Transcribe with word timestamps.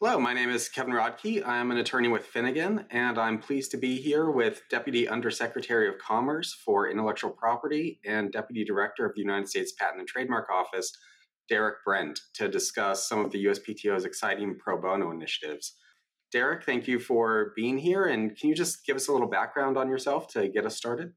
Hello, 0.00 0.16
my 0.16 0.32
name 0.32 0.48
is 0.48 0.68
Kevin 0.68 0.92
Rodkey. 0.92 1.44
I'm 1.44 1.72
an 1.72 1.78
attorney 1.78 2.06
with 2.06 2.24
Finnegan, 2.24 2.84
and 2.92 3.18
I'm 3.18 3.40
pleased 3.40 3.72
to 3.72 3.76
be 3.76 3.96
here 3.96 4.30
with 4.30 4.62
Deputy 4.70 5.08
Undersecretary 5.08 5.88
of 5.88 5.98
Commerce 5.98 6.54
for 6.54 6.88
Intellectual 6.88 7.32
Property 7.32 7.98
and 8.06 8.30
Deputy 8.30 8.64
Director 8.64 9.04
of 9.04 9.16
the 9.16 9.20
United 9.20 9.48
States 9.48 9.72
Patent 9.72 9.98
and 9.98 10.06
Trademark 10.06 10.50
Office, 10.50 10.96
Derrick 11.48 11.78
Brent, 11.84 12.20
to 12.34 12.46
discuss 12.46 13.08
some 13.08 13.24
of 13.24 13.32
the 13.32 13.44
USPTO's 13.46 14.04
exciting 14.04 14.56
pro 14.56 14.80
bono 14.80 15.10
initiatives. 15.10 15.74
Derrick, 16.30 16.62
thank 16.62 16.86
you 16.86 17.00
for 17.00 17.52
being 17.56 17.76
here, 17.76 18.04
and 18.04 18.38
can 18.38 18.50
you 18.50 18.54
just 18.54 18.86
give 18.86 18.94
us 18.94 19.08
a 19.08 19.12
little 19.12 19.26
background 19.26 19.76
on 19.76 19.90
yourself 19.90 20.28
to 20.28 20.46
get 20.46 20.64
us 20.64 20.76
started? 20.76 21.12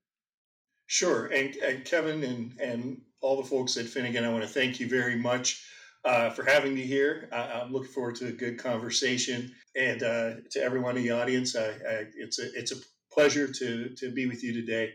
Sure, 0.87 1.27
and, 1.27 1.55
and 1.57 1.85
Kevin 1.85 2.23
and, 2.23 2.59
and 2.59 3.01
all 3.21 3.39
the 3.39 3.47
folks 3.47 3.77
at 3.77 3.85
Finnegan, 3.85 4.25
I 4.25 4.29
want 4.29 4.41
to 4.43 4.49
thank 4.49 4.79
you 4.79 4.89
very 4.89 5.17
much 5.17 5.63
uh, 6.03 6.29
for 6.31 6.43
having 6.43 6.73
me 6.73 6.81
here. 6.81 7.29
I, 7.31 7.61
am 7.61 7.71
looking 7.71 7.91
forward 7.91 8.15
to 8.15 8.27
a 8.27 8.31
good 8.31 8.57
conversation, 8.57 9.51
and 9.75 10.03
uh, 10.03 10.31
to 10.51 10.63
everyone 10.63 10.97
in 10.97 11.03
the 11.03 11.11
audience, 11.11 11.55
I, 11.55 11.69
I, 11.69 12.05
it's 12.15 12.39
a 12.39 12.47
it's 12.53 12.71
a 12.71 12.75
pleasure 13.13 13.47
to 13.51 13.89
to 13.89 14.11
be 14.11 14.25
with 14.27 14.43
you 14.43 14.53
today. 14.53 14.91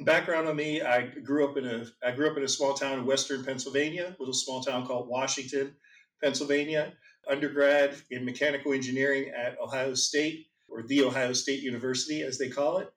Background 0.00 0.48
on 0.48 0.56
me: 0.56 0.82
I 0.82 1.02
grew 1.06 1.48
up 1.48 1.56
in 1.56 1.66
a 1.66 1.86
I 2.04 2.12
grew 2.12 2.30
up 2.30 2.36
in 2.36 2.44
a 2.44 2.48
small 2.48 2.74
town 2.74 2.98
in 2.98 3.06
western 3.06 3.44
Pennsylvania, 3.44 4.16
little 4.18 4.34
small 4.34 4.62
town 4.62 4.86
called 4.86 5.08
Washington, 5.08 5.74
Pennsylvania. 6.22 6.94
Undergrad 7.28 7.94
in 8.10 8.24
mechanical 8.24 8.72
engineering 8.72 9.30
at 9.36 9.60
Ohio 9.60 9.94
State, 9.94 10.46
or 10.68 10.82
the 10.82 11.04
Ohio 11.04 11.34
State 11.34 11.62
University, 11.62 12.22
as 12.22 12.38
they 12.38 12.48
call 12.48 12.78
it. 12.78 12.90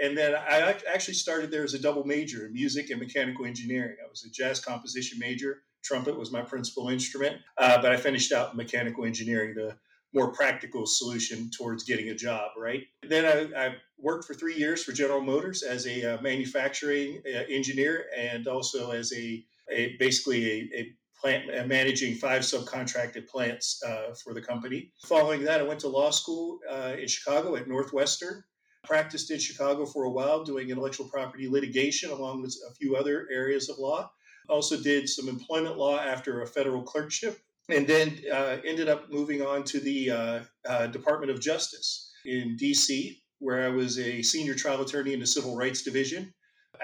And 0.00 0.16
then 0.16 0.34
I 0.34 0.76
actually 0.92 1.14
started 1.14 1.50
there 1.50 1.64
as 1.64 1.74
a 1.74 1.78
double 1.78 2.04
major 2.04 2.46
in 2.46 2.52
music 2.52 2.90
and 2.90 3.00
mechanical 3.00 3.44
engineering. 3.44 3.96
I 4.02 4.08
was 4.08 4.24
a 4.24 4.30
jazz 4.30 4.60
composition 4.60 5.18
major 5.18 5.62
trumpet 5.84 6.18
was 6.18 6.32
my 6.32 6.42
principal 6.42 6.88
instrument, 6.88 7.36
uh, 7.58 7.80
but 7.80 7.92
I 7.92 7.96
finished 7.96 8.32
out 8.32 8.56
mechanical 8.56 9.04
engineering, 9.04 9.54
the 9.54 9.76
more 10.14 10.32
practical 10.32 10.86
solution 10.86 11.50
towards 11.50 11.84
getting 11.84 12.08
a 12.10 12.14
job, 12.14 12.52
right? 12.56 12.84
Then 13.02 13.24
I, 13.24 13.66
I 13.66 13.74
worked 13.98 14.24
for 14.24 14.34
three 14.34 14.54
years 14.54 14.82
for 14.84 14.92
General 14.92 15.20
Motors 15.20 15.62
as 15.62 15.86
a 15.86 16.14
uh, 16.14 16.22
manufacturing 16.22 17.20
uh, 17.26 17.42
engineer 17.48 18.06
and 18.16 18.46
also 18.46 18.92
as 18.92 19.12
a, 19.12 19.44
a 19.70 19.96
basically 19.98 20.44
a, 20.50 20.78
a 20.78 20.92
plant 21.20 21.44
uh, 21.52 21.66
managing 21.66 22.14
five 22.14 22.42
subcontracted 22.42 23.26
plants 23.26 23.82
uh, 23.86 24.14
for 24.22 24.34
the 24.34 24.40
company. 24.40 24.92
Following 25.06 25.42
that, 25.44 25.60
I 25.60 25.64
went 25.64 25.80
to 25.80 25.88
law 25.88 26.10
school 26.10 26.60
uh, 26.70 26.94
in 26.98 27.08
Chicago 27.08 27.56
at 27.56 27.68
Northwestern. 27.68 28.44
Practiced 28.84 29.30
in 29.30 29.38
Chicago 29.38 29.86
for 29.86 30.04
a 30.04 30.10
while 30.10 30.44
doing 30.44 30.68
intellectual 30.68 31.08
property 31.08 31.48
litigation 31.48 32.10
along 32.10 32.42
with 32.42 32.54
a 32.70 32.74
few 32.74 32.96
other 32.96 33.26
areas 33.32 33.70
of 33.70 33.78
law. 33.78 34.10
Also 34.48 34.76
did 34.76 35.08
some 35.08 35.28
employment 35.28 35.78
law 35.78 35.98
after 35.98 36.42
a 36.42 36.46
federal 36.46 36.82
clerkship, 36.82 37.38
and 37.68 37.86
then 37.86 38.20
uh, 38.32 38.58
ended 38.64 38.88
up 38.88 39.10
moving 39.10 39.42
on 39.42 39.64
to 39.64 39.80
the 39.80 40.10
uh, 40.10 40.40
uh, 40.68 40.86
Department 40.88 41.30
of 41.30 41.40
Justice 41.40 42.12
in 42.26 42.56
D.C., 42.56 43.22
where 43.38 43.64
I 43.64 43.68
was 43.68 43.98
a 43.98 44.22
senior 44.22 44.54
trial 44.54 44.82
attorney 44.82 45.12
in 45.12 45.20
the 45.20 45.26
Civil 45.26 45.56
Rights 45.56 45.82
Division. 45.82 46.32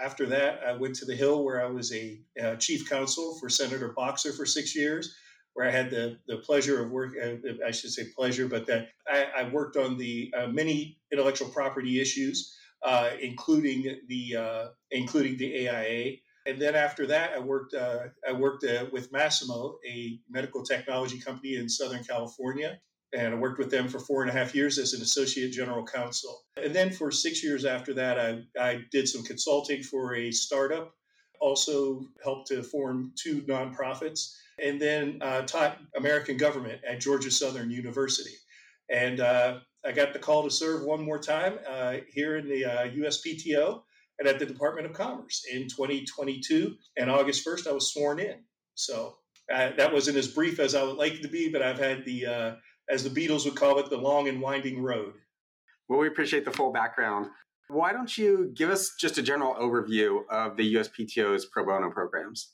After 0.01 0.27
that, 0.27 0.61
I 0.67 0.73
went 0.73 0.95
to 0.97 1.05
the 1.05 1.15
Hill, 1.15 1.45
where 1.45 1.65
I 1.65 1.69
was 1.69 1.93
a 1.93 2.21
uh, 2.43 2.57
chief 2.57 2.89
counsel 2.89 3.37
for 3.41 3.49
Senator 3.49 3.93
Boxer 3.97 4.33
for 4.33 4.47
six 4.47 4.75
years, 4.75 5.15
where 5.55 5.67
I 5.67 5.71
had 5.71 5.91
the, 5.91 6.19
the 6.29 6.39
pleasure 6.39 6.83
of 6.83 6.91
work. 6.91 7.13
Uh, 7.23 7.67
I 7.67 7.73
should 7.73 7.91
say 7.91 8.05
pleasure, 8.17 8.49
but 8.49 8.67
that 8.67 8.89
I, 9.09 9.27
I 9.37 9.49
worked 9.49 9.77
on 9.77 9.99
the 9.99 10.33
uh, 10.37 10.47
many 10.47 10.99
intellectual 11.13 11.49
property 11.49 12.01
issues, 12.01 12.57
including 13.21 14.01
the 14.09 14.71
including 14.91 15.37
the 15.37 15.69
AIA 15.69 16.17
and 16.47 16.61
then 16.61 16.75
after 16.75 17.07
that, 17.07 17.33
I 17.35 17.39
worked 17.39 17.75
uh, 17.75 18.05
I 18.27 18.33
worked 18.33 18.65
uh, 18.65 18.87
with 18.93 19.13
Masimo, 19.13 19.75
a 19.87 20.19
medical 20.29 20.63
technology 20.63 21.19
company 21.19 21.57
in 21.57 21.69
Southern 21.69 22.03
California, 22.03 22.79
and 23.13 23.35
I 23.35 23.37
worked 23.37 23.59
with 23.59 23.71
them 23.71 23.89
for 23.89 23.99
four 23.99 24.23
and 24.23 24.31
a 24.31 24.33
half 24.33 24.55
years 24.55 24.79
as 24.79 24.95
an 24.95 25.03
associate 25.03 25.53
general 25.53 25.85
counsel. 25.85 26.45
And 26.57 26.75
then 26.75 26.91
for 26.91 27.11
six 27.11 27.45
years 27.45 27.65
after 27.65 27.93
that, 27.95 28.19
I, 28.19 28.43
I 28.59 28.81
did 28.91 29.09
some 29.09 29.23
consulting 29.23 29.83
for 29.83 30.15
a 30.15 30.31
startup, 30.31 30.95
also 31.41 32.07
helped 32.23 32.49
to 32.49 32.63
form 32.63 33.13
two 33.17 33.43
nonprofits, 33.43 34.35
and 34.63 34.81
then 34.81 35.19
uh, 35.21 35.43
taught 35.43 35.79
American 35.97 36.37
government 36.37 36.81
at 36.89 37.01
Georgia 37.01 37.31
Southern 37.31 37.71
University. 37.71 38.35
And 38.89 39.21
uh, 39.21 39.59
I 39.85 39.93
got 39.93 40.13
the 40.13 40.19
call 40.19 40.43
to 40.45 40.51
serve 40.51 40.85
one 40.85 41.03
more 41.03 41.19
time 41.19 41.59
uh, 41.69 41.97
here 42.09 42.37
in 42.39 42.49
the 42.49 42.63
USPTO 42.63 43.77
uh, 43.77 43.81
and 44.21 44.29
at 44.29 44.39
the 44.39 44.47
Department 44.47 44.87
of 44.87 44.93
Commerce 44.93 45.45
in 45.51 45.63
2022. 45.63 46.77
And 46.99 47.11
August 47.11 47.45
1st, 47.45 47.67
I 47.67 47.73
was 47.73 47.93
sworn 47.93 48.21
in. 48.21 48.37
So 48.75 49.17
uh, 49.53 49.71
that 49.77 49.93
wasn't 49.93 50.19
as 50.19 50.29
brief 50.29 50.61
as 50.61 50.75
I 50.75 50.85
would 50.85 50.97
like 50.97 51.15
it 51.15 51.23
to 51.23 51.29
be, 51.29 51.51
but 51.51 51.63
I've 51.63 51.79
had 51.79 52.05
the, 52.05 52.27
uh, 52.27 52.55
as 52.89 53.03
the 53.03 53.11
Beatles 53.11 53.47
would 53.47 53.57
call 53.57 53.79
it, 53.79 53.89
the 53.91 53.97
long 53.97 54.29
and 54.29 54.41
winding 54.41 54.83
road. 54.83 55.15
Well, 55.89 55.99
we 55.99 56.07
appreciate 56.07 56.45
the 56.45 56.53
full 56.53 56.71
background. 56.71 57.27
Why 57.69 57.93
don't 57.93 58.17
you 58.17 58.53
give 58.55 58.69
us 58.69 58.95
just 59.01 59.19
a 59.19 59.23
general 59.23 59.55
overview 59.55 60.21
of 60.29 60.57
the 60.57 60.75
USPTO's 60.75 61.47
pro 61.47 61.65
bono 61.65 61.91
programs? 61.91 62.53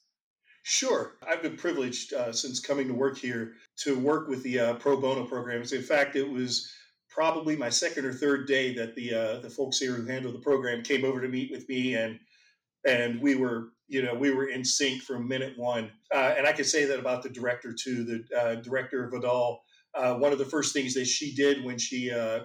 Sure. 0.62 1.12
I've 1.26 1.43
been 1.43 1.56
privileged 1.56 2.12
uh, 2.12 2.32
since 2.32 2.60
coming 2.60 2.88
to 2.88 2.94
work 2.94 3.19
here 3.19 3.55
to 3.78 3.99
work 3.99 4.28
with 4.28 4.43
the 4.43 4.59
uh, 4.59 4.75
pro 4.75 5.00
bono 5.00 5.25
programs. 5.25 5.72
In 5.72 5.82
fact, 5.82 6.16
it 6.16 6.28
was 6.28 6.72
probably 7.16 7.56
my 7.56 7.71
second 7.71 8.04
or 8.04 8.12
third 8.12 8.47
day 8.47 8.75
that 8.75 8.94
the 8.94 9.15
uh, 9.15 9.41
the 9.41 9.49
folks 9.49 9.78
here 9.78 9.94
who 9.94 10.04
handle 10.04 10.31
the 10.31 10.38
program 10.38 10.82
came 10.82 11.03
over 11.03 11.19
to 11.19 11.28
meet 11.28 11.50
with 11.50 11.66
me 11.66 11.94
and 11.94 12.21
and 12.87 13.19
we 13.22 13.34
were 13.34 13.69
you 13.88 14.03
know 14.03 14.15
we 14.15 14.31
were 14.31 14.49
in 14.49 14.62
sync 14.62 15.00
from 15.03 15.26
minute 15.26 15.55
one. 15.56 15.91
Uh, 16.15 16.34
and 16.37 16.47
i 16.47 16.53
could 16.53 16.66
say 16.66 16.84
that 16.84 16.99
about 16.99 17.22
the 17.22 17.31
director 17.31 17.72
too 17.72 18.05
the 18.05 18.38
uh, 18.38 18.55
director 18.56 19.09
vidal. 19.10 19.62
Uh, 19.94 20.15
one 20.16 20.31
of 20.31 20.37
the 20.38 20.44
first 20.44 20.75
things 20.75 20.93
that 20.93 21.06
she 21.06 21.34
did 21.34 21.65
when 21.65 21.78
she 21.78 22.12
uh, 22.12 22.41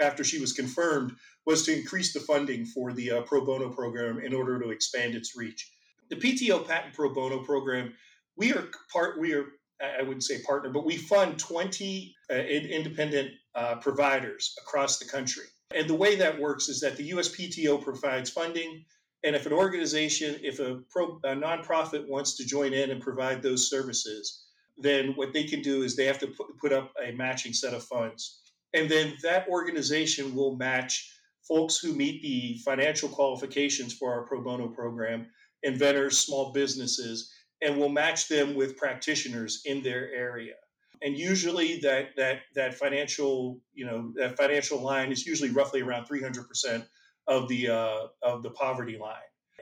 after 0.00 0.24
she 0.24 0.40
was 0.40 0.52
confirmed 0.52 1.12
was 1.46 1.64
to 1.64 1.72
increase 1.72 2.12
the 2.12 2.18
funding 2.18 2.66
for 2.66 2.92
the 2.92 3.12
uh, 3.12 3.20
pro 3.22 3.44
bono 3.44 3.68
program 3.68 4.18
in 4.18 4.34
order 4.34 4.58
to 4.58 4.70
expand 4.70 5.14
its 5.14 5.36
reach. 5.36 5.70
The 6.10 6.16
pto 6.16 6.66
patent 6.66 6.94
pro 6.94 7.14
bono 7.14 7.44
program 7.44 7.94
we 8.36 8.52
are 8.52 8.66
part 8.92 9.20
we 9.20 9.34
are 9.34 9.46
I 9.80 10.02
wouldn't 10.02 10.24
say 10.24 10.40
partner, 10.42 10.70
but 10.70 10.86
we 10.86 10.96
fund 10.96 11.38
20 11.38 12.14
uh, 12.30 12.34
independent 12.34 13.30
uh, 13.56 13.76
providers 13.76 14.54
across 14.62 14.98
the 14.98 15.04
country. 15.04 15.44
And 15.74 15.88
the 15.88 15.94
way 15.94 16.14
that 16.16 16.38
works 16.38 16.68
is 16.68 16.80
that 16.80 16.96
the 16.96 17.10
USPTO 17.10 17.82
provides 17.82 18.30
funding. 18.30 18.84
And 19.24 19.34
if 19.34 19.46
an 19.46 19.52
organization, 19.52 20.36
if 20.42 20.60
a, 20.60 20.82
pro, 20.90 21.18
a 21.24 21.34
nonprofit 21.34 22.06
wants 22.06 22.36
to 22.36 22.46
join 22.46 22.72
in 22.72 22.90
and 22.90 23.00
provide 23.00 23.42
those 23.42 23.68
services, 23.68 24.44
then 24.78 25.14
what 25.14 25.32
they 25.32 25.44
can 25.44 25.62
do 25.62 25.82
is 25.82 25.96
they 25.96 26.04
have 26.04 26.18
to 26.18 26.28
put, 26.28 26.56
put 26.58 26.72
up 26.72 26.92
a 27.02 27.12
matching 27.12 27.52
set 27.52 27.74
of 27.74 27.82
funds. 27.82 28.42
And 28.74 28.90
then 28.90 29.14
that 29.22 29.48
organization 29.48 30.34
will 30.34 30.54
match 30.56 31.12
folks 31.48 31.78
who 31.78 31.94
meet 31.94 32.22
the 32.22 32.58
financial 32.64 33.08
qualifications 33.08 33.94
for 33.94 34.12
our 34.12 34.26
pro 34.26 34.42
bono 34.42 34.68
program, 34.68 35.26
inventors, 35.62 36.18
small 36.18 36.52
businesses, 36.52 37.32
and 37.62 37.78
will 37.78 37.88
match 37.88 38.28
them 38.28 38.54
with 38.54 38.76
practitioners 38.76 39.62
in 39.64 39.82
their 39.82 40.12
area. 40.12 40.54
And 41.02 41.16
usually 41.16 41.78
that 41.80 42.16
that 42.16 42.40
that 42.54 42.74
financial 42.74 43.60
you 43.74 43.86
know 43.86 44.12
that 44.16 44.36
financial 44.36 44.80
line 44.80 45.12
is 45.12 45.26
usually 45.26 45.50
roughly 45.50 45.82
around 45.82 46.06
300 46.06 46.48
percent 46.48 46.84
of 47.26 47.48
the 47.48 47.68
uh, 47.68 48.06
of 48.22 48.42
the 48.42 48.50
poverty 48.50 48.98
line. 48.98 49.16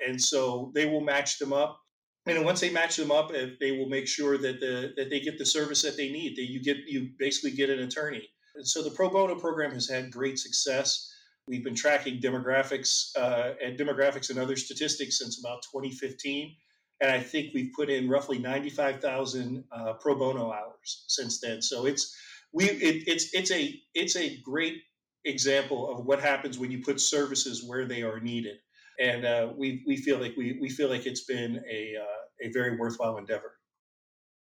And 0.06 0.20
so 0.20 0.72
they 0.74 0.86
will 0.86 1.00
match 1.00 1.38
them 1.38 1.52
up. 1.52 1.80
And 2.26 2.44
once 2.44 2.60
they 2.60 2.70
match 2.70 2.96
them 2.96 3.10
up, 3.10 3.32
eh, 3.34 3.50
they 3.60 3.72
will 3.72 3.88
make 3.88 4.08
sure 4.08 4.38
that 4.38 4.60
the 4.60 4.92
that 4.96 5.10
they 5.10 5.20
get 5.20 5.38
the 5.38 5.46
service 5.46 5.82
that 5.82 5.96
they 5.96 6.10
need. 6.10 6.36
That 6.36 6.50
you 6.50 6.62
get 6.62 6.78
you 6.86 7.10
basically 7.18 7.52
get 7.52 7.70
an 7.70 7.80
attorney. 7.80 8.28
And 8.54 8.66
so 8.66 8.82
the 8.82 8.90
pro 8.90 9.10
bono 9.10 9.34
program 9.34 9.72
has 9.72 9.88
had 9.88 10.10
great 10.10 10.38
success. 10.38 11.10
We've 11.46 11.64
been 11.64 11.74
tracking 11.74 12.20
demographics 12.20 13.10
uh, 13.16 13.54
and 13.62 13.78
demographics 13.78 14.30
and 14.30 14.38
other 14.38 14.56
statistics 14.56 15.18
since 15.18 15.38
about 15.38 15.62
2015 15.62 16.56
and 17.00 17.10
I 17.10 17.20
think 17.20 17.52
we've 17.54 17.72
put 17.74 17.90
in 17.90 18.08
roughly 18.08 18.38
95,000 18.38 19.64
uh, 19.70 19.92
pro 19.94 20.14
bono 20.14 20.52
hours 20.52 21.04
since 21.08 21.40
then. 21.40 21.60
So 21.60 21.86
it's 21.86 22.16
we 22.52 22.66
it, 22.66 23.04
it's 23.06 23.34
it's 23.34 23.50
a 23.50 23.74
it's 23.94 24.16
a 24.16 24.38
great 24.42 24.78
example 25.24 25.90
of 25.90 26.06
what 26.06 26.20
happens 26.20 26.58
when 26.58 26.70
you 26.70 26.82
put 26.82 27.00
services 27.00 27.64
where 27.64 27.84
they 27.84 28.02
are 28.02 28.20
needed, 28.20 28.58
and 29.00 29.24
uh, 29.24 29.52
we 29.56 29.82
we 29.86 29.96
feel 29.96 30.18
like 30.18 30.34
we 30.36 30.58
we 30.60 30.68
feel 30.68 30.88
like 30.88 31.06
it's 31.06 31.24
been 31.24 31.62
a 31.70 31.94
uh, 32.00 32.48
a 32.48 32.52
very 32.52 32.76
worthwhile 32.76 33.18
endeavor. 33.18 33.54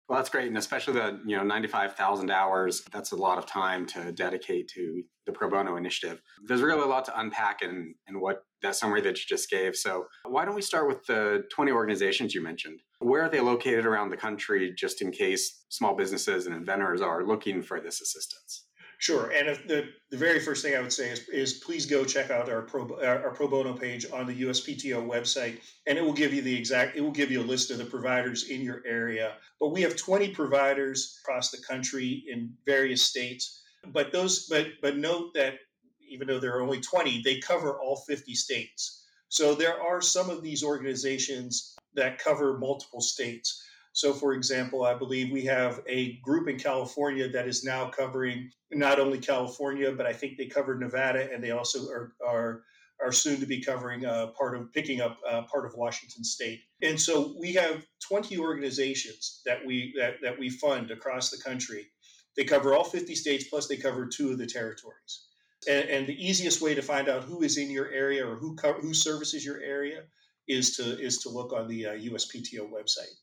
Well, 0.08 0.20
that's 0.20 0.30
great, 0.30 0.48
and 0.48 0.58
especially 0.58 0.94
the 0.94 1.20
you 1.26 1.36
know 1.36 1.44
ninety 1.44 1.68
five 1.68 1.96
thousand 1.96 2.30
hours. 2.30 2.84
That's 2.92 3.12
a 3.12 3.16
lot 3.16 3.40
of 3.40 3.48
time 3.48 3.88
to 3.88 4.12
dedicate 4.12 4.68
to 4.76 5.02
the 5.26 5.32
pro 5.32 5.50
bono 5.50 5.78
initiative. 5.78 6.22
There's 6.46 6.62
really 6.62 6.84
a 6.84 6.86
lot 6.86 7.06
to 7.06 7.20
unpack 7.20 7.64
in 7.64 7.96
in 8.08 8.20
what 8.20 8.44
that 8.62 8.76
summary 8.76 9.02
that 9.02 9.18
you 9.18 9.24
just 9.28 9.50
gave. 9.50 9.76
So 9.76 10.06
why 10.24 10.46
don't 10.46 10.54
we 10.56 10.62
start 10.62 10.88
with 10.88 11.04
the 11.08 11.44
twenty 11.52 11.72
organizations 11.72 12.36
you 12.36 12.44
mentioned? 12.44 12.82
Where 13.00 13.24
are 13.24 13.30
they 13.30 13.40
located 13.40 13.86
around 13.86 14.12
the 14.12 14.18
country, 14.18 14.74
just 14.78 15.02
in 15.02 15.12
case 15.12 15.66
small 15.70 15.96
businesses 15.96 16.46
and 16.46 16.56
inventors 16.56 17.02
are 17.02 17.26
looking 17.26 17.64
for 17.64 17.82
this 17.82 18.00
assistance? 18.00 18.65
Sure. 18.98 19.32
And 19.32 19.50
the, 19.68 19.90
the 20.10 20.18
very 20.18 20.40
first 20.40 20.64
thing 20.64 20.76
I 20.76 20.82
would 20.82 20.94
say 20.94 21.10
is, 21.10 21.28
is 21.30 21.54
please 21.56 21.86
go 21.86 22.06
check 22.06 22.32
out 22.32 22.50
our 22.50 22.62
pro, 22.62 23.00
our 23.04 23.32
pro 23.32 23.48
bono 23.48 23.74
page 23.74 24.06
on 24.12 24.26
the 24.26 24.42
USPTO 24.44 25.06
website, 25.06 25.60
and 25.86 25.98
it 25.98 26.04
will 26.04 26.14
give 26.14 26.34
you 26.34 26.42
the 26.42 26.56
exact, 26.56 26.96
it 26.96 27.02
will 27.02 27.12
give 27.12 27.32
you 27.32 27.42
a 27.42 27.44
list 27.44 27.72
of 27.72 27.78
the 27.78 27.86
providers 27.86 28.50
in 28.50 28.62
your 28.62 28.82
area. 28.86 29.34
But 29.60 29.70
we 29.70 29.82
have 29.82 29.96
20 29.96 30.30
providers 30.30 31.20
across 31.22 31.52
the 31.52 31.62
country 31.68 32.24
in 32.28 32.54
various 32.66 33.02
states. 33.02 33.64
But 33.94 34.12
those, 34.12 34.48
but 34.48 34.68
but 34.82 34.98
note 34.98 35.34
that 35.36 35.60
even 36.08 36.28
though 36.28 36.40
there 36.40 36.56
are 36.58 36.62
only 36.62 36.82
20, 36.82 37.22
they 37.22 37.40
cover 37.40 37.80
all 37.80 37.98
50 38.08 38.34
states. 38.34 39.04
So 39.30 39.54
there 39.54 39.80
are 39.82 40.02
some 40.02 40.30
of 40.30 40.42
these 40.42 40.64
organizations 40.64 41.76
that 41.94 42.20
cover 42.20 42.58
multiple 42.58 43.02
states. 43.02 43.64
So, 43.96 44.12
for 44.12 44.34
example, 44.34 44.84
I 44.84 44.94
believe 44.94 45.32
we 45.32 45.46
have 45.46 45.82
a 45.88 46.18
group 46.18 46.50
in 46.50 46.60
California 46.60 47.30
that 47.30 47.48
is 47.48 47.64
now 47.64 47.88
covering 47.88 48.52
not 48.74 49.00
only 49.00 49.20
California, 49.20 49.90
but 49.94 50.06
I 50.06 50.12
think 50.12 50.38
they 50.38 50.48
cover 50.48 50.76
Nevada, 50.76 51.30
and 51.34 51.42
they 51.42 51.52
also 51.52 51.88
are 51.88 52.14
are, 52.28 52.64
are 53.02 53.14
soon 53.14 53.40
to 53.40 53.46
be 53.46 53.62
covering 53.62 54.06
uh, 54.06 54.28
part 54.38 54.58
of 54.58 54.74
picking 54.74 55.00
up 55.00 55.18
uh, 55.26 55.44
part 55.44 55.66
of 55.66 55.76
Washington 55.76 56.26
State. 56.26 56.60
And 56.82 57.00
so 57.00 57.36
we 57.40 57.54
have 57.54 57.86
20 58.06 58.38
organizations 58.38 59.42
that 59.46 59.66
we 59.66 59.94
that, 59.98 60.16
that 60.22 60.38
we 60.38 60.50
fund 60.50 60.92
across 60.92 61.30
the 61.30 61.42
country. 61.42 61.88
They 62.36 62.44
cover 62.44 62.74
all 62.74 62.84
50 62.84 63.16
states, 63.16 63.46
plus 63.46 63.70
they 63.70 63.78
cover 63.78 64.08
two 64.08 64.30
of 64.30 64.38
the 64.38 64.46
territories. 64.46 65.28
And, 65.70 65.88
and 65.88 66.06
the 66.06 66.22
easiest 66.22 66.62
way 66.62 66.76
to 66.76 66.82
find 66.82 67.08
out 67.08 67.24
who 67.24 67.44
is 67.44 67.58
in 67.58 67.72
your 67.72 67.90
area 67.92 68.28
or 68.28 68.36
who 68.36 68.58
co- 68.58 68.74
who 68.74 68.94
services 68.94 69.46
your 69.46 69.62
area 69.62 70.02
is 70.50 70.76
to 70.76 71.00
is 71.00 71.20
to 71.20 71.30
look 71.30 71.54
on 71.54 71.70
the 71.70 71.86
uh, 71.86 71.94
USPTO 71.94 72.70
website. 72.70 73.16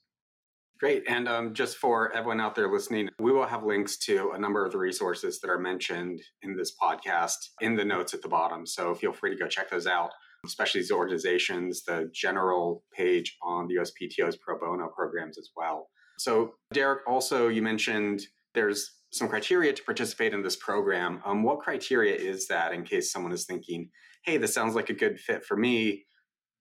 Great. 0.82 1.04
And 1.06 1.28
um, 1.28 1.54
just 1.54 1.76
for 1.76 2.12
everyone 2.12 2.40
out 2.40 2.56
there 2.56 2.68
listening, 2.68 3.08
we 3.20 3.30
will 3.30 3.46
have 3.46 3.62
links 3.62 3.96
to 3.98 4.32
a 4.32 4.38
number 4.38 4.66
of 4.66 4.72
the 4.72 4.78
resources 4.78 5.38
that 5.38 5.48
are 5.48 5.60
mentioned 5.60 6.20
in 6.42 6.56
this 6.56 6.72
podcast 6.74 7.36
in 7.60 7.76
the 7.76 7.84
notes 7.84 8.14
at 8.14 8.20
the 8.20 8.28
bottom. 8.28 8.66
So 8.66 8.92
feel 8.92 9.12
free 9.12 9.30
to 9.30 9.36
go 9.36 9.46
check 9.46 9.70
those 9.70 9.86
out, 9.86 10.10
especially 10.44 10.80
these 10.80 10.90
organizations, 10.90 11.84
the 11.84 12.10
general 12.12 12.82
page 12.92 13.36
on 13.44 13.68
the 13.68 13.76
USPTO's 13.76 14.36
pro 14.38 14.58
bono 14.58 14.88
programs 14.88 15.38
as 15.38 15.50
well. 15.54 15.86
So, 16.18 16.54
Derrick, 16.72 17.02
also 17.06 17.46
you 17.46 17.62
mentioned 17.62 18.22
there's 18.52 18.90
some 19.12 19.28
criteria 19.28 19.72
to 19.72 19.84
participate 19.84 20.34
in 20.34 20.42
this 20.42 20.56
program. 20.56 21.20
Um, 21.24 21.44
what 21.44 21.60
criteria 21.60 22.16
is 22.16 22.48
that 22.48 22.72
in 22.72 22.82
case 22.82 23.12
someone 23.12 23.30
is 23.30 23.44
thinking, 23.44 23.88
hey, 24.24 24.36
this 24.36 24.52
sounds 24.52 24.74
like 24.74 24.90
a 24.90 24.94
good 24.94 25.20
fit 25.20 25.44
for 25.44 25.56
me? 25.56 26.06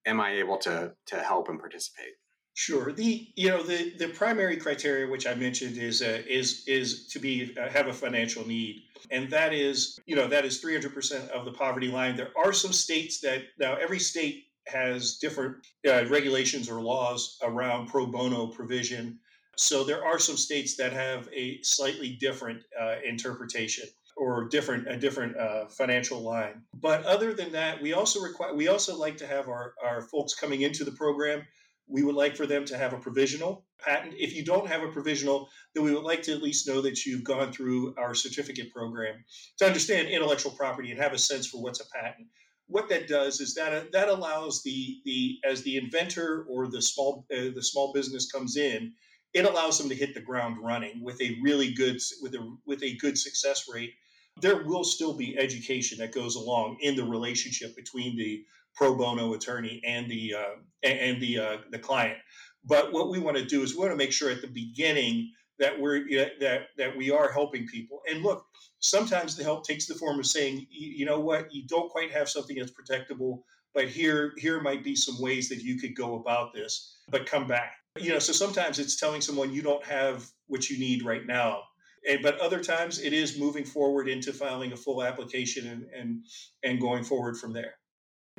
Am 0.06 0.20
I 0.20 0.34
able 0.34 0.58
to, 0.58 0.92
to 1.08 1.16
help 1.16 1.48
and 1.48 1.58
participate? 1.58 2.12
Sure. 2.54 2.92
The 2.92 3.28
you 3.34 3.48
know 3.48 3.62
the 3.62 3.94
the 3.98 4.08
primary 4.08 4.58
criteria 4.58 5.10
which 5.10 5.26
I 5.26 5.34
mentioned 5.34 5.78
is 5.78 6.02
uh, 6.02 6.22
is 6.28 6.64
is 6.66 7.06
to 7.08 7.18
be 7.18 7.56
uh, 7.58 7.70
have 7.70 7.86
a 7.86 7.94
financial 7.94 8.46
need, 8.46 8.82
and 9.10 9.30
that 9.30 9.54
is 9.54 9.98
you 10.04 10.14
know 10.14 10.28
that 10.28 10.44
is 10.44 10.60
three 10.60 10.74
hundred 10.74 10.92
percent 10.92 11.30
of 11.30 11.46
the 11.46 11.52
poverty 11.52 11.88
line. 11.88 12.14
There 12.14 12.32
are 12.36 12.52
some 12.52 12.72
states 12.72 13.20
that 13.20 13.44
now 13.58 13.76
every 13.76 13.98
state 13.98 14.44
has 14.66 15.16
different 15.16 15.56
uh, 15.88 16.04
regulations 16.06 16.68
or 16.68 16.82
laws 16.82 17.38
around 17.42 17.88
pro 17.88 18.06
bono 18.06 18.48
provision. 18.48 19.18
So 19.56 19.82
there 19.82 20.04
are 20.04 20.18
some 20.18 20.36
states 20.36 20.76
that 20.76 20.92
have 20.92 21.28
a 21.34 21.60
slightly 21.62 22.16
different 22.20 22.62
uh, 22.78 22.96
interpretation 23.06 23.88
or 24.16 24.48
different 24.48 24.88
a 24.88 24.96
different 24.98 25.38
uh, 25.38 25.66
financial 25.68 26.20
line. 26.20 26.62
But 26.74 27.04
other 27.04 27.32
than 27.32 27.50
that, 27.52 27.80
we 27.80 27.94
also 27.94 28.20
require 28.20 28.54
we 28.54 28.68
also 28.68 28.94
like 28.94 29.16
to 29.16 29.26
have 29.26 29.48
our 29.48 29.72
our 29.82 30.02
folks 30.02 30.34
coming 30.34 30.62
into 30.62 30.84
the 30.84 30.92
program 30.92 31.46
we 31.88 32.02
would 32.02 32.14
like 32.14 32.36
for 32.36 32.46
them 32.46 32.64
to 32.66 32.78
have 32.78 32.92
a 32.92 32.98
provisional 32.98 33.64
patent. 33.84 34.14
If 34.16 34.34
you 34.34 34.44
don't 34.44 34.68
have 34.68 34.82
a 34.82 34.92
provisional, 34.92 35.48
then 35.74 35.84
we 35.84 35.92
would 35.92 36.04
like 36.04 36.22
to 36.22 36.32
at 36.32 36.42
least 36.42 36.68
know 36.68 36.80
that 36.80 37.04
you've 37.04 37.24
gone 37.24 37.52
through 37.52 37.94
our 37.98 38.14
certificate 38.14 38.72
program 38.72 39.24
to 39.58 39.66
understand 39.66 40.08
intellectual 40.08 40.52
property 40.52 40.90
and 40.90 41.00
have 41.00 41.12
a 41.12 41.18
sense 41.18 41.46
for 41.46 41.62
what's 41.62 41.80
a 41.80 41.90
patent. 41.90 42.28
What 42.68 42.88
that 42.88 43.08
does 43.08 43.40
is 43.40 43.54
that 43.54 43.92
that 43.92 44.08
allows 44.08 44.62
the 44.62 45.00
the 45.04 45.38
as 45.44 45.62
the 45.62 45.76
inventor 45.76 46.46
or 46.48 46.68
the 46.68 46.80
small 46.80 47.26
uh, 47.34 47.50
the 47.54 47.62
small 47.62 47.92
business 47.92 48.30
comes 48.30 48.56
in, 48.56 48.92
it 49.34 49.44
allows 49.44 49.78
them 49.78 49.88
to 49.88 49.94
hit 49.94 50.14
the 50.14 50.20
ground 50.20 50.56
running 50.62 51.02
with 51.02 51.20
a 51.20 51.38
really 51.42 51.72
good 51.72 52.00
with 52.22 52.34
a 52.34 52.56
with 52.64 52.82
a 52.82 52.96
good 52.96 53.18
success 53.18 53.68
rate. 53.72 53.92
There 54.40 54.62
will 54.64 54.84
still 54.84 55.12
be 55.12 55.36
education 55.36 55.98
that 55.98 56.12
goes 56.12 56.36
along 56.36 56.78
in 56.80 56.96
the 56.96 57.04
relationship 57.04 57.76
between 57.76 58.16
the 58.16 58.44
pro 58.74 58.96
bono 58.96 59.34
attorney 59.34 59.80
and 59.86 60.10
the 60.10 60.34
uh, 60.34 60.54
and 60.82 61.20
the 61.20 61.38
uh, 61.38 61.56
the 61.70 61.78
client. 61.78 62.18
But 62.64 62.92
what 62.92 63.10
we 63.10 63.18
want 63.18 63.36
to 63.36 63.44
do 63.44 63.62
is 63.62 63.74
we 63.74 63.80
want 63.80 63.92
to 63.92 63.96
make 63.96 64.12
sure 64.12 64.30
at 64.30 64.40
the 64.40 64.48
beginning 64.48 65.32
that 65.58 65.78
we're 65.78 66.08
that 66.40 66.62
that 66.76 66.96
we 66.96 67.10
are 67.10 67.30
helping 67.30 67.66
people. 67.66 68.00
And 68.10 68.22
look, 68.22 68.44
sometimes 68.80 69.36
the 69.36 69.44
help 69.44 69.66
takes 69.66 69.86
the 69.86 69.94
form 69.94 70.18
of 70.18 70.26
saying, 70.26 70.66
you 70.70 71.04
know 71.04 71.20
what, 71.20 71.52
you 71.52 71.66
don't 71.66 71.90
quite 71.90 72.12
have 72.12 72.28
something 72.28 72.56
that's 72.56 72.72
protectable, 72.72 73.42
but 73.74 73.88
here 73.88 74.32
here 74.36 74.60
might 74.60 74.84
be 74.84 74.96
some 74.96 75.20
ways 75.20 75.48
that 75.48 75.62
you 75.62 75.78
could 75.78 75.94
go 75.94 76.16
about 76.16 76.52
this. 76.52 76.98
But 77.10 77.26
come 77.26 77.46
back. 77.46 77.74
You 77.98 78.10
know, 78.10 78.18
so 78.18 78.32
sometimes 78.32 78.78
it's 78.78 78.96
telling 78.96 79.20
someone 79.20 79.52
you 79.52 79.62
don't 79.62 79.84
have 79.84 80.26
what 80.46 80.70
you 80.70 80.78
need 80.78 81.04
right 81.04 81.26
now. 81.26 81.62
And, 82.08 82.22
but 82.22 82.38
other 82.40 82.62
times 82.62 82.98
it 83.00 83.12
is 83.12 83.38
moving 83.38 83.64
forward 83.64 84.08
into 84.08 84.32
filing 84.32 84.72
a 84.72 84.76
full 84.76 85.02
application 85.02 85.68
and, 85.68 85.86
and 85.94 86.24
and 86.62 86.80
going 86.80 87.04
forward 87.04 87.36
from 87.36 87.52
there. 87.52 87.74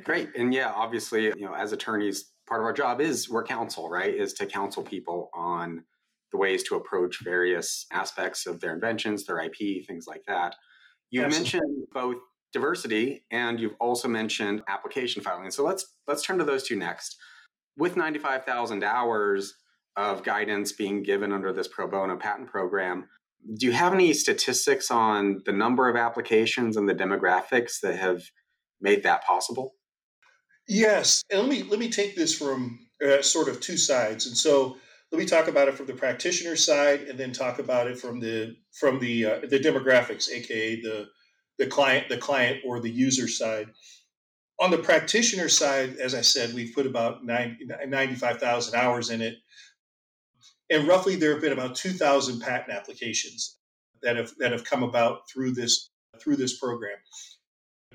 Great. 0.04 0.30
And 0.36 0.52
yeah, 0.52 0.72
obviously, 0.74 1.24
you 1.24 1.40
know, 1.40 1.54
as 1.54 1.72
attorneys, 1.72 2.32
part 2.46 2.60
of 2.60 2.66
our 2.66 2.72
job 2.72 3.00
is 3.00 3.28
we're 3.28 3.44
counsel, 3.44 3.88
right? 3.88 4.14
Is 4.14 4.34
to 4.34 4.46
counsel 4.46 4.82
people 4.82 5.30
on 5.34 5.84
the 6.30 6.38
ways 6.38 6.62
to 6.64 6.74
approach 6.74 7.22
various 7.22 7.86
aspects 7.92 8.46
of 8.46 8.60
their 8.60 8.74
inventions, 8.74 9.24
their 9.24 9.38
IP, 9.38 9.86
things 9.86 10.06
like 10.06 10.22
that. 10.26 10.56
You 11.10 11.22
mentioned 11.22 11.86
both 11.92 12.16
diversity 12.52 13.24
and 13.30 13.60
you've 13.60 13.76
also 13.80 14.08
mentioned 14.08 14.62
application 14.68 15.22
filing. 15.22 15.50
So 15.52 15.64
let's 15.64 15.86
let's 16.08 16.22
turn 16.22 16.38
to 16.38 16.44
those 16.44 16.64
two 16.64 16.76
next. 16.76 17.16
With 17.76 17.96
95,000 17.96 18.82
hours 18.82 19.54
of 19.96 20.24
guidance 20.24 20.72
being 20.72 21.02
given 21.02 21.32
under 21.32 21.52
this 21.52 21.68
pro 21.68 21.86
bono 21.86 22.16
patent 22.16 22.48
program, 22.48 23.08
do 23.56 23.66
you 23.66 23.72
have 23.72 23.94
any 23.94 24.12
statistics 24.12 24.90
on 24.90 25.40
the 25.46 25.52
number 25.52 25.88
of 25.88 25.96
applications 25.96 26.76
and 26.76 26.88
the 26.88 26.94
demographics 26.94 27.80
that 27.82 27.96
have 27.96 28.22
made 28.80 29.04
that 29.04 29.24
possible? 29.24 29.74
Yes, 30.66 31.22
and 31.30 31.40
let 31.40 31.48
me 31.48 31.62
let 31.64 31.78
me 31.78 31.90
take 31.90 32.16
this 32.16 32.36
from 32.36 32.78
uh, 33.04 33.20
sort 33.22 33.48
of 33.48 33.60
two 33.60 33.76
sides, 33.76 34.26
and 34.26 34.36
so 34.36 34.76
let 35.12 35.18
me 35.18 35.26
talk 35.26 35.48
about 35.48 35.68
it 35.68 35.74
from 35.74 35.86
the 35.86 35.94
practitioner 35.94 36.56
side, 36.56 37.02
and 37.02 37.18
then 37.18 37.32
talk 37.32 37.58
about 37.58 37.86
it 37.86 37.98
from 37.98 38.18
the 38.18 38.56
from 38.72 38.98
the 38.98 39.26
uh, 39.26 39.40
the 39.48 39.58
demographics, 39.58 40.30
aka 40.30 40.80
the 40.80 41.08
the 41.58 41.66
client 41.66 42.08
the 42.08 42.16
client 42.16 42.60
or 42.64 42.80
the 42.80 42.90
user 42.90 43.28
side. 43.28 43.68
On 44.60 44.70
the 44.70 44.78
practitioner 44.78 45.48
side, 45.48 45.96
as 45.96 46.14
I 46.14 46.20
said, 46.20 46.54
we've 46.54 46.74
put 46.74 46.86
about 46.86 47.24
90, 47.24 47.66
95,000 47.88 48.74
hours 48.78 49.10
in 49.10 49.20
it, 49.20 49.34
and 50.70 50.86
roughly 50.86 51.16
there 51.16 51.32
have 51.32 51.42
been 51.42 51.52
about 51.52 51.74
2,000 51.74 52.40
patent 52.40 52.70
applications 52.70 53.58
that 54.02 54.16
have 54.16 54.32
that 54.38 54.52
have 54.52 54.64
come 54.64 54.82
about 54.82 55.28
through 55.28 55.52
this 55.52 55.90
through 56.18 56.36
this 56.36 56.58
program. 56.58 56.96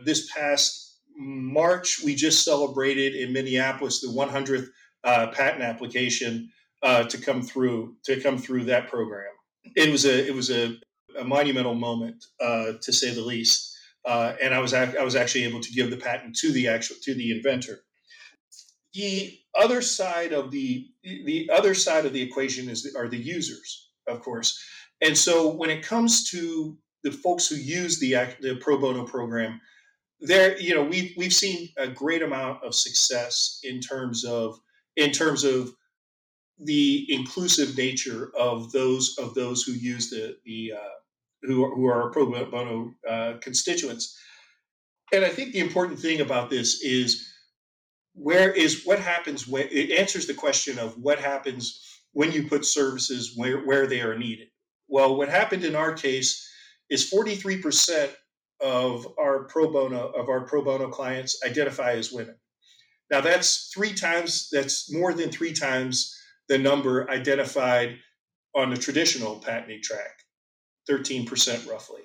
This 0.03 0.31
past 0.31 0.98
March, 1.19 2.01
we 2.03 2.15
just 2.15 2.45
celebrated 2.45 3.13
in 3.13 3.33
Minneapolis 3.33 3.99
the 3.99 4.07
100th 4.07 4.69
uh, 5.03 5.27
patent 5.27 5.61
application 5.61 6.49
uh, 6.81 7.03
to 7.03 7.17
come 7.17 7.41
through 7.41 7.95
to 8.05 8.21
come 8.21 8.37
through 8.37 8.63
that 8.63 8.89
program. 8.89 9.33
It 9.75 9.91
was 9.91 10.05
a 10.05 10.27
it 10.27 10.33
was 10.33 10.49
a, 10.49 10.77
a 11.19 11.25
monumental 11.25 11.75
moment 11.75 12.23
uh, 12.39 12.73
to 12.81 12.93
say 12.93 13.13
the 13.13 13.21
least, 13.21 13.77
uh, 14.05 14.33
and 14.41 14.53
I 14.53 14.59
was 14.59 14.73
I 14.73 15.03
was 15.03 15.17
actually 15.17 15.43
able 15.43 15.59
to 15.59 15.71
give 15.73 15.89
the 15.89 15.97
patent 15.97 16.37
to 16.37 16.53
the 16.53 16.69
actual 16.69 16.95
to 17.03 17.13
the 17.13 17.31
inventor. 17.31 17.81
The 18.93 19.37
other 19.55 19.81
side 19.81 20.31
of 20.31 20.51
the 20.51 20.87
the 21.03 21.49
other 21.51 21.73
side 21.73 22.05
of 22.05 22.13
the 22.13 22.21
equation 22.21 22.69
is 22.69 22.83
the, 22.83 22.97
are 22.97 23.09
the 23.09 23.17
users, 23.17 23.89
of 24.07 24.21
course, 24.21 24.57
and 25.01 25.17
so 25.17 25.49
when 25.49 25.69
it 25.69 25.83
comes 25.83 26.29
to 26.31 26.77
the 27.03 27.11
folks 27.11 27.49
who 27.49 27.55
use 27.57 27.99
the 27.99 28.13
the 28.39 28.55
pro 28.61 28.77
bono 28.77 29.03
program, 29.03 29.59
there 30.21 30.59
you 30.59 30.75
know 30.75 30.83
we've 30.83 31.13
we've 31.17 31.33
seen 31.33 31.69
a 31.77 31.87
great 31.87 32.21
amount 32.21 32.63
of 32.63 32.75
success 32.75 33.59
in 33.63 33.79
terms 33.79 34.25
of 34.25 34.59
in 34.95 35.11
terms 35.11 35.43
of 35.43 35.71
the 36.59 37.05
inclusive 37.09 37.77
nature 37.77 38.31
of 38.37 38.71
those 38.71 39.15
of 39.17 39.33
those 39.33 39.63
who 39.63 39.71
use 39.71 40.09
the 40.09 40.35
the 40.45 40.73
uh, 40.75 40.99
who 41.43 41.63
are, 41.63 41.75
who 41.75 41.85
are 41.85 42.11
pro 42.11 42.25
bono 42.25 42.93
uh, 43.07 43.33
constituents. 43.41 44.17
And 45.13 45.25
I 45.25 45.29
think 45.29 45.53
the 45.53 45.59
important 45.59 45.99
thing 45.99 46.21
about 46.21 46.49
this 46.49 46.81
is 46.81 47.27
where 48.13 48.51
is 48.51 48.83
what 48.83 48.99
happens 48.99 49.47
when 49.47 49.67
it 49.71 49.91
answers 49.91 50.27
the 50.27 50.33
question 50.33 50.77
of 50.77 50.97
what 50.97 51.19
happens 51.19 51.81
when 52.11 52.31
you 52.31 52.47
put 52.47 52.65
services 52.65 53.33
where, 53.35 53.65
where 53.65 53.87
they 53.87 54.01
are 54.01 54.17
needed. 54.17 54.49
Well, 54.87 55.15
what 55.15 55.29
happened 55.29 55.63
in 55.63 55.75
our 55.75 55.93
case 55.93 56.47
is 56.89 57.09
43% 57.09 58.09
of 58.61 59.07
our 59.17 59.43
pro 59.45 59.71
bono 59.71 60.09
of 60.09 60.29
our 60.29 60.41
pro 60.41 60.63
bono 60.63 60.89
clients 60.89 61.41
identify 61.45 61.91
as 61.91 62.11
women. 62.11 62.35
Now 63.11 63.21
that's 63.21 63.71
three 63.73 63.93
times 63.93 64.49
that's 64.51 64.93
more 64.93 65.13
than 65.13 65.31
three 65.31 65.53
times 65.53 66.15
the 66.47 66.57
number 66.57 67.09
identified 67.09 67.97
on 68.55 68.69
the 68.69 68.77
traditional 68.77 69.37
patenting 69.37 69.81
track, 69.81 70.23
13% 70.89 71.69
roughly. 71.69 72.01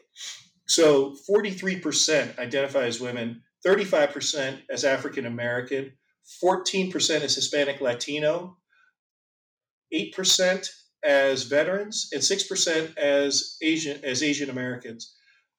So 0.67 1.17
43% 1.29 2.39
identify 2.39 2.85
as 2.85 3.01
women, 3.01 3.43
35% 3.67 4.61
as 4.71 4.85
African 4.85 5.27
American, 5.27 5.93
14% 6.43 7.21
as 7.23 7.35
Hispanic 7.35 7.81
Latino, 7.81 8.59
8% 9.93 10.71
as 11.05 11.45
veterans, 11.45 12.09
and 12.13 12.23
6% 12.23 12.97
as 12.97 13.57
Asian 13.63 14.03
as 14.05 14.23
Asian 14.23 14.51
Americans, 14.51 15.15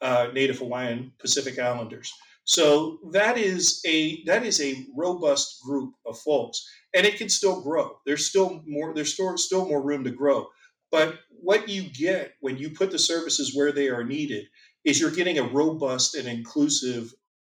uh, 0.05 0.27
Native 0.33 0.59
Hawaiian, 0.59 1.11
Pacific 1.17 1.57
Islanders. 1.57 2.13
So 2.43 2.99
that 3.11 3.39
is 3.39 3.81
a 3.87 4.23
that 4.25 4.45
is 4.45 4.61
a 4.61 4.85
robust 4.95 5.63
group 5.63 5.95
of 6.05 6.19
folks, 6.19 6.63
and 6.95 7.07
it 7.07 7.17
can 7.17 7.27
still 7.27 7.59
grow. 7.61 7.97
There's 8.05 8.27
still 8.27 8.61
more. 8.67 8.93
There's 8.93 9.13
still 9.13 9.35
still 9.37 9.67
more 9.67 9.81
room 9.81 10.03
to 10.03 10.11
grow. 10.11 10.47
But 10.91 11.15
what 11.29 11.67
you 11.67 11.89
get 11.89 12.35
when 12.39 12.55
you 12.55 12.69
put 12.69 12.91
the 12.91 12.99
services 12.99 13.55
where 13.55 13.71
they 13.71 13.89
are 13.89 14.03
needed 14.03 14.45
is 14.83 14.99
you're 14.99 15.09
getting 15.09 15.39
a 15.39 15.43
robust 15.43 16.13
and 16.13 16.27
inclusive 16.27 17.11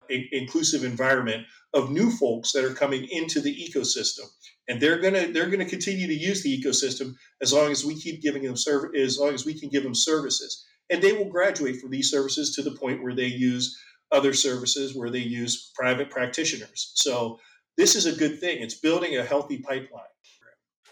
inclusive 0.10 0.86
environment 0.86 1.46
of 1.74 1.92
new 1.92 2.10
folks 2.10 2.54
that 2.54 2.64
are 2.64 2.74
coming 2.74 3.10
into 3.12 3.42
the 3.42 3.54
ecosystem 3.54 4.24
and 4.70 4.82
they're 4.82 5.00
going 5.00 5.14
to 5.14 5.34
they're 5.34 5.50
going 5.50 5.60
to 5.60 5.70
continue 5.70 6.08
to 6.08 6.14
use 6.14 6.42
the 6.44 6.62
ecosystem 6.62 7.14
as 7.42 7.52
long 7.52 7.72
as 7.72 7.84
we 7.84 7.94
keep 7.94 8.22
giving 8.22 8.44
them 8.44 8.56
service 8.56 8.98
as 8.98 9.20
long 9.20 9.34
as 9.34 9.46
we 9.46 9.54
can 9.54 9.68
give 9.68 9.84
them 9.84 9.94
services 9.94 10.66
and 10.90 11.02
they 11.02 11.14
will 11.14 11.30
graduate 11.30 11.80
from 11.80 11.92
these 11.92 12.10
services 12.10 12.56
to 12.56 12.62
the 12.62 12.76
point 12.78 13.04
where 13.04 13.16
they 13.16 13.28
use 13.28 13.78
other 14.12 14.34
services 14.34 14.96
where 14.96 15.10
they 15.10 15.20
use 15.20 15.72
private 15.76 16.10
practitioners. 16.10 16.92
So 16.96 17.40
this 17.76 17.96
is 17.96 18.06
a 18.06 18.16
good 18.16 18.40
thing. 18.40 18.62
It's 18.62 18.76
building 18.76 19.18
a 19.18 19.24
healthy 19.24 19.60
pipeline. 19.60 20.04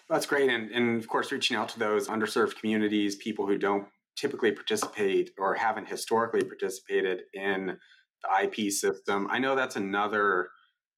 That's 0.09 0.25
great. 0.25 0.49
And, 0.49 0.69
and 0.71 1.01
of 1.01 1.07
course 1.07 1.31
reaching 1.31 1.57
out 1.57 1.69
to 1.69 1.79
those 1.79 2.07
underserved 2.07 2.59
communities 2.59 3.15
people 3.15 3.47
who 3.47 3.57
don't 3.57 3.87
typically 4.15 4.51
participate 4.51 5.31
or 5.37 5.55
haven't 5.55 5.87
historically 5.87 6.43
participated 6.43 7.21
in 7.33 7.77
the 8.23 8.43
ip 8.43 8.71
system. 8.71 9.27
I 9.29 9.39
know 9.39 9.55
that's 9.55 9.75
another 9.75 10.49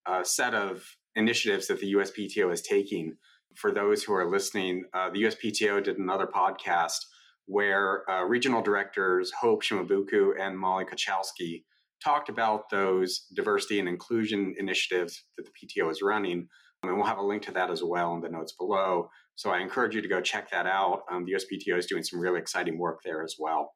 uh, 0.06 0.24
set 0.24 0.54
of 0.54 0.84
initiatives 1.16 1.68
that 1.68 1.80
the 1.80 1.94
USPTO 1.94 2.51
is 2.51 2.62
taking. 2.62 3.18
For 3.56 3.72
those 3.72 4.04
who 4.04 4.13
are 4.13 4.30
listening, 4.30 4.84
uh, 4.94 5.10
the 5.10 5.24
USPTO 5.24 5.84
did 5.84 5.98
another 5.98 6.27
podcast 6.27 7.00
where 7.48 8.10
uh, 8.10 8.24
regional 8.24 8.62
directors 8.62 9.32
Hope 9.39 9.63
Shimabuku 9.63 10.39
and 10.39 10.58
Molly 10.58 10.86
Kocialski 10.86 11.63
talked 12.04 12.30
about 12.30 12.70
those 12.70 13.25
diversity 13.36 13.80
and 13.80 13.89
inclusion 13.89 14.54
initiatives 14.60 15.24
that 15.38 15.46
the 15.46 15.51
PTO 15.51 15.89
is 15.89 16.01
running. 16.01 16.48
And 16.84 16.96
we'll 16.96 17.06
have 17.06 17.18
a 17.18 17.24
link 17.24 17.42
to 17.44 17.51
that 17.54 17.72
as 17.72 17.82
well 17.84 18.13
in 18.13 18.22
the 18.22 18.30
notes 18.30 18.54
below. 18.54 19.10
So 19.36 19.50
I 19.50 19.60
encourage 19.60 19.96
you 19.96 20.01
to 20.01 20.08
go 20.08 20.22
check 20.22 20.51
that 20.51 20.68
out. 20.68 21.01
Um, 21.12 21.25
the 21.25 21.34
USPTO 21.34 21.77
is 21.77 21.88
doing 21.88 22.04
some 22.04 22.20
really 22.20 22.39
exciting 22.39 22.77
work 22.77 23.00
there 23.04 23.24
as 23.24 23.36
well. 23.39 23.74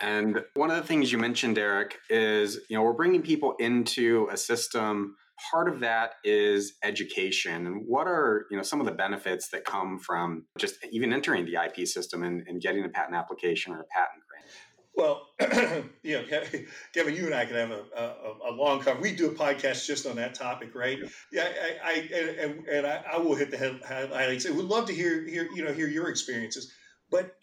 And 0.00 0.42
one 0.54 0.70
of 0.70 0.76
the 0.76 0.82
things 0.82 1.12
you 1.12 1.18
mentioned, 1.18 1.54
Derrick, 1.54 1.96
is 2.10 2.58
you 2.68 2.76
know 2.76 2.82
we're 2.82 2.94
bringing 2.94 3.22
people 3.22 3.54
into 3.58 4.28
a 4.30 4.36
system 4.36 5.14
part 5.50 5.68
of 5.68 5.80
that 5.80 6.12
is 6.24 6.74
education 6.82 7.66
and 7.66 7.82
what 7.86 8.06
are 8.06 8.46
you 8.50 8.56
know 8.56 8.62
some 8.62 8.80
of 8.80 8.86
the 8.86 8.92
benefits 8.92 9.48
that 9.48 9.64
come 9.64 9.98
from 9.98 10.44
just 10.58 10.76
even 10.92 11.12
entering 11.12 11.44
the 11.44 11.56
ip 11.64 11.86
system 11.86 12.22
and, 12.22 12.46
and 12.46 12.60
getting 12.60 12.84
a 12.84 12.88
patent 12.88 13.16
application 13.16 13.72
or 13.72 13.80
a 13.80 13.84
patent 13.84 14.22
grant 14.28 14.44
well, 14.96 15.30
you 16.02 16.18
know, 16.18 16.24
Kevin, 16.92 17.14
you 17.14 17.26
and 17.26 17.34
I 17.34 17.44
could 17.46 17.56
have 17.56 17.72
a, 17.72 17.82
a, 17.96 18.50
a 18.50 18.52
long 18.52 18.78
conversation. 18.78 19.02
We 19.02 19.16
do 19.16 19.28
a 19.28 19.34
podcast 19.34 19.86
just 19.86 20.06
on 20.06 20.16
that 20.16 20.34
topic, 20.34 20.74
right? 20.74 20.98
Yeah, 21.32 21.48
I, 21.84 21.90
I 21.90 22.16
and, 22.40 22.66
and 22.68 22.86
I, 22.86 23.02
I, 23.14 23.18
will 23.18 23.34
hit 23.34 23.50
the 23.50 23.80
highlights. 23.84 24.46
I 24.46 24.50
would 24.50 24.66
love 24.66 24.86
to 24.86 24.94
hear, 24.94 25.26
hear, 25.26 25.48
you 25.54 25.64
know, 25.64 25.72
hear 25.72 25.88
your 25.88 26.08
experiences. 26.08 26.72
But 27.10 27.34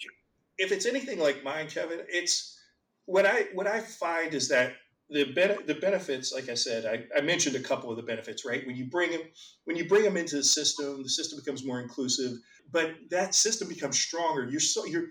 if 0.58 0.72
it's 0.72 0.86
anything 0.86 1.20
like 1.20 1.44
mine, 1.44 1.68
Kevin, 1.68 2.00
it's 2.08 2.58
what 3.06 3.26
I 3.26 3.48
what 3.54 3.68
I 3.68 3.82
find 3.82 4.34
is 4.34 4.48
that 4.50 4.74
the 5.12 5.25
ben- 5.34 5.65
the 5.68 5.75
benefits, 5.75 6.34
like 6.34 6.48
I 6.48 6.53
said, 6.53 6.86
I, 6.86 7.18
I, 7.18 7.22
mentioned 7.22 7.58
a 7.58 7.60
couple 7.60 7.91
of 7.91 7.98
the 7.98 8.03
benefits, 8.03 8.46
right? 8.46 8.65
When 8.65 8.77
you 8.77 8.86
bring 8.86 9.12
them, 9.12 9.22
when 9.65 9.75
you 9.75 9.88
bring 9.88 10.03
them 10.03 10.15
into 10.15 10.38
the 10.38 10.44
system, 10.44 11.03
the 11.03 11.10
system 11.10 11.38
becomes 11.38 11.65
more 11.65 11.82
inclusive, 11.82 12.38
but 12.72 12.94
that 13.10 13.36
system 13.36 13.68
becomes 13.68 14.00
stronger. 14.00 14.48
You're 14.50 14.62
so 14.62 14.86
you're 14.86 15.08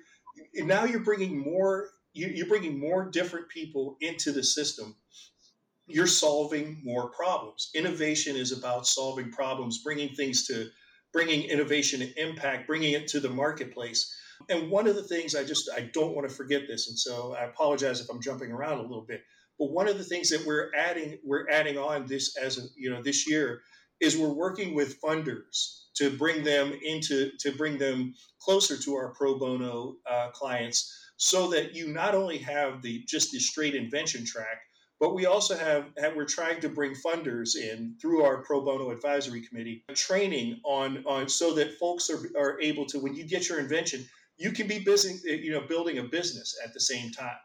now 0.55 0.85
you're 0.85 1.01
bringing 1.01 1.39
more 1.39 1.89
you, 2.15 2.43
are 2.43 2.49
bringing 2.49 2.81
more 2.81 3.11
different 3.11 3.49
people 3.51 3.97
into 4.01 4.33
the 4.33 4.43
system. 4.43 4.97
You're 5.87 6.07
solving 6.07 6.81
more 6.83 7.11
problems. 7.11 7.71
Innovation 7.75 8.37
is 8.37 8.53
about 8.53 8.87
solving 8.87 9.31
problems, 9.31 9.83
bringing 9.83 10.15
things 10.15 10.47
to 10.47 10.71
bringing 11.13 11.43
innovation 11.43 12.01
and 12.01 12.13
impact, 12.17 12.67
bringing 12.67 12.95
it 12.95 13.07
to 13.09 13.21
the 13.21 13.29
marketplace. 13.29 14.17
And 14.49 14.71
one 14.71 14.87
of 14.87 14.97
the 14.97 15.03
things 15.03 15.35
I 15.35 15.45
just 15.45 15.69
I 15.77 15.91
don't 15.93 16.15
want 16.15 16.27
to 16.27 16.35
forget 16.35 16.63
this, 16.67 16.89
and 16.89 16.99
so 16.99 17.37
I 17.39 17.45
apologize 17.45 18.01
if 18.01 18.09
I'm 18.09 18.23
jumping 18.23 18.51
around 18.51 18.79
a 18.79 18.83
little 18.83 19.05
bit 19.07 19.21
but 19.61 19.71
one 19.71 19.87
of 19.87 19.99
the 19.99 20.05
things 20.05 20.31
that 20.31 20.45
we're 20.45 20.71
adding 20.75 21.19
we're 21.23 21.49
adding 21.49 21.79
on 21.79 22.07
this 22.07 22.37
as 22.37 22.73
you 22.77 22.91
know 22.91 23.03
this 23.03 23.29
year 23.31 23.61
is 24.01 24.17
we're 24.17 24.33
working 24.33 24.75
with 24.75 25.01
funders 25.01 25.83
to 25.95 26.11
bring 26.11 26.43
them 26.43 26.73
into 26.83 27.31
to 27.39 27.53
bring 27.53 27.79
them 27.79 28.15
closer 28.41 28.77
to 28.77 28.95
our 28.95 29.13
pro 29.15 29.39
bono 29.39 29.97
uh, 30.11 30.31
clients 30.31 30.97
so 31.19 31.51
that 31.51 31.75
you 31.75 31.93
not 31.93 32.15
only 32.15 32.39
have 32.39 32.81
the 32.83 33.05
just 33.07 33.31
the 33.31 33.39
straight 33.39 33.75
invention 33.75 34.25
track 34.25 34.63
but 34.99 35.15
we 35.15 35.25
also 35.25 35.57
have, 35.57 35.87
have, 35.97 36.15
we're 36.15 36.27
trying 36.27 36.61
to 36.61 36.69
bring 36.69 36.93
funders 36.95 37.57
in 37.57 37.97
through 38.03 38.23
our 38.23 38.43
pro 38.43 38.63
bono 38.63 38.91
advisory 38.91 39.47
committee 39.47 39.85
training 39.95 40.59
on 40.65 41.05
on 41.07 41.29
so 41.29 41.55
that 41.55 41.79
folks 41.79 42.09
are, 42.09 42.31
are 42.39 42.61
able 42.61 42.87
to 42.87 42.99
when 42.99 43.15
you 43.15 43.25
get 43.25 43.49
your 43.49 43.61
invention 43.61 44.07
you 44.39 44.53
can 44.53 44.67
be 44.67 44.79
busy 44.79 45.21
you 45.25 45.53
know 45.53 45.61
building 45.61 45.99
a 45.99 46.05
business 46.05 46.59
at 46.65 46.73
the 46.73 46.81
same 46.81 47.11
time 47.13 47.37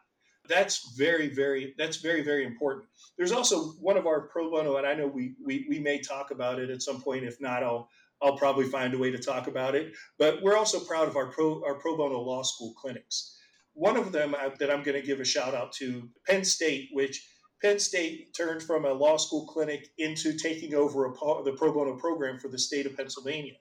that's 0.47 0.95
very 0.95 1.27
very 1.27 1.73
that's 1.77 1.97
very 1.97 2.21
very 2.21 2.45
important. 2.45 2.85
There's 3.17 3.31
also 3.31 3.71
one 3.79 3.97
of 3.97 4.07
our 4.07 4.21
pro 4.21 4.49
bono 4.49 4.77
and 4.77 4.87
i 4.87 4.93
know 4.93 5.07
we, 5.07 5.35
we 5.43 5.65
we 5.69 5.79
may 5.79 5.99
talk 5.99 6.31
about 6.31 6.59
it 6.59 6.69
at 6.69 6.81
some 6.81 7.01
point. 7.01 7.23
If 7.23 7.39
not 7.41 7.63
i'll 7.63 7.89
i'll 8.21 8.37
probably 8.37 8.65
find 8.65 8.93
a 8.93 8.97
way 8.97 9.11
to 9.11 9.17
talk 9.17 9.47
about 9.47 9.75
it. 9.75 9.93
But 10.17 10.41
we're 10.41 10.57
also 10.57 10.79
proud 10.79 11.07
of 11.07 11.15
our 11.15 11.27
pro 11.27 11.63
our 11.65 11.75
pro 11.75 11.97
bono 11.97 12.19
law 12.19 12.43
school 12.43 12.73
clinics. 12.73 13.37
One 13.73 13.97
of 13.97 14.11
them 14.11 14.35
that 14.59 14.71
i'm 14.71 14.83
going 14.83 14.99
to 14.99 15.05
give 15.05 15.19
a 15.19 15.25
shout 15.25 15.53
out 15.53 15.71
to 15.73 16.09
penn 16.27 16.43
state 16.43 16.89
which 16.93 17.27
penn 17.61 17.79
state 17.79 18.33
turned 18.35 18.61
from 18.63 18.85
a 18.85 18.93
law 18.93 19.17
school 19.17 19.45
clinic 19.47 19.87
into 19.97 20.37
taking 20.37 20.73
over 20.73 21.05
a, 21.05 21.43
the 21.43 21.55
pro 21.57 21.73
bono 21.73 21.95
program 21.95 22.37
for 22.37 22.47
the 22.47 22.59
state 22.59 22.85
of 22.85 22.95
pennsylvania. 22.95 23.53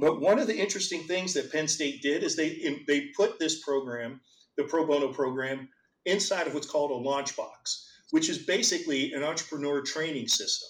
But 0.00 0.20
one 0.20 0.40
of 0.40 0.48
the 0.48 0.56
interesting 0.56 1.04
things 1.04 1.34
that 1.34 1.52
penn 1.52 1.68
state 1.68 2.02
did 2.02 2.24
is 2.24 2.34
they 2.34 2.82
they 2.86 3.08
put 3.16 3.38
this 3.38 3.62
program 3.62 4.20
the 4.56 4.64
pro 4.64 4.86
bono 4.86 5.12
program 5.12 5.68
inside 6.06 6.46
of 6.46 6.54
what's 6.54 6.66
called 6.66 6.90
a 6.90 6.94
launch 6.94 7.36
box, 7.36 7.90
which 8.10 8.28
is 8.28 8.38
basically 8.38 9.12
an 9.12 9.22
entrepreneur 9.22 9.82
training 9.82 10.28
system. 10.28 10.68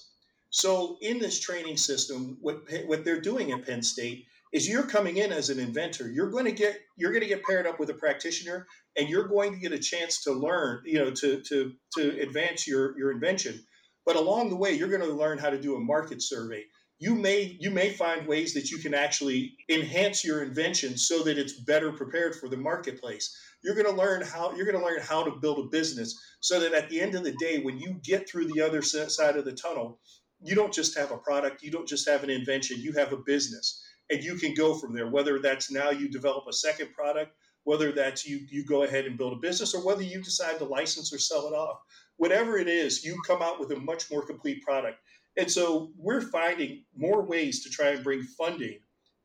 So 0.51 0.99
in 1.01 1.19
this 1.19 1.41
training 1.41 1.77
system, 1.77 2.39
what 2.41 2.63
what 2.87 3.05
they're 3.05 3.21
doing 3.21 3.53
at 3.53 3.67
Penn 3.67 3.83
State 3.83 4.27
is 4.53 4.69
you're 4.69 4.85
coming 4.85 5.17
in 5.17 5.33
as 5.33 5.51
an 5.51 5.59
inventor. 5.59 6.09
You're 6.09 6.31
going 6.31 6.45
to 6.45 6.53
get 6.53 6.81
you're 6.97 7.11
going 7.11 7.23
to 7.23 7.29
get 7.29 7.43
paired 7.43 7.67
up 7.67 7.81
with 7.81 7.91
a 7.91 7.95
practitioner, 7.95 8.69
and 8.97 9.09
you're 9.09 9.27
going 9.27 9.53
to 9.53 9.59
get 9.59 9.73
a 9.73 9.79
chance 9.79 10.23
to 10.23 10.33
learn, 10.33 10.83
you 10.85 10.99
know, 10.99 11.11
to 11.11 11.41
to 11.41 11.73
to 11.97 12.21
advance 12.21 12.67
your 12.69 12.97
your 12.97 13.11
invention. 13.11 13.67
But 14.07 14.17
along 14.17 14.51
the 14.51 14.57
way, 14.57 14.73
you're 14.73 14.89
going 14.89 15.03
to 15.03 15.13
learn 15.13 15.39
how 15.39 15.51
to 15.51 15.61
do 15.61 15.75
a 15.75 15.81
market 15.81 16.23
survey. 16.23 16.65
You 16.99 17.15
may 17.15 17.57
you 17.61 17.71
may 17.71 17.91
find 17.93 18.27
ways 18.27 18.55
that 18.55 18.71
you 18.71 18.79
can 18.79 18.95
actually 18.95 19.57
enhance 19.69 20.25
your 20.25 20.43
invention 20.43 20.97
so 20.97 21.23
that 21.25 21.39
it's 21.39 21.61
better 21.61 21.93
prepared 21.93 22.37
for 22.37 22.49
the 22.49 22.57
marketplace. 22.57 23.37
You're 23.63 23.75
going 23.75 23.93
to 23.93 24.01
learn 24.01 24.23
how 24.23 24.55
you're 24.55 24.67
going 24.67 24.79
to 24.79 24.85
learn 24.85 25.01
how 25.01 25.25
to 25.25 25.33
build 25.33 25.59
a 25.59 25.69
business 25.69 26.19
so 26.41 26.61
that 26.61 26.73
at 26.73 26.89
the 26.89 27.01
end 27.01 27.15
of 27.15 27.25
the 27.25 27.33
day 27.33 27.61
when 27.63 27.79
you 27.79 28.01
get 28.05 28.29
through 28.29 28.47
the 28.47 28.61
other 28.61 28.83
side 28.83 29.37
of 29.37 29.45
the 29.45 29.53
tunnel 29.53 29.99
you 30.43 30.55
don't 30.55 30.73
just 30.73 30.97
have 30.97 31.11
a 31.11 31.17
product 31.17 31.63
you 31.63 31.71
don't 31.71 31.89
just 31.89 32.09
have 32.09 32.23
an 32.23 32.31
invention 32.31 32.81
you 32.81 32.93
have 32.93 33.13
a 33.13 33.17
business 33.17 33.83
and 34.11 34.23
you 34.23 34.37
can 34.37 34.55
go 34.55 34.75
from 34.75 34.95
there. 34.95 35.09
Whether 35.09 35.39
that's 35.41 35.71
now 35.71 35.91
you 35.91 36.09
develop 36.09 36.45
a 36.47 36.53
second 36.53 36.93
product 36.93 37.33
whether 37.65 37.93
that's 37.93 38.27
you 38.27 38.47
you 38.51 38.65
go 38.65 38.85
ahead 38.85 39.07
and 39.07 39.19
build 39.19 39.33
a 39.33 39.37
business 39.37 39.75
or 39.75 39.85
whether 39.85 40.03
you 40.03 40.23
decide 40.23 40.59
to 40.59 40.65
license 40.65 41.13
or 41.13 41.19
sell 41.19 41.47
it 41.49 41.55
off 41.55 41.79
whatever 42.17 42.57
it 42.59 42.69
is 42.69 43.05
you 43.05 43.21
come 43.27 43.43
out 43.43 43.59
with 43.59 43.73
a 43.73 43.81
much 43.81 44.11
more 44.11 44.25
complete 44.25 44.63
product 44.63 44.99
and 45.37 45.51
so 45.51 45.91
we're 45.97 46.21
finding 46.21 46.85
more 46.97 47.23
ways 47.23 47.63
to 47.63 47.71
try 47.71 47.89
and 47.89 48.05
bring 48.05 48.23
funding 48.23 48.79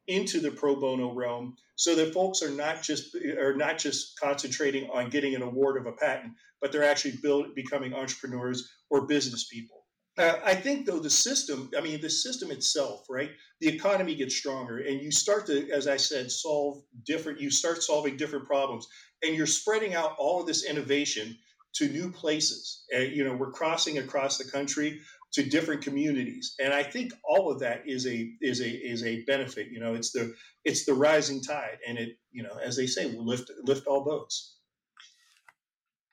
into 0.07 0.39
the 0.39 0.51
pro 0.51 0.75
bono 0.75 1.13
realm 1.13 1.55
so 1.75 1.95
that 1.95 2.13
folks 2.13 2.41
are 2.41 2.49
not 2.49 2.81
just 2.81 3.15
are 3.37 3.55
not 3.55 3.77
just 3.77 4.19
concentrating 4.19 4.89
on 4.89 5.09
getting 5.09 5.35
an 5.35 5.41
award 5.41 5.77
of 5.77 5.85
a 5.85 5.91
patent 5.93 6.33
but 6.61 6.73
they're 6.73 6.83
actually 6.83 7.15
build, 7.21 7.55
becoming 7.55 7.93
entrepreneurs 7.93 8.69
or 8.89 9.07
business 9.07 9.47
people. 9.47 9.85
Uh, 10.17 10.39
i 10.43 10.53
think 10.53 10.85
though 10.85 10.99
the 10.99 11.09
system 11.09 11.69
i 11.77 11.81
mean 11.81 12.01
the 12.01 12.09
system 12.09 12.51
itself 12.51 13.05
right 13.09 13.29
the 13.61 13.67
economy 13.67 14.15
gets 14.15 14.35
stronger 14.35 14.79
and 14.79 14.99
you 14.99 15.11
start 15.11 15.45
to 15.45 15.69
as 15.71 15.87
i 15.87 15.95
said 15.95 16.31
solve 16.31 16.81
different 17.05 17.39
you 17.39 17.51
start 17.51 17.83
solving 17.83 18.17
different 18.17 18.45
problems 18.45 18.87
and 19.23 19.35
you're 19.35 19.45
spreading 19.45 19.93
out 19.93 20.15
all 20.17 20.41
of 20.41 20.47
this 20.47 20.65
innovation 20.65 21.37
to 21.73 21.87
new 21.89 22.11
places. 22.11 22.85
Uh, 22.95 22.99
you 22.99 23.23
know 23.23 23.35
we're 23.35 23.51
crossing 23.51 23.97
across 23.97 24.37
the 24.37 24.49
country 24.49 24.99
to 25.31 25.43
different 25.43 25.81
communities 25.81 26.55
and 26.59 26.73
i 26.73 26.83
think 26.83 27.13
all 27.23 27.51
of 27.51 27.59
that 27.59 27.81
is 27.85 28.07
a 28.07 28.31
is 28.41 28.61
a 28.61 28.69
is 28.69 29.03
a 29.03 29.23
benefit 29.25 29.67
you 29.71 29.79
know 29.79 29.93
it's 29.93 30.11
the 30.11 30.33
it's 30.65 30.85
the 30.85 30.93
rising 30.93 31.41
tide 31.41 31.77
and 31.87 31.97
it 31.97 32.17
you 32.31 32.43
know 32.43 32.57
as 32.63 32.75
they 32.75 32.87
say 32.87 33.13
will 33.15 33.25
lift 33.25 33.51
lift 33.63 33.87
all 33.87 34.03
boats 34.03 34.55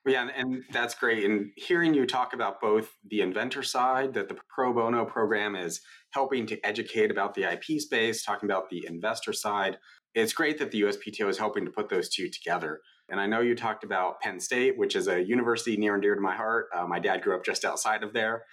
Yeah, 0.05 0.29
and 0.33 0.63
that's 0.71 0.95
great. 0.95 1.25
And 1.25 1.51
hearing 1.57 1.93
you 1.93 2.05
talk 2.05 2.33
about 2.33 2.61
both 2.61 2.93
the 3.09 3.19
inventor 3.19 3.61
side, 3.61 4.13
that 4.13 4.29
the 4.29 4.37
pro 4.47 4.71
bono 4.71 5.03
program 5.03 5.53
is 5.53 5.81
helping 6.11 6.45
to 6.45 6.65
educate 6.65 7.11
about 7.11 7.33
the 7.33 7.43
IP 7.43 7.81
space, 7.81 8.23
talking 8.23 8.49
about 8.49 8.69
the 8.69 8.85
investor 8.87 9.33
side, 9.33 9.77
it's 10.15 10.33
great 10.33 10.57
that 10.57 10.71
the 10.71 10.81
USPTO 10.81 11.29
is 11.29 11.37
helping 11.37 11.65
to 11.65 11.71
put 11.71 11.89
those 11.89 12.09
two 12.09 12.29
together. 12.29 12.81
And 13.09 13.19
I 13.19 13.27
know 13.27 13.41
you 13.41 13.55
talked 13.55 13.83
about 13.83 14.19
Penn 14.19 14.39
State, 14.39 14.77
which 14.77 14.95
is 14.95 15.07
a 15.07 15.23
university 15.23 15.77
near 15.77 15.93
and 15.93 16.01
dear 16.01 16.15
to 16.15 16.21
my 16.21 16.35
heart. 16.35 16.67
Uh, 16.75 16.87
my 16.87 16.99
dad 16.99 17.21
grew 17.21 17.35
up 17.35 17.45
just 17.45 17.63
outside 17.63 18.03
of 18.03 18.13
there. 18.13 18.43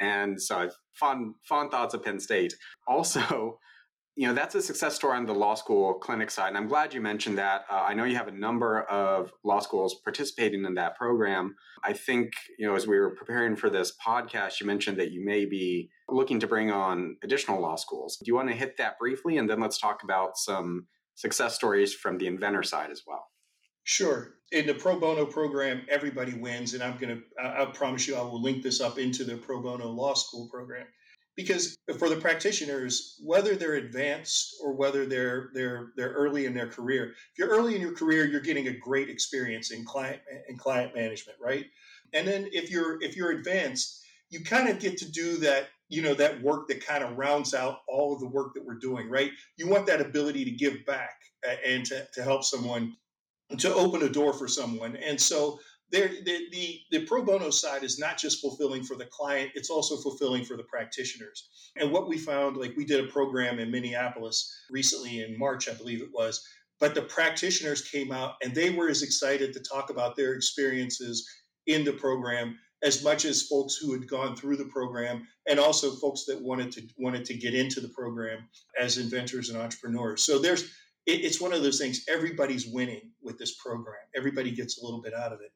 And 0.00 0.40
so 0.40 0.70
fond, 0.92 1.34
fond 1.48 1.70
thoughts 1.70 1.94
of 1.94 2.04
Penn 2.04 2.20
State. 2.20 2.54
Also, 2.86 3.58
you 4.16 4.28
know 4.28 4.34
that's 4.34 4.54
a 4.54 4.62
success 4.62 4.94
story 4.94 5.16
on 5.16 5.26
the 5.26 5.34
law 5.34 5.54
school 5.54 5.94
clinic 5.94 6.30
side. 6.30 6.48
And 6.48 6.56
i'm 6.56 6.68
glad 6.68 6.94
you 6.94 7.00
mentioned 7.00 7.38
that. 7.38 7.64
Uh, 7.70 7.84
i 7.88 7.94
know 7.94 8.04
you 8.04 8.16
have 8.16 8.28
a 8.28 8.32
number 8.32 8.82
of 8.82 9.32
law 9.44 9.58
schools 9.60 9.96
participating 10.04 10.64
in 10.64 10.74
that 10.74 10.96
program. 10.96 11.56
I 11.82 11.92
think 11.92 12.32
you 12.58 12.66
know 12.66 12.76
as 12.76 12.86
we 12.86 12.98
were 12.98 13.10
preparing 13.10 13.56
for 13.56 13.70
this 13.70 13.92
podcast 14.06 14.60
you 14.60 14.66
mentioned 14.66 14.98
that 14.98 15.10
you 15.10 15.24
may 15.24 15.44
be 15.44 15.90
looking 16.08 16.38
to 16.40 16.46
bring 16.46 16.70
on 16.70 17.16
additional 17.24 17.60
law 17.60 17.76
schools. 17.76 18.16
Do 18.18 18.28
you 18.28 18.34
want 18.34 18.48
to 18.50 18.54
hit 18.54 18.76
that 18.78 18.98
briefly? 18.98 19.38
And 19.38 19.50
then 19.50 19.60
let's 19.60 19.78
talk 19.78 20.02
about 20.04 20.36
some 20.36 20.86
success 21.16 21.54
stories 21.54 21.94
from 21.94 22.18
the 22.18 22.26
inventor 22.26 22.62
side 22.62 22.90
as 22.90 23.02
well 23.06 23.26
Sure. 23.84 24.34
In 24.52 24.66
the 24.66 24.74
pro 24.74 24.98
bono 24.98 25.26
program, 25.26 25.82
everybody 25.90 26.32
wins, 26.34 26.74
and 26.74 26.82
I'm 26.82 26.96
going 26.96 27.16
to, 27.16 27.22
I 27.42 27.66
promise 27.66 28.08
you, 28.08 28.16
I 28.16 28.22
will 28.22 28.40
link 28.40 28.62
this 28.62 28.80
up 28.80 28.98
into 28.98 29.24
the 29.24 29.36
pro 29.36 29.60
bono 29.60 29.88
law 29.88 30.14
school 30.14 30.48
program. 30.48 30.86
Because 31.36 31.76
for 31.98 32.08
the 32.08 32.16
practitioners 32.16 33.20
whether 33.24 33.56
they're 33.56 33.74
advanced 33.74 34.54
or 34.62 34.72
whether 34.72 35.04
they're 35.04 35.50
they're 35.52 35.88
they're 35.96 36.12
early 36.12 36.46
in 36.46 36.54
their 36.54 36.68
career 36.68 37.06
if 37.32 37.38
you're 37.38 37.48
early 37.48 37.74
in 37.74 37.80
your 37.80 37.92
career 37.92 38.24
you're 38.24 38.40
getting 38.40 38.68
a 38.68 38.78
great 38.78 39.08
experience 39.08 39.72
in 39.72 39.84
client 39.84 40.20
in 40.48 40.56
client 40.56 40.94
management 40.94 41.36
right? 41.42 41.66
And 42.12 42.28
then 42.28 42.48
if 42.52 42.70
you're 42.70 43.02
if 43.02 43.16
you're 43.16 43.32
advanced 43.32 44.04
you 44.30 44.44
kind 44.44 44.68
of 44.68 44.78
get 44.78 44.96
to 44.98 45.10
do 45.10 45.36
that 45.38 45.70
you 45.88 46.02
know 46.02 46.14
that 46.14 46.40
work 46.40 46.68
that 46.68 46.86
kind 46.86 47.02
of 47.02 47.18
rounds 47.18 47.52
out 47.52 47.78
all 47.88 48.14
of 48.14 48.20
the 48.20 48.28
work 48.28 48.54
that 48.54 48.64
we're 48.64 48.78
doing 48.78 49.10
right? 49.10 49.32
You 49.56 49.66
want 49.68 49.86
that 49.86 50.00
ability 50.00 50.44
to 50.44 50.52
give 50.52 50.86
back 50.86 51.16
and 51.66 51.84
to, 51.86 52.06
to 52.14 52.22
help 52.22 52.44
someone 52.44 52.96
to 53.58 53.72
open 53.74 54.02
a 54.02 54.08
door 54.08 54.32
for 54.32 54.48
someone 54.48 54.96
and 54.96 55.20
so 55.20 55.58
there, 55.94 56.08
the, 56.08 56.46
the, 56.50 56.80
the 56.90 57.06
pro 57.06 57.24
bono 57.24 57.50
side 57.50 57.84
is 57.84 58.00
not 58.00 58.18
just 58.18 58.40
fulfilling 58.40 58.82
for 58.82 58.96
the 58.96 59.06
client, 59.06 59.52
it's 59.54 59.70
also 59.70 59.96
fulfilling 59.96 60.44
for 60.44 60.56
the 60.56 60.64
practitioners. 60.64 61.70
And 61.76 61.92
what 61.92 62.08
we 62.08 62.18
found, 62.18 62.56
like 62.56 62.74
we 62.76 62.84
did 62.84 63.04
a 63.04 63.12
program 63.12 63.60
in 63.60 63.70
Minneapolis 63.70 64.52
recently 64.70 65.20
in 65.20 65.38
March, 65.38 65.68
I 65.68 65.74
believe 65.74 66.02
it 66.02 66.12
was, 66.12 66.44
but 66.80 66.94
the 66.94 67.02
practitioners 67.02 67.88
came 67.88 68.10
out 68.10 68.34
and 68.42 68.54
they 68.54 68.70
were 68.70 68.88
as 68.88 69.02
excited 69.02 69.52
to 69.52 69.60
talk 69.60 69.90
about 69.90 70.16
their 70.16 70.34
experiences 70.34 71.28
in 71.66 71.84
the 71.84 71.92
program 71.92 72.58
as 72.82 73.02
much 73.02 73.24
as 73.24 73.42
folks 73.42 73.76
who 73.76 73.92
had 73.92 74.08
gone 74.08 74.36
through 74.36 74.56
the 74.56 74.66
program 74.66 75.26
and 75.48 75.58
also 75.58 75.92
folks 75.92 76.24
that 76.26 76.42
wanted 76.42 76.70
to 76.72 76.82
wanted 76.98 77.24
to 77.24 77.34
get 77.34 77.54
into 77.54 77.80
the 77.80 77.88
program 77.88 78.46
as 78.78 78.98
inventors 78.98 79.48
and 79.48 79.58
entrepreneurs. 79.58 80.24
So 80.24 80.38
there's 80.38 80.70
it, 81.06 81.24
it's 81.24 81.40
one 81.40 81.52
of 81.52 81.62
those 81.62 81.78
things. 81.78 82.04
Everybody's 82.08 82.66
winning 82.66 83.12
with 83.22 83.38
this 83.38 83.56
program. 83.56 83.96
Everybody 84.16 84.50
gets 84.50 84.80
a 84.80 84.84
little 84.84 85.02
bit 85.02 85.14
out 85.14 85.32
of 85.32 85.40
it. 85.40 85.52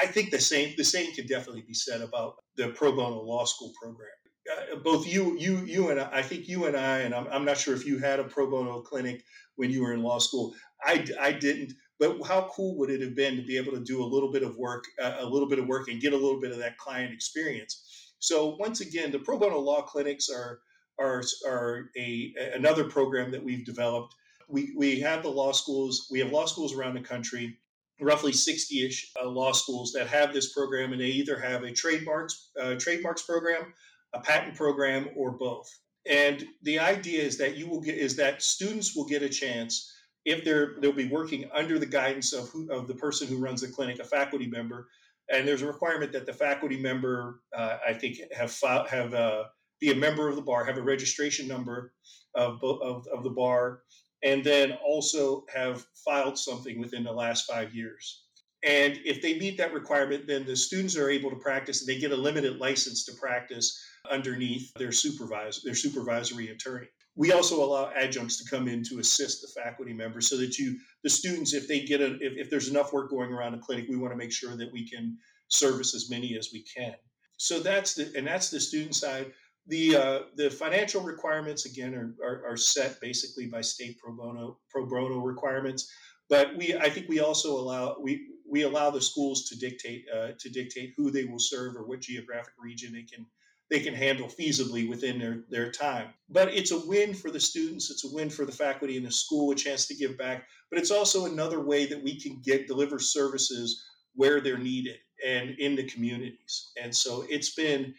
I 0.00 0.06
think 0.06 0.30
the 0.30 0.40
same 0.40 0.74
the 0.76 0.84
same 0.84 1.12
could 1.14 1.28
definitely 1.28 1.64
be 1.66 1.74
said 1.74 2.00
about 2.00 2.34
the 2.56 2.68
pro 2.68 2.92
bono 2.92 3.22
law 3.22 3.44
school 3.44 3.72
program. 3.80 4.08
Uh, 4.50 4.76
both 4.76 5.06
you 5.06 5.36
you 5.38 5.58
you 5.58 5.90
and 5.90 6.00
I, 6.00 6.08
I 6.12 6.22
think 6.22 6.48
you 6.48 6.66
and 6.66 6.76
I 6.76 6.98
and 7.00 7.14
I'm, 7.14 7.26
I'm 7.30 7.44
not 7.44 7.58
sure 7.58 7.74
if 7.74 7.86
you 7.86 7.98
had 7.98 8.20
a 8.20 8.24
pro 8.24 8.50
bono 8.50 8.80
clinic 8.80 9.22
when 9.56 9.70
you 9.70 9.82
were 9.82 9.92
in 9.92 10.02
law 10.02 10.18
school. 10.18 10.54
I, 10.82 11.06
I 11.20 11.32
didn't, 11.32 11.74
but 11.98 12.16
how 12.26 12.50
cool 12.54 12.78
would 12.78 12.88
it 12.88 13.02
have 13.02 13.14
been 13.14 13.36
to 13.36 13.42
be 13.42 13.58
able 13.58 13.72
to 13.72 13.84
do 13.84 14.02
a 14.02 14.06
little 14.06 14.32
bit 14.32 14.42
of 14.42 14.56
work, 14.56 14.84
uh, 15.02 15.16
a 15.18 15.26
little 15.26 15.48
bit 15.48 15.58
of 15.58 15.66
work, 15.66 15.88
and 15.88 16.00
get 16.00 16.14
a 16.14 16.16
little 16.16 16.40
bit 16.40 16.52
of 16.52 16.58
that 16.58 16.78
client 16.78 17.12
experience. 17.12 18.14
So 18.18 18.56
once 18.58 18.80
again, 18.80 19.12
the 19.12 19.18
pro 19.18 19.38
bono 19.38 19.58
law 19.58 19.82
clinics 19.82 20.28
are 20.30 20.60
are 20.98 21.22
are 21.46 21.90
a 21.96 22.34
another 22.54 22.84
program 22.84 23.30
that 23.32 23.44
we've 23.44 23.64
developed 23.64 24.14
we, 24.50 24.72
we 24.76 25.00
have 25.00 25.22
the 25.22 25.28
law 25.28 25.52
schools, 25.52 26.08
we 26.10 26.18
have 26.20 26.30
law 26.30 26.46
schools 26.46 26.74
around 26.74 26.94
the 26.94 27.00
country, 27.00 27.58
roughly 28.00 28.32
60 28.32 28.86
ish 28.86 29.12
uh, 29.20 29.28
law 29.28 29.52
schools 29.52 29.92
that 29.92 30.08
have 30.08 30.32
this 30.32 30.52
program, 30.52 30.92
and 30.92 31.00
they 31.00 31.06
either 31.06 31.38
have 31.38 31.62
a 31.62 31.72
trademarks, 31.72 32.50
uh, 32.60 32.74
trademarks 32.76 33.22
program, 33.22 33.72
a 34.14 34.20
patent 34.20 34.56
program, 34.56 35.08
or 35.16 35.32
both. 35.32 35.68
And 36.08 36.44
the 36.62 36.78
idea 36.78 37.22
is 37.22 37.36
that 37.38 37.56
you 37.56 37.68
will 37.68 37.80
get 37.80 37.96
is 37.96 38.16
that 38.16 38.42
students 38.42 38.96
will 38.96 39.04
get 39.04 39.22
a 39.22 39.28
chance 39.28 39.92
if 40.24 40.44
they're 40.44 40.76
they'll 40.80 40.92
be 40.92 41.08
working 41.08 41.50
under 41.52 41.78
the 41.78 41.86
guidance 41.86 42.32
of 42.32 42.48
who 42.48 42.70
of 42.72 42.88
the 42.88 42.94
person 42.94 43.28
who 43.28 43.38
runs 43.38 43.60
the 43.60 43.68
clinic, 43.68 43.98
a 43.98 44.04
faculty 44.04 44.46
member, 44.46 44.88
and 45.30 45.46
there's 45.46 45.62
a 45.62 45.66
requirement 45.66 46.12
that 46.12 46.24
the 46.24 46.32
faculty 46.32 46.80
member, 46.80 47.42
uh, 47.54 47.76
I 47.86 47.92
think, 47.92 48.18
have 48.34 48.58
have 48.88 49.12
uh, 49.12 49.44
be 49.80 49.90
a 49.90 49.96
member 49.96 50.28
of 50.28 50.36
the 50.36 50.42
bar, 50.42 50.64
have 50.64 50.78
a 50.78 50.82
registration 50.82 51.48
number 51.48 51.92
of, 52.34 52.62
of, 52.62 53.06
of 53.12 53.24
the 53.24 53.30
bar, 53.30 53.80
and 54.22 54.44
then 54.44 54.72
also 54.84 55.44
have 55.54 55.84
filed 56.04 56.38
something 56.38 56.78
within 56.78 57.04
the 57.04 57.12
last 57.12 57.46
five 57.50 57.74
years. 57.74 58.24
And 58.62 59.00
if 59.04 59.22
they 59.22 59.38
meet 59.38 59.56
that 59.56 59.72
requirement, 59.72 60.26
then 60.26 60.44
the 60.44 60.54
students 60.54 60.96
are 60.96 61.08
able 61.08 61.30
to 61.30 61.36
practice 61.36 61.80
and 61.80 61.88
they 61.88 61.98
get 61.98 62.12
a 62.12 62.16
limited 62.16 62.58
license 62.58 63.04
to 63.06 63.12
practice 63.14 63.82
underneath 64.10 64.70
their 64.74 64.92
supervisor, 64.92 65.60
their 65.64 65.74
supervisory 65.74 66.48
attorney. 66.48 66.88
We 67.16 67.32
also 67.32 67.62
allow 67.62 67.90
adjuncts 67.96 68.42
to 68.42 68.50
come 68.50 68.68
in 68.68 68.82
to 68.84 68.98
assist 68.98 69.40
the 69.40 69.60
faculty 69.60 69.92
members 69.94 70.28
so 70.28 70.36
that 70.36 70.58
you, 70.58 70.78
the 71.02 71.10
students, 71.10 71.54
if 71.54 71.68
they 71.68 71.80
get 71.80 72.00
a, 72.00 72.16
if, 72.16 72.36
if 72.36 72.50
there's 72.50 72.68
enough 72.68 72.92
work 72.92 73.10
going 73.10 73.32
around 73.32 73.52
the 73.52 73.58
clinic, 73.58 73.86
we 73.88 73.96
want 73.96 74.12
to 74.12 74.16
make 74.16 74.32
sure 74.32 74.56
that 74.56 74.72
we 74.72 74.88
can 74.88 75.16
service 75.48 75.94
as 75.94 76.10
many 76.10 76.36
as 76.36 76.50
we 76.52 76.62
can. 76.62 76.94
So 77.38 77.60
that's 77.60 77.94
the, 77.94 78.12
and 78.14 78.26
that's 78.26 78.50
the 78.50 78.60
student 78.60 78.94
side. 78.94 79.32
The 79.66 79.96
uh, 79.96 80.18
the 80.36 80.50
financial 80.50 81.02
requirements 81.02 81.66
again 81.66 81.94
are, 81.94 82.14
are, 82.24 82.52
are 82.52 82.56
set 82.56 83.00
basically 83.00 83.46
by 83.46 83.60
state 83.60 83.98
pro 83.98 84.12
bono 84.14 84.58
pro 84.70 84.86
bono 84.86 85.18
requirements, 85.18 85.90
but 86.28 86.56
we 86.56 86.74
I 86.74 86.90
think 86.90 87.08
we 87.08 87.20
also 87.20 87.58
allow 87.58 87.96
we 88.00 88.26
we 88.50 88.62
allow 88.62 88.90
the 88.90 89.00
schools 89.00 89.48
to 89.48 89.58
dictate 89.58 90.04
uh, 90.14 90.28
to 90.38 90.48
dictate 90.48 90.94
who 90.96 91.10
they 91.10 91.24
will 91.24 91.38
serve 91.38 91.76
or 91.76 91.86
what 91.86 92.00
geographic 92.00 92.54
region 92.58 92.92
they 92.92 93.02
can 93.02 93.26
they 93.70 93.80
can 93.80 93.94
handle 93.94 94.26
feasibly 94.26 94.88
within 94.88 95.18
their, 95.18 95.44
their 95.48 95.70
time. 95.70 96.08
But 96.28 96.52
it's 96.52 96.72
a 96.72 96.86
win 96.86 97.14
for 97.14 97.30
the 97.30 97.38
students, 97.38 97.90
it's 97.90 98.04
a 98.04 98.12
win 98.12 98.28
for 98.28 98.44
the 98.44 98.52
faculty 98.52 98.96
in 98.96 99.04
the 99.04 99.12
school, 99.12 99.52
a 99.52 99.54
chance 99.54 99.86
to 99.86 99.94
give 99.94 100.18
back. 100.18 100.48
But 100.70 100.80
it's 100.80 100.90
also 100.90 101.26
another 101.26 101.60
way 101.60 101.86
that 101.86 102.02
we 102.02 102.20
can 102.20 102.42
get 102.44 102.66
deliver 102.66 102.98
services 102.98 103.82
where 104.14 104.40
they're 104.40 104.58
needed 104.58 104.96
and 105.24 105.50
in 105.58 105.76
the 105.76 105.84
communities. 105.84 106.72
And 106.82 106.94
so 106.94 107.24
it's 107.28 107.54
been 107.54 107.94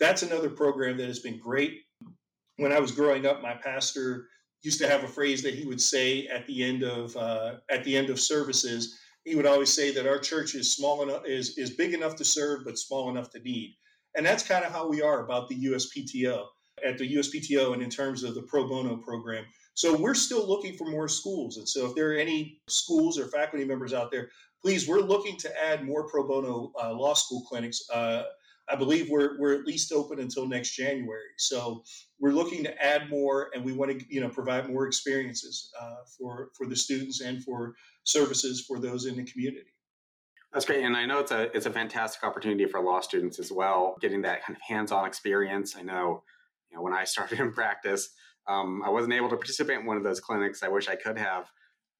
that's 0.00 0.22
another 0.22 0.50
program 0.50 0.96
that 0.98 1.06
has 1.06 1.20
been 1.20 1.38
great. 1.38 1.80
When 2.56 2.72
I 2.72 2.80
was 2.80 2.92
growing 2.92 3.26
up, 3.26 3.42
my 3.42 3.54
pastor 3.54 4.28
used 4.62 4.80
to 4.80 4.88
have 4.88 5.04
a 5.04 5.08
phrase 5.08 5.42
that 5.42 5.54
he 5.54 5.66
would 5.66 5.80
say 5.80 6.26
at 6.28 6.46
the 6.46 6.64
end 6.64 6.82
of 6.82 7.16
uh, 7.16 7.56
at 7.70 7.84
the 7.84 7.96
end 7.96 8.10
of 8.10 8.18
services. 8.18 8.98
He 9.24 9.34
would 9.36 9.46
always 9.46 9.72
say 9.72 9.90
that 9.92 10.06
our 10.06 10.18
church 10.18 10.54
is 10.54 10.74
small 10.74 11.02
enough 11.02 11.22
is 11.26 11.58
is 11.58 11.70
big 11.70 11.94
enough 11.94 12.16
to 12.16 12.24
serve, 12.24 12.64
but 12.64 12.78
small 12.78 13.10
enough 13.10 13.30
to 13.30 13.40
need. 13.40 13.76
And 14.16 14.24
that's 14.24 14.46
kind 14.46 14.64
of 14.64 14.72
how 14.72 14.88
we 14.88 15.02
are 15.02 15.24
about 15.24 15.48
the 15.48 15.56
USPTO 15.56 16.46
at 16.84 16.98
the 16.98 17.16
USPTO 17.16 17.72
and 17.72 17.82
in 17.82 17.90
terms 17.90 18.22
of 18.22 18.34
the 18.34 18.42
pro 18.42 18.68
bono 18.68 18.96
program. 18.96 19.44
So 19.74 19.96
we're 19.96 20.14
still 20.14 20.46
looking 20.46 20.76
for 20.76 20.86
more 20.86 21.08
schools. 21.08 21.56
And 21.56 21.68
so 21.68 21.86
if 21.86 21.94
there 21.94 22.12
are 22.12 22.16
any 22.16 22.60
schools 22.68 23.18
or 23.18 23.26
faculty 23.26 23.64
members 23.64 23.92
out 23.92 24.10
there, 24.10 24.30
please, 24.62 24.88
we're 24.88 25.00
looking 25.00 25.36
to 25.38 25.64
add 25.64 25.84
more 25.84 26.08
pro 26.08 26.26
bono 26.26 26.72
uh, 26.80 26.92
law 26.92 27.14
school 27.14 27.42
clinics. 27.48 27.82
Uh, 27.92 28.24
I 28.68 28.76
believe 28.76 29.10
we're, 29.10 29.38
we're 29.38 29.54
at 29.54 29.66
least 29.66 29.92
open 29.92 30.20
until 30.20 30.46
next 30.46 30.74
January. 30.74 31.20
So 31.36 31.84
we're 32.18 32.32
looking 32.32 32.64
to 32.64 32.84
add 32.84 33.10
more, 33.10 33.50
and 33.54 33.64
we 33.64 33.72
want 33.72 33.98
to 33.98 34.06
you 34.08 34.20
know 34.20 34.28
provide 34.28 34.68
more 34.68 34.86
experiences 34.86 35.70
uh, 35.80 35.96
for 36.18 36.50
for 36.56 36.66
the 36.66 36.76
students 36.76 37.20
and 37.20 37.42
for 37.44 37.74
services 38.04 38.64
for 38.66 38.78
those 38.78 39.06
in 39.06 39.16
the 39.16 39.24
community. 39.24 39.74
That's 40.52 40.64
great, 40.64 40.84
and 40.84 40.96
I 40.96 41.04
know 41.04 41.18
it's 41.18 41.32
a 41.32 41.54
it's 41.54 41.66
a 41.66 41.70
fantastic 41.70 42.24
opportunity 42.24 42.64
for 42.66 42.80
law 42.80 43.00
students 43.00 43.38
as 43.38 43.52
well, 43.52 43.96
getting 44.00 44.22
that 44.22 44.44
kind 44.44 44.56
of 44.56 44.62
hands-on 44.62 45.06
experience. 45.06 45.76
I 45.76 45.82
know, 45.82 46.22
you 46.70 46.76
know, 46.76 46.82
when 46.82 46.94
I 46.94 47.04
started 47.04 47.40
in 47.40 47.52
practice, 47.52 48.08
um, 48.46 48.82
I 48.84 48.88
wasn't 48.88 49.14
able 49.14 49.28
to 49.30 49.36
participate 49.36 49.80
in 49.80 49.86
one 49.86 49.96
of 49.96 50.04
those 50.04 50.20
clinics. 50.20 50.62
I 50.62 50.68
wish 50.68 50.88
I 50.88 50.96
could 50.96 51.18
have, 51.18 51.50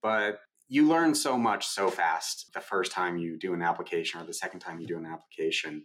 but 0.03 0.41
you 0.69 0.89
learn 0.89 1.15
so 1.15 1.37
much 1.37 1.67
so 1.67 1.91
fast 1.91 2.51
the 2.55 2.61
first 2.61 2.91
time 2.91 3.19
you 3.19 3.39
do 3.39 3.53
an 3.53 3.61
application 3.61 4.21
or 4.21 4.25
the 4.25 4.33
second 4.33 4.61
time 4.61 4.81
you 4.81 4.87
do 4.87 4.97
an 4.97 5.05
application 5.05 5.85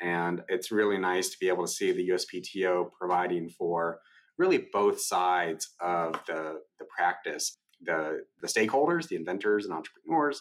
and 0.00 0.42
it's 0.48 0.70
really 0.70 0.98
nice 0.98 1.28
to 1.30 1.36
be 1.40 1.48
able 1.48 1.66
to 1.66 1.72
see 1.72 1.92
the 1.92 2.08
USPTO 2.08 2.90
providing 2.98 3.48
for 3.50 4.00
really 4.38 4.66
both 4.72 5.00
sides 5.00 5.74
of 5.80 6.14
the, 6.26 6.60
the 6.78 6.86
practice 6.96 7.58
the, 7.82 8.20
the 8.40 8.48
stakeholders, 8.48 9.08
the 9.08 9.16
inventors 9.16 9.64
and 9.64 9.74
entrepreneurs, 9.74 10.40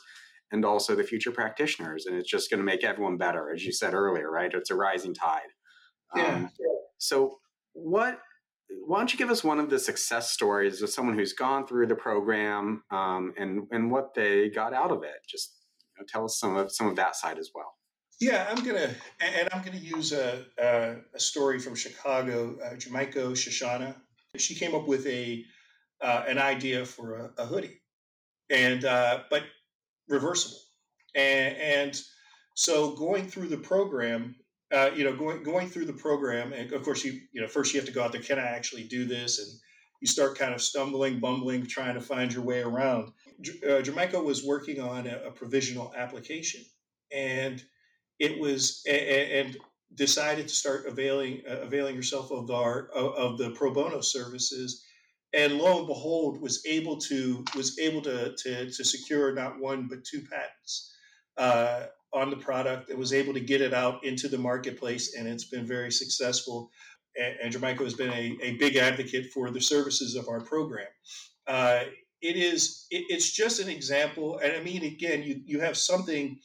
and 0.52 0.66
also 0.66 0.96
the 0.96 1.04
future 1.04 1.32
practitioners. 1.32 2.06
And 2.06 2.16
it's 2.18 2.30
just 2.30 2.50
going 2.50 2.60
to 2.60 2.66
make 2.66 2.84
everyone 2.84 3.18
better, 3.18 3.52
as 3.54 3.64
you 3.64 3.72
said 3.72 3.94
earlier, 3.94 4.30
right? 4.30 4.52
It's 4.54 4.72
a 4.72 4.76
rising 4.76 5.14
tide. 5.14 5.42
Yeah. 6.16 6.26
Um, 6.26 6.50
so, 6.98 7.40
what 7.74 8.20
why 8.86 9.00
don't 9.00 9.12
you 9.12 9.18
give 9.18 9.32
us 9.32 9.44
one 9.44 9.60
of 9.60 9.70
the 9.70 9.80
success 9.80 10.32
stories 10.32 10.82
of 10.82 10.90
someone 10.90 11.18
who's 11.18 11.34
gone 11.34 11.66
through 11.66 11.88
the 11.88 11.96
program 11.96 12.84
um, 12.92 13.34
and 13.38 13.68
and 13.72 13.92
what 13.92 14.14
they 14.16 14.50
got 14.50 14.74
out 14.74 14.92
of 14.92 15.04
it? 15.04 15.18
Just 15.28 15.56
you 15.96 16.02
know, 16.02 16.06
tell 16.10 16.26
us 16.26 16.40
some 16.40 16.56
of 16.56 16.72
some 16.72 16.88
of 16.88 16.96
that 16.96 17.16
side 17.16 17.38
as 17.38 17.52
well. 17.54 17.74
Yeah, 18.20 18.48
I'm 18.50 18.66
gonna, 18.66 18.94
and 19.22 19.48
I'm 19.54 19.64
gonna 19.64 19.78
use 19.78 20.12
a, 20.12 20.46
a, 20.58 20.96
a 21.16 21.20
story 21.20 21.58
from 21.58 21.76
Chicago, 21.76 22.58
uh, 22.62 22.76
Jamaico 22.76 23.32
Shoshana. 23.32 23.96
She 24.36 24.56
came 24.56 24.76
up 24.76 24.88
with 24.88 25.08
a 25.08 25.46
uh, 26.02 26.26
an 26.28 26.38
idea 26.38 26.86
for 26.86 27.16
a, 27.16 27.44
a 27.44 27.46
hoodie, 27.46 27.80
and 28.50 28.84
uh, 28.84 29.20
but 29.30 29.44
reversible, 30.10 30.60
and, 31.16 31.56
and 31.58 32.02
so 32.56 32.94
going 32.96 33.26
through 33.26 33.48
the 33.48 33.58
program, 33.58 34.36
uh, 34.74 34.90
you 34.94 35.06
know, 35.06 35.16
going 35.16 35.42
going 35.44 35.70
through 35.70 35.86
the 35.86 35.94
program, 35.94 36.52
and 36.52 36.74
of 36.74 36.84
course 36.84 37.06
you 37.06 37.22
you 37.32 37.40
know 37.40 37.48
first 37.48 37.74
you 37.74 37.80
have 37.80 37.88
to 37.88 37.94
go 37.94 38.04
out 38.04 38.12
there. 38.12 38.22
Can 38.22 38.38
I 38.38 38.48
actually 38.48 38.84
do 38.84 39.06
this? 39.06 39.40
And 39.40 39.48
you 40.02 40.08
start 40.08 40.38
kind 40.38 40.54
of 40.54 40.62
stumbling, 40.62 41.22
bumbling, 41.22 41.68
trying 41.68 41.94
to 41.94 42.02
find 42.02 42.34
your 42.34 42.44
way 42.44 42.62
around. 42.62 43.14
Uh, 43.70 43.82
Jamaica 43.82 44.20
was 44.20 44.46
working 44.46 44.82
on 44.82 45.08
a, 45.08 45.28
a 45.28 45.32
provisional 45.32 45.94
application, 45.96 46.62
and 47.14 47.64
it 48.20 48.40
was 48.40 48.84
and 48.88 49.58
decided 49.96 50.48
to 50.48 50.54
start 50.54 50.86
availing 50.88 51.42
uh, 51.50 51.62
availing 51.62 51.96
herself 51.96 52.32
of 52.32 52.52
our 52.52 52.90
of 52.90 53.38
the 53.38 53.52
pro 53.52 53.74
bono 53.74 54.02
services. 54.02 54.86
And 55.34 55.60
lo 55.60 55.80
and 55.80 55.88
behold 55.88 56.42
was 56.42 56.66
able 56.66 56.98
to 56.98 57.44
was 57.56 57.80
able 57.80 58.02
to 58.02 58.36
to, 58.36 58.70
to 58.70 58.84
secure 58.84 59.34
not 59.34 59.60
one 59.60 59.88
but 59.88 60.04
two 60.04 60.22
patents 60.22 60.94
uh, 61.38 61.86
on 62.14 62.30
the 62.30 62.38
product 62.38 62.90
and 62.90 63.00
was 63.00 63.14
able 63.14 63.34
to 63.34 63.40
get 63.40 63.62
it 63.62 63.74
out 63.74 64.04
into 64.04 64.28
the 64.28 64.38
marketplace 64.38 65.16
and 65.16 65.28
it's 65.28 65.46
been 65.46 65.66
very 65.66 65.92
successful. 65.92 66.72
And, 67.18 67.56
and 67.56 67.80
has 67.80 67.96
been 67.96 68.14
a, 68.14 68.38
a 68.42 68.52
big 68.58 68.76
advocate 68.76 69.32
for 69.34 69.50
the 69.50 69.60
services 69.60 70.16
of 70.16 70.30
our 70.30 70.42
program. 70.42 70.88
Uh, 71.48 71.82
it 72.22 72.36
is 72.36 72.86
it, 72.92 73.06
it's 73.10 73.32
just 73.32 73.60
an 73.60 73.70
example 73.70 74.40
and 74.40 74.54
i 74.54 74.62
mean 74.62 74.84
again 74.84 75.24
you 75.24 75.42
you 75.46 75.60
have 75.60 75.78
something 75.78 76.38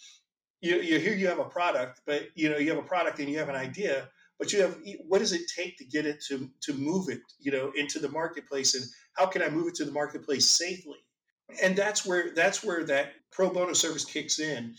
you, 0.65 0.81
you 0.81 0.99
here 0.99 1.15
you 1.15 1.29
have 1.29 1.39
a 1.39 1.45
product, 1.45 2.01
but 2.07 2.29
you 2.35 2.49
know 2.49 2.57
you 2.57 2.71
have 2.71 2.79
a 2.83 2.87
product 2.87 3.19
and 3.19 3.29
you 3.29 3.39
have 3.39 3.49
an 3.49 3.55
idea, 3.55 4.09
but 4.39 4.53
you 4.53 4.63
have 4.63 4.79
what 5.07 5.19
does 5.19 5.33
it 5.33 5.43
take 5.55 5.77
to 5.79 5.85
get 5.85 6.07
it 6.07 6.23
to 6.29 6.51
to 6.63 6.73
move 6.73 7.09
it 7.09 7.21
you 7.39 7.53
know 7.53 7.71
into 7.77 7.99
the 7.99 8.09
marketplace 8.09 8.75
and 8.75 8.85
how 9.15 9.27
can 9.27 9.43
I 9.43 9.49
move 9.49 9.69
it 9.69 9.75
to 9.77 9.85
the 9.85 9.93
marketplace 9.93 10.51
safely? 10.51 10.99
And 11.63 11.77
that's 11.77 12.07
where 12.07 12.35
that's 12.35 12.65
where 12.65 12.85
that 12.85 13.13
pro 13.31 13.51
bono 13.51 13.75
service 13.75 14.05
kicks 14.05 14.39
in. 14.39 14.75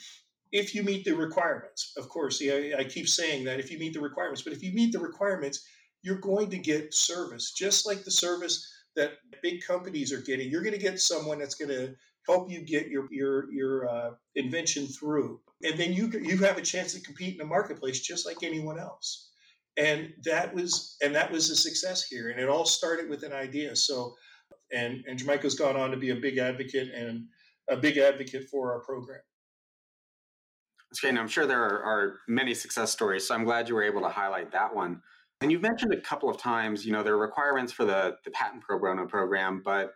If 0.52 0.74
you 0.74 0.84
meet 0.84 1.06
the 1.06 1.14
requirements, 1.14 1.94
of 1.98 2.10
course, 2.10 2.42
yeah, 2.42 2.78
I 2.78 2.84
keep 2.84 3.08
saying 3.08 3.44
that 3.46 3.60
if 3.60 3.72
you 3.72 3.78
meet 3.78 3.94
the 3.94 4.00
requirements, 4.00 4.42
but 4.42 4.54
if 4.54 4.64
you 4.64 4.72
meet 4.74 4.92
the 4.92 5.00
requirements, 5.00 5.66
you're 6.02 6.20
going 6.20 6.50
to 6.52 6.58
get 6.58 6.94
service, 6.94 7.52
just 7.52 7.86
like 7.86 8.04
the 8.04 8.12
service 8.12 8.72
that 8.96 9.14
big 9.44 9.62
companies 9.62 10.14
are 10.14 10.22
getting. 10.22 10.50
You're 10.50 10.62
going 10.62 10.74
to 10.74 10.80
get 10.80 11.00
someone 11.00 11.40
that's 11.40 11.56
going 11.56 11.70
to 11.70 11.96
help 12.28 12.50
you 12.50 12.62
get 12.62 12.88
your 12.88 13.08
your 13.12 13.52
your 13.52 13.90
uh, 13.90 14.12
invention 14.36 14.88
through, 14.88 15.40
and 15.64 15.80
then 15.80 15.94
you 15.94 16.10
you 16.22 16.38
have 16.40 16.58
a 16.58 16.62
chance 16.62 16.94
to 16.94 17.02
compete 17.02 17.34
in 17.34 17.38
the 17.38 17.46
marketplace 17.46 18.00
just 18.00 18.26
like 18.26 18.44
anyone 18.44 18.80
else. 18.80 19.30
And 19.78 20.14
that 20.24 20.54
was 20.54 20.98
and 21.04 21.14
that 21.16 21.32
was 21.32 21.50
a 21.50 21.56
success 21.56 22.04
here, 22.04 22.30
and 22.30 22.40
it 22.40 22.50
all 22.50 22.66
started 22.66 23.10
with 23.10 23.24
an 23.24 23.34
idea. 23.34 23.76
So, 23.76 24.16
and 24.72 25.04
and 25.08 25.20
Jamaica's 25.20 25.56
gone 25.56 25.76
on 25.76 25.92
to 25.92 25.98
be 25.98 26.12
a 26.12 26.16
big 26.16 26.38
advocate 26.38 26.94
and 26.94 27.26
a 27.70 27.78
big 27.78 27.98
advocate 27.98 28.50
for 28.50 28.74
our 28.74 28.80
program. 28.82 29.20
That's 30.90 31.02
great. 31.02 31.10
And 31.10 31.20
I'm 31.20 31.28
sure 31.28 31.46
there 31.46 31.62
are, 31.62 31.84
are 31.84 32.20
many 32.28 32.54
success 32.54 32.92
stories. 32.92 33.28
So 33.28 33.36
I'm 33.36 33.44
glad 33.44 33.68
you 33.68 33.76
were 33.76 33.84
able 33.84 34.02
to 34.02 34.10
highlight 34.10 34.52
that 34.54 34.74
one. 34.74 35.02
And 35.42 35.52
you've 35.52 35.62
mentioned 35.62 35.94
a 35.94 36.00
couple 36.00 36.30
of 36.30 36.38
times, 36.38 36.86
you 36.86 36.94
know, 36.94 37.04
there 37.04 37.16
are 37.16 37.20
requirements 37.20 37.74
for 37.74 37.84
the, 37.84 38.16
the 38.24 38.32
patent 38.32 38.64
pro 38.64 38.80
bono 38.80 39.06
program, 39.06 39.62
but 39.66 39.94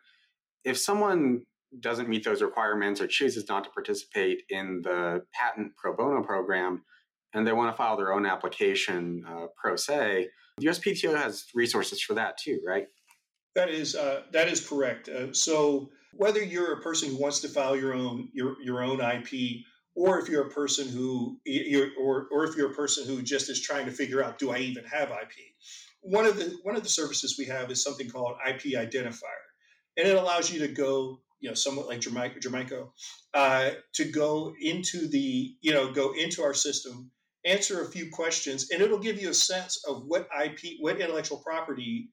if 0.65 0.77
someone 0.77 1.43
doesn't 1.79 2.09
meet 2.09 2.23
those 2.23 2.41
requirements 2.41 2.99
or 2.99 3.07
chooses 3.07 3.47
not 3.47 3.63
to 3.63 3.69
participate 3.69 4.43
in 4.49 4.81
the 4.83 5.23
patent 5.33 5.71
pro 5.77 5.95
bono 5.95 6.23
program 6.23 6.83
and 7.33 7.45
they 7.45 7.53
want 7.53 7.71
to 7.71 7.77
file 7.77 7.95
their 7.95 8.13
own 8.13 8.25
application 8.25 9.23
uh, 9.27 9.47
pro 9.55 9.75
se, 9.75 10.29
the 10.57 10.67
USPTO 10.67 11.15
has 11.15 11.45
resources 11.53 12.01
for 12.01 12.13
that 12.15 12.37
too, 12.37 12.59
right? 12.65 12.87
That 13.55 13.69
is 13.69 13.95
uh, 13.95 14.23
that 14.31 14.47
is 14.47 14.67
correct. 14.67 15.09
Uh, 15.09 15.33
so 15.33 15.89
whether 16.13 16.41
you're 16.41 16.73
a 16.73 16.81
person 16.81 17.09
who 17.09 17.17
wants 17.17 17.39
to 17.41 17.47
file 17.47 17.75
your 17.75 17.93
own 17.93 18.29
your 18.33 18.61
your 18.61 18.83
own 18.83 19.01
IP, 19.01 19.63
or 19.95 20.19
if 20.19 20.29
you're 20.29 20.47
a 20.47 20.49
person 20.49 20.87
who 20.87 21.39
you're, 21.45 21.89
or 21.99 22.27
or 22.31 22.45
if 22.45 22.55
you're 22.55 22.71
a 22.71 22.75
person 22.75 23.05
who 23.05 23.21
just 23.21 23.49
is 23.49 23.61
trying 23.61 23.85
to 23.85 23.91
figure 23.91 24.23
out 24.23 24.37
do 24.37 24.51
I 24.51 24.59
even 24.59 24.83
have 24.85 25.09
IP, 25.09 25.33
one 26.01 26.25
of 26.25 26.37
the 26.37 26.57
one 26.63 26.75
of 26.75 26.83
the 26.83 26.89
services 26.89 27.35
we 27.37 27.45
have 27.45 27.71
is 27.71 27.83
something 27.83 28.09
called 28.09 28.35
IP 28.47 28.75
identifier, 28.75 29.45
and 29.97 30.07
it 30.07 30.15
allows 30.15 30.51
you 30.51 30.59
to 30.59 30.67
go 30.67 31.19
you 31.39 31.49
know, 31.49 31.55
somewhat 31.55 31.87
like 31.87 31.99
Jamaica, 31.99 32.85
uh, 33.33 33.69
to 33.93 34.05
go 34.05 34.53
into 34.61 35.07
the, 35.07 35.55
you 35.61 35.73
know, 35.73 35.91
go 35.91 36.13
into 36.13 36.43
our 36.43 36.53
system, 36.53 37.11
answer 37.45 37.81
a 37.81 37.91
few 37.91 38.09
questions, 38.09 38.69
and 38.71 38.81
it'll 38.81 38.99
give 38.99 39.21
you 39.21 39.29
a 39.29 39.33
sense 39.33 39.83
of 39.87 40.03
what 40.05 40.27
IP, 40.43 40.79
what 40.79 40.99
intellectual 40.99 41.37
property 41.37 42.09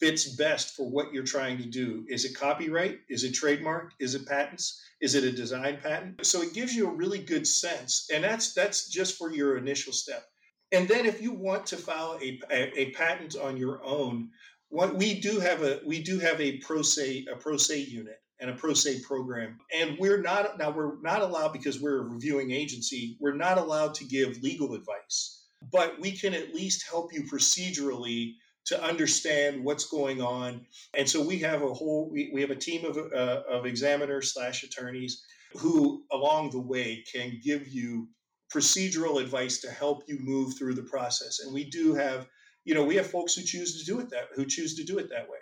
fits 0.00 0.34
best 0.36 0.74
for 0.74 0.90
what 0.90 1.12
you're 1.12 1.22
trying 1.22 1.58
to 1.58 1.64
do. 1.64 2.04
Is 2.08 2.24
it 2.24 2.34
copyright? 2.34 2.98
Is 3.08 3.24
it 3.24 3.32
trademark? 3.32 3.92
Is 4.00 4.14
it 4.14 4.26
patents? 4.26 4.82
Is 5.00 5.14
it 5.14 5.24
a 5.24 5.30
design 5.30 5.78
patent? 5.82 6.26
So 6.26 6.42
it 6.42 6.54
gives 6.54 6.74
you 6.74 6.88
a 6.88 6.94
really 6.94 7.20
good 7.20 7.46
sense, 7.46 8.08
and 8.12 8.24
that's 8.24 8.54
that's 8.54 8.88
just 8.88 9.16
for 9.16 9.32
your 9.32 9.58
initial 9.58 9.92
step. 9.92 10.24
And 10.72 10.88
then 10.88 11.04
if 11.06 11.20
you 11.20 11.32
want 11.32 11.66
to 11.66 11.76
file 11.76 12.18
a, 12.22 12.40
a, 12.50 12.80
a 12.80 12.90
patent 12.92 13.36
on 13.36 13.56
your 13.58 13.84
own, 13.84 14.30
what 14.70 14.96
we 14.96 15.20
do 15.20 15.38
have 15.38 15.62
a 15.62 15.80
we 15.86 16.02
do 16.02 16.18
have 16.18 16.40
a 16.40 16.58
pro 16.58 16.82
se 16.82 17.26
a 17.30 17.36
pro 17.36 17.56
se 17.56 17.78
unit 17.78 18.20
and 18.42 18.50
a 18.50 18.54
pro 18.54 18.74
se 18.74 19.00
program. 19.00 19.58
And 19.74 19.96
we're 19.98 20.20
not 20.20 20.58
now 20.58 20.70
we're 20.70 21.00
not 21.00 21.22
allowed 21.22 21.52
because 21.52 21.80
we're 21.80 22.00
a 22.00 22.08
reviewing 22.08 22.50
agency, 22.50 23.16
we're 23.20 23.36
not 23.36 23.56
allowed 23.56 23.94
to 23.94 24.04
give 24.04 24.42
legal 24.42 24.74
advice. 24.74 25.46
But 25.70 25.98
we 26.00 26.10
can 26.10 26.34
at 26.34 26.52
least 26.52 26.84
help 26.86 27.14
you 27.14 27.22
procedurally 27.22 28.34
to 28.66 28.82
understand 28.82 29.64
what's 29.64 29.86
going 29.86 30.20
on. 30.20 30.66
And 30.94 31.08
so 31.08 31.22
we 31.22 31.38
have 31.38 31.62
a 31.62 31.72
whole 31.72 32.10
we, 32.12 32.30
we 32.34 32.40
have 32.40 32.50
a 32.50 32.56
team 32.56 32.84
of, 32.84 32.98
uh, 32.98 33.42
of 33.48 33.64
examiners 33.64 34.34
slash 34.34 34.64
attorneys 34.64 35.22
who 35.54 36.02
along 36.10 36.50
the 36.50 36.60
way 36.60 37.04
can 37.12 37.40
give 37.42 37.68
you 37.68 38.08
procedural 38.52 39.22
advice 39.22 39.60
to 39.60 39.70
help 39.70 40.02
you 40.08 40.18
move 40.20 40.58
through 40.58 40.74
the 40.74 40.82
process. 40.82 41.40
And 41.40 41.54
we 41.54 41.64
do 41.64 41.94
have, 41.94 42.28
you 42.64 42.74
know, 42.74 42.84
we 42.84 42.96
have 42.96 43.06
folks 43.06 43.34
who 43.34 43.42
choose 43.42 43.78
to 43.78 43.84
do 43.84 44.00
it 44.00 44.10
that 44.10 44.28
who 44.34 44.44
choose 44.44 44.74
to 44.76 44.84
do 44.84 44.98
it 44.98 45.08
that 45.10 45.28
way. 45.28 45.38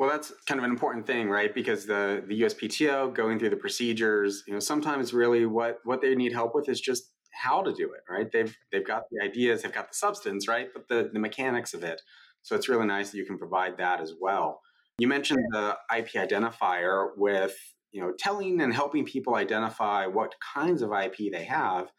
Well, 0.00 0.08
that's 0.08 0.32
kind 0.46 0.58
of 0.58 0.64
an 0.64 0.70
important 0.70 1.06
thing, 1.06 1.28
right? 1.28 1.54
Because 1.54 1.84
the 1.84 2.24
the 2.26 2.40
USPTO 2.40 3.12
going 3.12 3.38
through 3.38 3.50
the 3.50 3.56
procedures, 3.56 4.42
you 4.46 4.54
know, 4.54 4.58
sometimes 4.58 5.12
really 5.12 5.44
what 5.44 5.80
what 5.84 6.00
they 6.00 6.14
need 6.14 6.32
help 6.32 6.54
with 6.54 6.70
is 6.70 6.80
just 6.80 7.12
how 7.32 7.60
to 7.60 7.70
do 7.70 7.92
it, 7.92 8.00
right? 8.08 8.32
They've 8.32 8.56
they've 8.72 8.86
got 8.86 9.02
the 9.10 9.22
ideas, 9.22 9.60
they've 9.60 9.70
got 9.70 9.88
the 9.88 9.94
substance, 9.94 10.48
right? 10.48 10.68
But 10.72 10.88
the 10.88 11.10
the 11.12 11.18
mechanics 11.18 11.74
of 11.74 11.84
it. 11.84 12.00
So 12.40 12.56
it's 12.56 12.66
really 12.66 12.86
nice 12.86 13.10
that 13.10 13.18
you 13.18 13.26
can 13.26 13.36
provide 13.36 13.76
that 13.76 14.00
as 14.00 14.14
well. 14.18 14.62
You 14.96 15.06
mentioned 15.06 15.44
the 15.50 15.76
IP 15.94 16.12
identifier 16.12 17.10
with 17.18 17.54
you 17.92 18.00
know 18.00 18.14
telling 18.18 18.62
and 18.62 18.72
helping 18.72 19.04
people 19.04 19.34
identify 19.34 20.06
what 20.06 20.34
kinds 20.54 20.80
of 20.80 20.94
IP 20.94 21.30
they 21.30 21.44
have. 21.44 21.92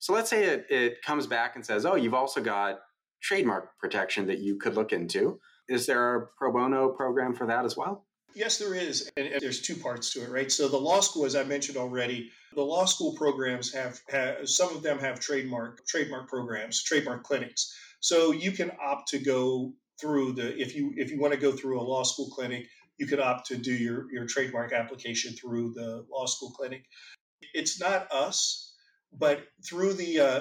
So 0.00 0.12
let's 0.12 0.30
say 0.30 0.46
it, 0.46 0.66
it 0.68 1.02
comes 1.02 1.28
back 1.28 1.54
and 1.54 1.64
says, 1.64 1.86
oh, 1.86 1.94
you've 1.94 2.12
also 2.12 2.42
got 2.42 2.80
trademark 3.22 3.78
protection 3.78 4.26
that 4.26 4.40
you 4.40 4.56
could 4.56 4.74
look 4.74 4.92
into 4.92 5.38
is 5.68 5.86
there 5.86 6.16
a 6.16 6.26
pro 6.38 6.52
bono 6.52 6.88
program 6.90 7.34
for 7.34 7.46
that 7.46 7.64
as 7.64 7.76
well? 7.76 8.04
Yes, 8.34 8.58
there 8.58 8.74
is. 8.74 9.10
And, 9.16 9.30
there's 9.40 9.62
two 9.62 9.76
parts 9.76 10.12
to 10.12 10.22
it, 10.22 10.30
right? 10.30 10.52
So 10.52 10.68
the 10.68 10.76
law 10.76 11.00
school, 11.00 11.24
as 11.24 11.34
I 11.34 11.42
mentioned 11.42 11.78
already, 11.78 12.30
the 12.54 12.62
law 12.62 12.84
school 12.84 13.14
programs 13.14 13.72
have, 13.72 14.00
have 14.10 14.46
some 14.48 14.76
of 14.76 14.82
them 14.82 14.98
have 14.98 15.18
trademark 15.20 15.86
trademark 15.86 16.28
programs, 16.28 16.82
trademark 16.82 17.24
clinics. 17.24 17.74
So 18.00 18.32
you 18.32 18.52
can 18.52 18.72
opt 18.80 19.08
to 19.08 19.18
go 19.18 19.72
through 19.98 20.32
the 20.32 20.54
if 20.60 20.76
you 20.76 20.92
if 20.96 21.10
you 21.10 21.18
want 21.18 21.32
to 21.32 21.40
go 21.40 21.52
through 21.52 21.80
a 21.80 21.82
law 21.82 22.02
school 22.02 22.28
clinic, 22.28 22.68
you 22.98 23.06
could 23.06 23.20
opt 23.20 23.46
to 23.46 23.56
do 23.56 23.72
your 23.72 24.12
your 24.12 24.26
trademark 24.26 24.72
application 24.72 25.32
through 25.32 25.72
the 25.74 26.04
law 26.12 26.26
school 26.26 26.50
clinic. 26.50 26.84
It's 27.54 27.80
not 27.80 28.10
us, 28.12 28.74
but 29.18 29.44
through 29.66 29.94
the 29.94 30.20
uh, 30.20 30.40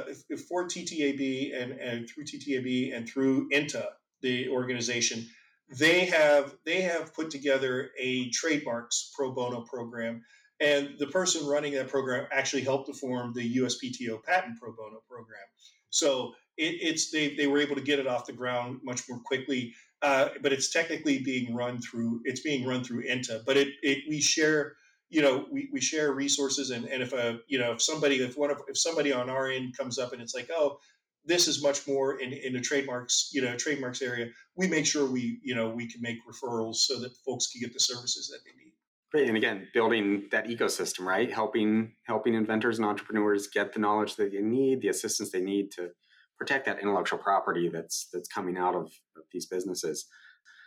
for 0.50 0.68
TTAB 0.68 1.56
and 1.56 1.72
and 1.74 2.10
through 2.10 2.26
TTAB 2.26 2.96
and 2.96 3.08
through 3.08 3.48
INTA, 3.52 3.90
the 4.26 4.50
organization, 4.50 5.26
they 5.70 6.06
have 6.06 6.56
they 6.66 6.82
have 6.82 7.14
put 7.14 7.30
together 7.30 7.92
a 8.00 8.30
trademarks 8.32 9.12
pro 9.16 9.32
bono 9.32 9.62
program, 9.62 10.24
and 10.60 10.96
the 10.98 11.08
person 11.08 11.46
running 11.48 11.74
that 11.74 11.88
program 11.88 12.28
actually 12.32 12.64
helped 12.64 12.88
to 12.88 12.94
form 12.94 13.34
the 13.34 13.58
USPTO 13.58 14.24
patent 14.24 14.60
pro 14.60 14.72
bono 14.74 15.02
program. 15.08 15.46
So 15.92 16.34
it, 16.58 16.76
it's 16.82 17.12
they, 17.12 17.36
they 17.36 17.48
were 17.48 17.60
able 17.60 17.76
to 17.76 17.82
get 17.82 18.00
it 18.00 18.08
off 18.08 18.26
the 18.26 18.34
ground 18.34 18.80
much 18.84 19.08
more 19.08 19.20
quickly. 19.20 19.74
Uh, 20.02 20.30
but 20.42 20.52
it's 20.52 20.72
technically 20.72 21.20
being 21.20 21.56
run 21.56 21.80
through 21.80 22.22
it's 22.26 22.42
being 22.42 22.68
run 22.68 22.84
through 22.84 23.02
INTA. 23.02 23.44
But 23.46 23.58
it, 23.58 23.70
it 23.84 24.00
we 24.10 24.20
share 24.22 24.76
you 25.10 25.22
know 25.22 25.46
we, 25.52 25.70
we 25.72 25.82
share 25.82 26.14
resources 26.14 26.72
and, 26.72 26.86
and 26.86 27.02
if 27.04 27.14
a 27.14 27.40
you 27.48 27.60
know 27.60 27.74
if 27.74 27.82
somebody 27.82 28.18
if 28.18 28.38
one 28.38 28.52
of 28.52 28.62
if 28.68 28.78
somebody 28.78 29.14
on 29.14 29.30
our 29.30 29.50
end 29.50 29.78
comes 29.78 29.98
up 30.00 30.14
and 30.14 30.22
it's 30.22 30.36
like 30.36 30.50
oh 30.52 30.80
this 31.26 31.48
is 31.48 31.64
much 31.64 31.88
more 31.88 32.20
in, 32.20 32.32
in 32.34 32.54
the 32.54 32.62
trademarks, 32.62 33.30
you 33.34 33.42
know, 33.42 33.56
trademarks 33.56 34.02
area. 34.02 34.28
We 34.56 34.68
make 34.68 34.86
sure 34.86 35.06
we, 35.06 35.40
you 35.44 35.56
know, 35.56 35.70
we 35.70 35.88
can 35.88 36.02
make 36.02 36.18
referrals 36.28 36.76
so 36.76 37.00
that 37.00 37.16
folks 37.26 37.48
can 37.48 37.62
get 37.62 37.74
the 37.74 37.80
services 37.80 38.30
that 38.30 38.40
they 38.46 38.56
need. 38.64 38.74
Great, 39.12 39.28
and 39.28 39.38
again, 39.38 39.68
building 39.74 40.28
that 40.32 40.48
ecosystem, 40.48 41.06
right? 41.06 41.32
Helping 41.32 41.94
helping 42.04 42.34
inventors 42.34 42.78
and 42.78 42.86
entrepreneurs 42.86 43.48
get 43.48 43.74
the 43.74 43.80
knowledge 43.80 44.16
that 44.16 44.32
they 44.32 44.42
need, 44.42 44.82
the 44.82 44.90
assistance 44.90 45.32
they 45.32 45.42
need 45.42 45.72
to 45.72 45.90
protect 46.38 46.66
that 46.66 46.80
intellectual 46.82 47.20
property 47.20 47.70
that's 47.70 48.10
that's 48.12 48.28
coming 48.28 48.58
out 48.58 48.76
of, 48.76 48.88
of 49.16 49.24
these 49.32 49.46
businesses. 49.46 50.08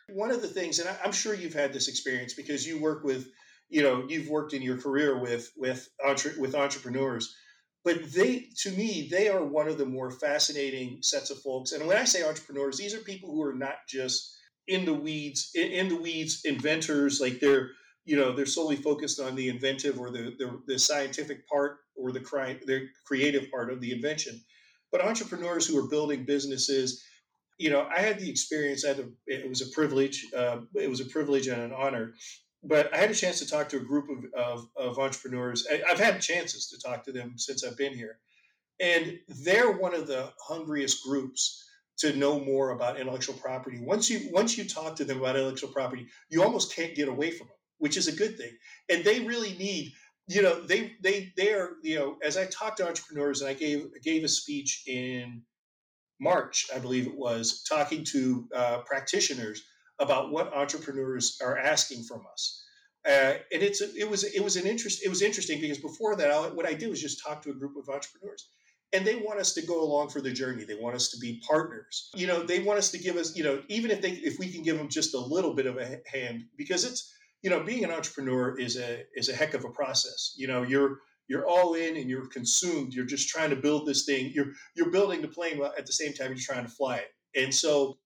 One 0.08 0.30
of 0.30 0.40
the 0.40 0.48
things, 0.48 0.78
and 0.78 0.88
I'm 1.04 1.12
sure 1.12 1.34
you've 1.34 1.52
had 1.52 1.72
this 1.72 1.88
experience 1.88 2.32
because 2.32 2.66
you 2.66 2.80
work 2.80 3.04
with, 3.04 3.28
you 3.68 3.82
know, 3.82 4.06
you've 4.08 4.30
worked 4.30 4.54
in 4.54 4.62
your 4.62 4.78
career 4.78 5.18
with 5.20 5.52
with 5.56 5.88
entre- 6.06 6.32
with 6.38 6.54
entrepreneurs, 6.54 7.34
but 7.84 8.12
they, 8.12 8.46
to 8.62 8.70
me, 8.72 9.08
they 9.10 9.28
are 9.28 9.44
one 9.44 9.68
of 9.68 9.78
the 9.78 9.86
more 9.86 10.10
fascinating 10.10 10.98
sets 11.02 11.30
of 11.30 11.40
folks. 11.40 11.72
And 11.72 11.86
when 11.86 11.96
I 11.96 12.04
say 12.04 12.22
entrepreneurs, 12.26 12.76
these 12.76 12.94
are 12.94 12.98
people 12.98 13.30
who 13.30 13.42
are 13.42 13.54
not 13.54 13.76
just 13.88 14.36
in 14.66 14.84
the 14.84 14.94
weeds, 14.94 15.50
in, 15.54 15.70
in 15.72 15.88
the 15.88 15.96
weeds 15.96 16.42
inventors, 16.44 17.20
like 17.20 17.40
they're 17.40 17.70
you 18.08 18.16
know 18.16 18.32
they're 18.32 18.46
solely 18.46 18.76
focused 18.76 19.20
on 19.20 19.36
the 19.36 19.50
inventive 19.50 20.00
or 20.00 20.10
the 20.10 20.34
the, 20.38 20.60
the 20.66 20.78
scientific 20.78 21.46
part 21.46 21.76
or 21.94 22.10
the, 22.10 22.20
cri- 22.20 22.58
the 22.64 22.88
creative 23.06 23.50
part 23.50 23.70
of 23.70 23.80
the 23.80 23.92
invention 23.92 24.40
but 24.90 25.04
entrepreneurs 25.04 25.66
who 25.66 25.78
are 25.78 25.88
building 25.88 26.24
businesses 26.24 27.04
you 27.58 27.68
know 27.68 27.86
i 27.94 28.00
had 28.00 28.18
the 28.18 28.30
experience 28.30 28.84
i 28.84 28.88
had 28.88 29.00
a, 29.00 29.08
it 29.26 29.48
was 29.48 29.60
a 29.60 29.70
privilege 29.74 30.26
uh, 30.34 30.58
it 30.74 30.88
was 30.88 31.00
a 31.00 31.04
privilege 31.04 31.48
and 31.48 31.60
an 31.60 31.72
honor 31.72 32.14
but 32.62 32.92
i 32.94 32.96
had 32.96 33.10
a 33.10 33.14
chance 33.14 33.38
to 33.38 33.48
talk 33.48 33.68
to 33.68 33.76
a 33.76 33.80
group 33.80 34.06
of, 34.10 34.24
of, 34.34 34.68
of 34.76 34.98
entrepreneurs. 34.98 35.66
I, 35.70 35.82
i've 35.90 36.00
had 36.00 36.20
chances 36.20 36.68
to 36.68 36.78
talk 36.78 37.04
to 37.04 37.12
them 37.12 37.34
since 37.36 37.64
i've 37.64 37.76
been 37.76 37.94
here. 37.94 38.18
And 38.80 39.18
they're 39.44 39.72
one 39.72 39.94
of 39.94 40.06
the 40.06 40.32
hungriest 40.40 41.02
groups 41.04 41.64
to 41.98 42.14
know 42.14 42.38
more 42.38 42.70
about 42.70 43.00
intellectual 43.00 43.34
property. 43.34 43.80
Once 43.80 44.08
you 44.08 44.30
once 44.32 44.56
you 44.56 44.64
talk 44.64 44.94
to 44.96 45.04
them 45.04 45.18
about 45.18 45.36
intellectual 45.36 45.70
property 45.70 46.06
you 46.30 46.42
almost 46.42 46.74
can't 46.74 46.94
get 46.94 47.08
away 47.08 47.30
from 47.32 47.48
them 47.48 47.56
which 47.78 47.96
is 47.96 48.08
a 48.08 48.12
good 48.12 48.36
thing. 48.36 48.52
And 48.88 49.04
they 49.04 49.20
really 49.20 49.54
need, 49.54 49.92
you 50.26 50.42
know, 50.42 50.60
they 50.60 50.92
they 51.02 51.32
they 51.36 51.52
are, 51.54 51.70
you 51.82 51.98
know, 51.98 52.16
as 52.22 52.36
I 52.36 52.46
talked 52.46 52.78
to 52.78 52.86
entrepreneurs 52.86 53.40
and 53.40 53.50
I 53.50 53.54
gave 53.54 53.86
gave 54.02 54.24
a 54.24 54.28
speech 54.28 54.82
in 54.86 55.42
March, 56.20 56.66
I 56.74 56.78
believe 56.78 57.06
it 57.06 57.16
was, 57.16 57.62
talking 57.68 58.04
to 58.12 58.48
uh, 58.54 58.78
practitioners 58.84 59.62
about 60.00 60.30
what 60.30 60.54
entrepreneurs 60.54 61.38
are 61.42 61.58
asking 61.58 62.04
from 62.04 62.22
us. 62.32 62.64
Uh, 63.06 63.34
and 63.52 63.62
it's 63.62 63.80
it 63.80 64.08
was 64.08 64.24
it 64.24 64.42
was 64.42 64.56
an 64.56 64.66
interest 64.66 65.04
it 65.04 65.08
was 65.08 65.22
interesting 65.22 65.60
because 65.60 65.78
before 65.78 66.16
that 66.16 66.30
I, 66.30 66.48
what 66.48 66.66
I 66.66 66.74
did 66.74 66.90
was 66.90 67.00
just 67.00 67.22
talk 67.24 67.40
to 67.42 67.50
a 67.50 67.54
group 67.54 67.76
of 67.76 67.88
entrepreneurs 67.88 68.48
and 68.92 69.06
they 69.06 69.16
want 69.16 69.38
us 69.38 69.54
to 69.54 69.62
go 69.62 69.82
along 69.82 70.08
for 70.08 70.20
the 70.20 70.32
journey 70.32 70.64
they 70.64 70.74
want 70.74 70.96
us 70.96 71.08
to 71.10 71.18
be 71.18 71.40
partners 71.48 72.10
you 72.16 72.26
know 72.26 72.42
they 72.42 72.58
want 72.58 72.78
us 72.78 72.90
to 72.90 72.98
give 72.98 73.16
us 73.16 73.36
you 73.36 73.44
know 73.44 73.62
even 73.68 73.92
if 73.92 74.02
they 74.02 74.10
if 74.10 74.38
we 74.40 74.50
can 74.50 74.64
give 74.64 74.76
them 74.76 74.88
just 74.88 75.14
a 75.14 75.18
little 75.18 75.54
bit 75.54 75.64
of 75.64 75.78
a 75.78 76.00
hand 76.12 76.44
because 76.56 76.84
it's 76.84 77.14
you 77.42 77.50
know, 77.50 77.62
being 77.62 77.84
an 77.84 77.90
entrepreneur 77.90 78.58
is 78.58 78.76
a 78.76 79.04
is 79.14 79.28
a 79.28 79.34
heck 79.34 79.54
of 79.54 79.64
a 79.64 79.70
process. 79.70 80.34
You 80.36 80.48
know, 80.48 80.62
you're 80.62 80.98
you're 81.28 81.46
all 81.46 81.74
in 81.74 81.96
and 81.96 82.08
you're 82.10 82.26
consumed. 82.26 82.94
You're 82.94 83.06
just 83.06 83.28
trying 83.28 83.50
to 83.50 83.56
build 83.56 83.86
this 83.86 84.04
thing. 84.04 84.32
You're 84.34 84.52
you're 84.74 84.90
building 84.90 85.22
the 85.22 85.28
plane 85.28 85.60
at 85.76 85.86
the 85.86 85.92
same 85.92 86.12
time 86.12 86.28
you're 86.28 86.38
trying 86.38 86.64
to 86.64 86.70
fly 86.70 86.96
it. 86.96 87.10
And 87.36 87.54
so, 87.54 87.98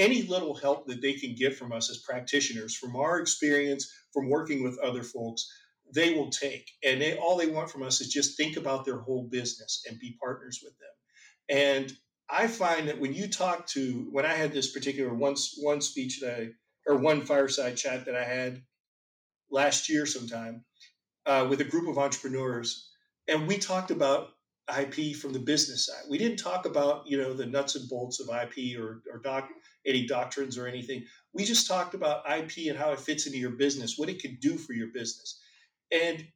any 0.00 0.22
little 0.22 0.54
help 0.54 0.86
that 0.86 1.02
they 1.02 1.12
can 1.12 1.34
get 1.34 1.56
from 1.56 1.72
us 1.72 1.90
as 1.90 1.98
practitioners, 1.98 2.74
from 2.74 2.96
our 2.96 3.20
experience, 3.20 3.92
from 4.12 4.30
working 4.30 4.64
with 4.64 4.78
other 4.80 5.02
folks, 5.02 5.46
they 5.94 6.14
will 6.14 6.30
take. 6.30 6.70
And 6.82 7.00
they, 7.00 7.18
all 7.18 7.36
they 7.36 7.48
want 7.48 7.70
from 7.70 7.82
us 7.82 8.00
is 8.00 8.08
just 8.08 8.36
think 8.36 8.56
about 8.56 8.84
their 8.84 8.98
whole 8.98 9.28
business 9.30 9.84
and 9.88 9.98
be 9.98 10.16
partners 10.20 10.60
with 10.64 10.72
them. 10.78 11.58
And 11.58 11.92
I 12.30 12.46
find 12.46 12.88
that 12.88 12.98
when 12.98 13.12
you 13.12 13.28
talk 13.28 13.66
to 13.68 14.08
when 14.10 14.24
I 14.24 14.32
had 14.32 14.52
this 14.52 14.72
particular 14.72 15.12
one 15.12 15.36
one 15.58 15.80
speech 15.80 16.20
that 16.20 16.40
I 16.40 16.48
or 16.86 16.96
one 16.96 17.20
fireside 17.20 17.76
chat 17.76 18.06
that 18.06 18.14
I 18.16 18.24
had 18.24 18.62
last 19.50 19.88
year 19.88 20.06
sometime 20.06 20.64
uh, 21.26 21.46
with 21.50 21.60
a 21.60 21.64
group 21.64 21.88
of 21.88 21.98
entrepreneurs, 21.98 22.88
and 23.28 23.48
we 23.48 23.58
talked 23.58 23.90
about 23.90 24.30
IP 24.78 25.16
from 25.16 25.32
the 25.32 25.38
business 25.38 25.86
side. 25.86 26.04
We 26.08 26.18
didn't 26.18 26.38
talk 26.38 26.66
about 26.66 27.06
you 27.06 27.18
know 27.18 27.32
the 27.32 27.46
nuts 27.46 27.76
and 27.76 27.88
bolts 27.88 28.20
of 28.20 28.28
IP 28.28 28.78
or 28.78 29.02
or 29.12 29.18
doc, 29.18 29.48
any 29.86 30.06
doctrines 30.06 30.58
or 30.58 30.66
anything. 30.66 31.04
We 31.32 31.44
just 31.44 31.66
talked 31.66 31.94
about 31.94 32.24
IP 32.30 32.68
and 32.68 32.78
how 32.78 32.92
it 32.92 33.00
fits 33.00 33.26
into 33.26 33.38
your 33.38 33.50
business, 33.50 33.98
what 33.98 34.08
it 34.08 34.20
can 34.20 34.36
do 34.40 34.56
for 34.56 34.72
your 34.72 34.88
business. 34.88 35.40
And 35.92 36.26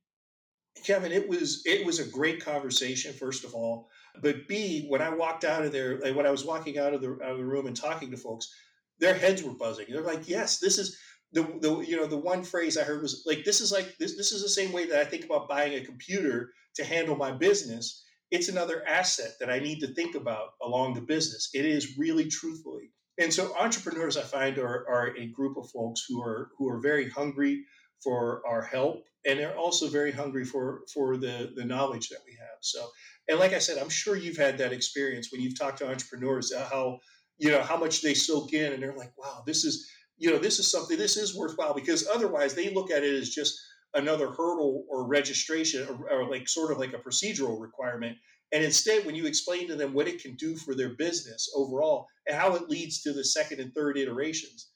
Kevin, 0.82 1.12
it 1.12 1.28
was 1.28 1.62
it 1.64 1.86
was 1.86 2.00
a 2.00 2.08
great 2.08 2.44
conversation. 2.44 3.12
First 3.12 3.44
of 3.44 3.54
all, 3.54 3.88
but 4.20 4.48
B, 4.48 4.86
when 4.88 5.02
I 5.02 5.08
walked 5.08 5.44
out 5.44 5.64
of 5.64 5.72
there, 5.72 5.98
like 6.00 6.14
when 6.14 6.26
I 6.26 6.30
was 6.30 6.44
walking 6.44 6.78
out 6.78 6.94
of 6.94 7.00
the 7.00 7.18
out 7.22 7.32
of 7.32 7.38
the 7.38 7.44
room 7.44 7.66
and 7.66 7.76
talking 7.76 8.10
to 8.10 8.16
folks, 8.16 8.52
their 8.98 9.14
heads 9.14 9.42
were 9.42 9.54
buzzing. 9.54 9.86
They're 9.88 10.02
like, 10.02 10.28
yes, 10.28 10.58
this 10.58 10.78
is 10.78 10.98
the, 11.32 11.42
the 11.60 11.80
you 11.80 11.96
know 11.96 12.06
the 12.06 12.16
one 12.16 12.42
phrase 12.42 12.78
I 12.78 12.84
heard 12.84 13.02
was 13.02 13.24
like 13.26 13.44
this 13.44 13.60
is 13.60 13.72
like 13.72 13.96
this 13.98 14.16
this 14.16 14.32
is 14.32 14.42
the 14.42 14.48
same 14.48 14.72
way 14.72 14.86
that 14.86 15.00
I 15.00 15.04
think 15.04 15.24
about 15.24 15.48
buying 15.48 15.74
a 15.74 15.84
computer 15.84 16.52
to 16.76 16.84
handle 16.84 17.16
my 17.16 17.32
business. 17.32 18.04
It's 18.34 18.48
another 18.48 18.82
asset 18.86 19.32
that 19.38 19.48
I 19.48 19.60
need 19.60 19.78
to 19.80 19.94
think 19.94 20.16
about 20.16 20.54
along 20.60 20.94
the 20.94 21.00
business. 21.00 21.50
It 21.54 21.64
is 21.64 21.96
really 21.96 22.28
truthfully. 22.28 22.90
And 23.16 23.32
so 23.32 23.56
entrepreneurs 23.56 24.16
I 24.16 24.22
find 24.22 24.58
are, 24.58 24.84
are 24.88 25.16
a 25.16 25.26
group 25.28 25.56
of 25.56 25.70
folks 25.70 26.04
who 26.08 26.20
are 26.20 26.50
who 26.58 26.68
are 26.68 26.80
very 26.80 27.08
hungry 27.08 27.64
for 28.02 28.42
our 28.44 28.60
help 28.60 29.04
and 29.24 29.38
they're 29.38 29.56
also 29.56 29.86
very 29.88 30.10
hungry 30.10 30.44
for 30.44 30.80
for 30.92 31.16
the 31.16 31.52
the 31.54 31.64
knowledge 31.64 32.08
that 32.08 32.18
we 32.26 32.32
have. 32.32 32.58
So 32.60 32.88
and 33.28 33.38
like 33.38 33.52
I 33.52 33.60
said, 33.60 33.78
I'm 33.78 33.88
sure 33.88 34.16
you've 34.16 34.36
had 34.36 34.58
that 34.58 34.72
experience 34.72 35.28
when 35.30 35.40
you've 35.40 35.58
talked 35.58 35.78
to 35.78 35.88
entrepreneurs 35.88 36.52
uh, 36.52 36.68
how 36.68 36.98
you 37.38 37.52
know 37.52 37.62
how 37.62 37.76
much 37.76 38.02
they 38.02 38.14
soak 38.14 38.52
in 38.52 38.72
and 38.72 38.82
they're 38.82 38.96
like 38.96 39.12
wow 39.16 39.44
this 39.46 39.64
is 39.64 39.88
you 40.18 40.30
know 40.30 40.38
this 40.38 40.58
is 40.58 40.68
something 40.70 40.98
this 40.98 41.16
is 41.16 41.36
worthwhile 41.36 41.74
because 41.74 42.08
otherwise 42.12 42.54
they 42.54 42.74
look 42.74 42.90
at 42.90 43.04
it 43.04 43.14
as 43.14 43.30
just 43.30 43.56
another 43.94 44.28
hurdle 44.28 44.84
or 44.88 45.06
registration 45.06 45.86
or, 45.88 46.10
or 46.10 46.30
like 46.30 46.48
sort 46.48 46.72
of 46.72 46.78
like 46.78 46.92
a 46.92 46.98
procedural 46.98 47.60
requirement 47.60 48.16
and 48.52 48.62
instead 48.62 49.04
when 49.04 49.14
you 49.14 49.26
explain 49.26 49.66
to 49.68 49.76
them 49.76 49.92
what 49.92 50.08
it 50.08 50.22
can 50.22 50.34
do 50.36 50.56
for 50.56 50.74
their 50.74 50.90
business 50.90 51.50
overall 51.56 52.06
and 52.26 52.36
how 52.36 52.54
it 52.54 52.68
leads 52.68 53.02
to 53.02 53.12
the 53.12 53.24
second 53.24 53.60
and 53.60 53.74
third 53.74 53.96
iterations 53.96 54.70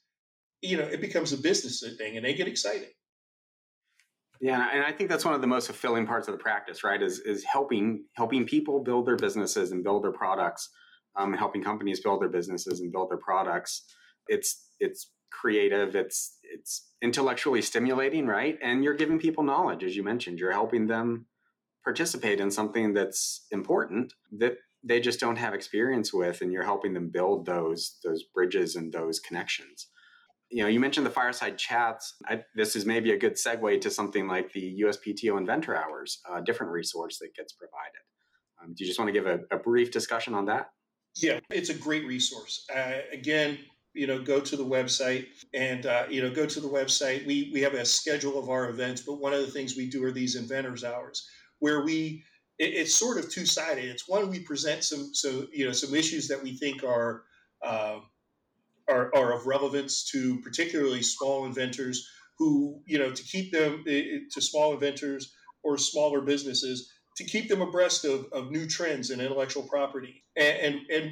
you 0.61 0.77
know 0.77 0.83
it 0.83 1.01
becomes 1.01 1.33
a 1.33 1.37
business 1.37 1.83
thing 1.97 2.17
and 2.17 2.25
they 2.25 2.33
get 2.33 2.47
excited 2.47 2.89
yeah, 4.41 4.69
and 4.73 4.85
I 4.85 4.93
think 4.93 5.09
that's 5.09 5.25
one 5.25 5.33
of 5.33 5.41
the 5.41 5.47
most 5.47 5.65
fulfilling 5.65 6.07
parts 6.07 6.29
of 6.29 6.31
the 6.31 6.37
practice, 6.37 6.81
right? 6.81 7.03
Is 7.03 7.19
is 7.19 7.43
helping 7.43 8.05
helping 8.13 8.45
people 8.45 8.81
build 8.81 9.05
their 9.05 9.17
businesses 9.17 9.73
and 9.73 9.83
build 9.83 10.01
their 10.01 10.13
products 10.13 10.69
um, 11.15 11.33
helping 11.33 11.63
companies 11.63 11.99
build 11.99 12.21
their 12.21 12.29
businesses 12.29 12.79
and 12.79 12.91
build 12.91 13.11
their 13.11 13.17
products. 13.17 13.83
It's 14.27 14.67
it's 14.79 15.11
creative. 15.31 15.95
It's 15.95 16.37
it's 16.43 16.87
intellectually 17.01 17.61
stimulating, 17.61 18.25
right? 18.27 18.57
And 18.61 18.83
you're 18.83 18.95
giving 18.95 19.19
people 19.19 19.43
knowledge, 19.43 19.83
as 19.83 19.95
you 19.95 20.03
mentioned. 20.03 20.39
You're 20.39 20.51
helping 20.51 20.87
them 20.87 21.27
participate 21.83 22.39
in 22.39 22.51
something 22.51 22.93
that's 22.93 23.45
important 23.51 24.13
that 24.39 24.57
they 24.83 24.99
just 24.99 25.19
don't 25.19 25.37
have 25.37 25.53
experience 25.53 26.13
with, 26.13 26.41
and 26.41 26.51
you're 26.51 26.63
helping 26.63 26.93
them 26.93 27.09
build 27.09 27.45
those 27.45 27.97
those 28.03 28.23
bridges 28.23 28.75
and 28.75 28.91
those 28.91 29.19
connections. 29.19 29.87
You 30.49 30.63
know, 30.63 30.69
you 30.69 30.79
mentioned 30.79 31.05
the 31.05 31.11
fireside 31.11 31.59
chats. 31.59 32.15
I, 32.25 32.43
this 32.55 32.75
is 32.75 32.85
maybe 32.85 33.11
a 33.11 33.17
good 33.17 33.35
segue 33.35 33.81
to 33.81 33.91
something 33.91 34.27
like 34.27 34.51
the 34.51 34.81
USPTO 34.83 35.37
Inventor 35.37 35.75
Hours, 35.75 36.21
a 36.27 36.41
different 36.41 36.71
resource 36.71 37.19
that 37.19 37.35
gets 37.35 37.53
provided. 37.53 38.01
Um, 38.61 38.73
do 38.73 38.83
you 38.83 38.89
just 38.89 38.99
want 38.99 39.09
to 39.09 39.13
give 39.13 39.27
a, 39.27 39.41
a 39.51 39.59
brief 39.59 39.91
discussion 39.91 40.33
on 40.33 40.45
that? 40.45 40.71
Yeah, 41.15 41.39
it's 41.49 41.69
a 41.69 41.73
great 41.73 42.05
resource. 42.05 42.65
Uh, 42.73 42.99
again, 43.11 43.59
you 43.93 44.07
know, 44.07 44.21
go 44.21 44.39
to 44.39 44.55
the 44.55 44.65
website 44.65 45.27
and 45.53 45.85
uh, 45.85 46.05
you 46.09 46.21
know 46.21 46.29
go 46.29 46.45
to 46.45 46.59
the 46.59 46.67
website. 46.67 47.25
We 47.25 47.49
we 47.53 47.61
have 47.61 47.73
a 47.73 47.85
schedule 47.85 48.39
of 48.39 48.49
our 48.49 48.69
events, 48.69 49.01
but 49.01 49.15
one 49.19 49.33
of 49.33 49.41
the 49.41 49.51
things 49.51 49.75
we 49.75 49.89
do 49.89 50.03
are 50.03 50.11
these 50.11 50.35
inventors 50.35 50.83
hours 50.83 51.27
where 51.59 51.83
we 51.83 52.23
it, 52.57 52.73
it's 52.73 52.95
sort 52.95 53.17
of 53.17 53.31
two 53.31 53.45
sided. 53.45 53.85
It's 53.85 54.07
one 54.07 54.29
we 54.29 54.39
present 54.39 54.83
some 54.83 55.13
so 55.13 55.47
you 55.51 55.65
know 55.65 55.71
some 55.71 55.95
issues 55.95 56.27
that 56.27 56.41
we 56.41 56.53
think 56.53 56.83
are. 56.83 57.23
Uh, 57.61 57.99
are, 58.89 59.13
are 59.15 59.33
of 59.33 59.45
relevance 59.45 60.03
to 60.09 60.39
particularly 60.41 61.03
small 61.03 61.45
inventors 61.45 62.09
who, 62.39 62.81
you 62.87 62.97
know, 62.97 63.11
to 63.11 63.23
keep 63.23 63.51
them 63.51 63.83
to 63.85 64.41
small 64.41 64.73
inventors 64.73 65.35
or 65.61 65.77
smaller 65.77 66.21
businesses 66.21 66.91
to 67.19 67.25
keep 67.25 67.49
them 67.49 67.61
abreast 67.61 68.05
of, 68.05 68.27
of 68.31 68.49
new 68.49 68.65
trends 68.65 69.11
in 69.11 69.19
intellectual 69.19 69.63
property. 69.63 70.23
And, 70.37 70.57
and, 70.57 70.75
and 70.89 71.11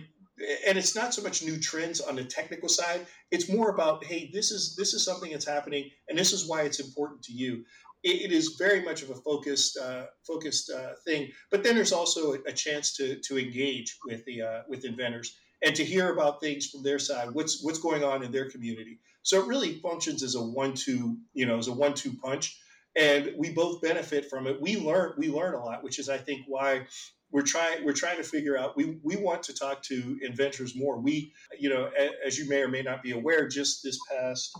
and 0.67 0.77
it's 0.77 0.95
not 0.95 1.13
so 1.13 1.21
much 1.21 1.43
new 1.43 1.59
trends 1.59 1.99
on 1.99 2.15
the 2.15 2.23
technical 2.23 2.69
side. 2.69 3.05
It's 3.31 3.49
more 3.49 3.69
about 3.69 4.03
hey 4.03 4.29
this 4.33 4.51
is 4.51 4.75
this 4.75 4.93
is 4.93 5.03
something 5.03 5.31
that's 5.31 5.47
happening 5.47 5.89
and 6.09 6.17
this 6.17 6.33
is 6.33 6.47
why 6.47 6.63
it's 6.63 6.79
important 6.79 7.23
to 7.23 7.33
you. 7.33 7.63
It, 8.03 8.29
it 8.29 8.31
is 8.31 8.55
very 8.59 8.83
much 8.83 9.01
of 9.01 9.09
a 9.09 9.15
focused 9.15 9.77
uh, 9.77 10.05
focused 10.25 10.71
uh, 10.71 10.93
thing. 11.05 11.31
But 11.49 11.63
then 11.63 11.75
there's 11.75 11.93
also 11.93 12.33
a, 12.33 12.37
a, 12.47 12.53
chance 12.53 12.95
to 12.97 13.19
to 13.21 13.39
engage 13.39 13.97
with 14.05 14.23
the 14.25 14.41
uh, 14.41 14.61
with 14.67 14.85
inventors 14.85 15.35
and 15.63 15.75
to 15.75 15.83
hear 15.83 16.13
about 16.13 16.39
things 16.39 16.67
from 16.67 16.83
their 16.83 16.99
side 16.99 17.31
what's 17.31 17.63
what's 17.63 17.79
going 17.79 18.03
on 18.03 18.23
in 18.23 18.31
their 18.31 18.49
community. 18.49 18.99
So 19.23 19.41
it 19.41 19.47
really 19.47 19.79
functions 19.79 20.23
as 20.23 20.35
a 20.35 20.41
one 20.41 20.73
two 20.73 21.17
you 21.33 21.45
know 21.45 21.57
as 21.57 21.67
a 21.67 21.73
one 21.73 21.93
two 21.93 22.13
punch 22.13 22.59
and 22.97 23.31
we 23.37 23.51
both 23.51 23.81
benefit 23.81 24.29
from 24.29 24.47
it. 24.47 24.59
We 24.59 24.77
learn 24.77 25.13
we 25.17 25.29
learn 25.29 25.53
a 25.53 25.63
lot, 25.63 25.83
which 25.83 25.99
is 25.99 26.09
I 26.09 26.17
think 26.17 26.41
why 26.47 26.87
we're 27.31 27.41
trying 27.41 27.83
we're 27.83 27.93
trying 27.93 28.17
to 28.17 28.23
figure 28.23 28.57
out 28.57 28.77
we, 28.77 28.99
we 29.03 29.15
want 29.15 29.43
to 29.43 29.53
talk 29.53 29.83
to 29.83 30.17
inventors 30.21 30.75
more. 30.75 30.99
We 30.99 31.33
you 31.59 31.69
know 31.69 31.89
as 32.25 32.37
you 32.37 32.47
may 32.47 32.61
or 32.61 32.67
may 32.67 32.81
not 32.81 33.03
be 33.03 33.11
aware, 33.11 33.47
just 33.47 33.83
this 33.83 33.99
past 34.09 34.57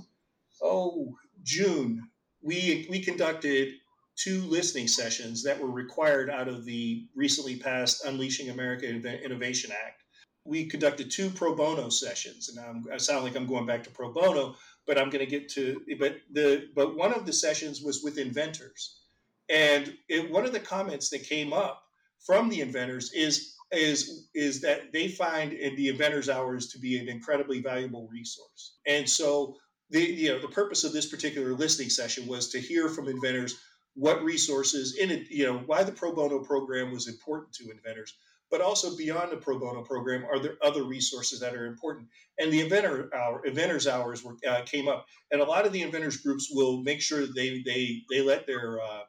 oh 0.62 1.16
June 1.44 2.02
we 2.42 2.88
we 2.90 3.00
conducted 3.00 3.74
two 4.16 4.42
listening 4.44 4.88
sessions 4.88 5.44
that 5.44 5.60
were 5.60 5.70
required 5.70 6.30
out 6.30 6.48
of 6.48 6.66
the 6.66 7.06
recently 7.16 7.56
passed 7.56 8.06
Unleashing 8.06 8.50
America 8.50 8.88
Innovation 8.88 9.72
Act. 9.72 10.04
We 10.44 10.66
conducted 10.66 11.12
two 11.12 11.30
pro 11.30 11.56
bono 11.56 11.90
sessions, 11.90 12.50
and 12.50 12.60
I'm, 12.60 12.86
I 12.92 12.98
sound 12.98 13.26
like 13.26 13.36
I'm 13.36 13.46
going 13.46 13.66
back 13.66 13.84
to 13.84 13.92
pro 13.92 14.14
bono, 14.14 14.56
but 14.86 14.98
I'm 14.98 15.10
going 15.10 15.24
to 15.24 15.30
get 15.30 15.50
to. 15.50 15.82
But 16.00 16.18
the 16.32 16.70
but 16.74 16.96
one 16.96 17.14
of 17.14 17.26
the 17.26 17.34
sessions 17.34 17.82
was 17.82 18.02
with 18.02 18.18
inventors, 18.18 19.02
and 19.50 19.94
it, 20.10 20.32
one 20.32 20.46
of 20.46 20.54
the 20.54 20.60
comments 20.60 21.10
that 21.10 21.24
came 21.24 21.54
up 21.54 21.84
from 22.26 22.50
the 22.50 22.62
inventors 22.62 23.12
is 23.14 23.54
is 23.72 24.30
is 24.34 24.62
that 24.62 24.94
they 24.94 25.10
find 25.10 25.52
in 25.52 25.76
the 25.76 25.90
inventors 25.90 26.30
hours 26.30 26.68
to 26.68 26.80
be 26.80 26.98
an 26.98 27.10
incredibly 27.10 27.62
valuable 27.62 28.08
resource, 28.12 28.78
and 28.88 29.08
so 29.10 29.56
the 29.90 30.02
you 30.02 30.30
know 30.30 30.40
the 30.40 30.48
purpose 30.48 30.84
of 30.84 30.94
this 30.94 31.08
particular 31.08 31.54
listening 31.54 31.90
session 31.90 32.28
was 32.28 32.50
to 32.50 32.60
hear 32.60 32.90
from 32.90 33.08
inventors 33.08 33.60
what 33.98 34.24
resources 34.24 34.96
in 34.98 35.10
it, 35.10 35.28
you 35.30 35.44
know, 35.44 35.58
why 35.66 35.84
the 35.84 35.92
pro 35.92 36.14
bono 36.14 36.40
program 36.40 36.92
was 36.92 37.08
important 37.08 37.52
to 37.52 37.72
inventors, 37.72 38.14
but 38.52 38.62
also 38.62 38.96
beyond 38.96 39.32
the 39.32 39.38
pro 39.38 39.58
bono 39.58 39.82
program, 39.82 40.24
are 40.24 40.38
there 40.38 40.56
other 40.64 40.84
resources 40.84 41.40
that 41.40 41.56
are 41.56 41.66
important? 41.66 42.08
And 42.38 42.54
the 42.54 42.62
inventor 42.62 43.10
hour, 43.16 43.44
inventors 43.44 43.88
hours 43.88 44.24
were, 44.24 44.36
uh, 44.48 44.62
came 44.66 44.88
up, 44.88 45.08
and 45.32 45.42
a 45.42 45.46
lot 45.46 45.66
of 45.66 45.74
the 45.74 45.82
inventors 45.82 46.18
groups 46.18 46.50
will 46.52 46.84
make 46.84 47.02
sure 47.02 47.26
they 47.26 47.64
they 47.66 48.04
they 48.12 48.22
let 48.22 48.46
their 48.46 48.80
uh, 48.80 49.02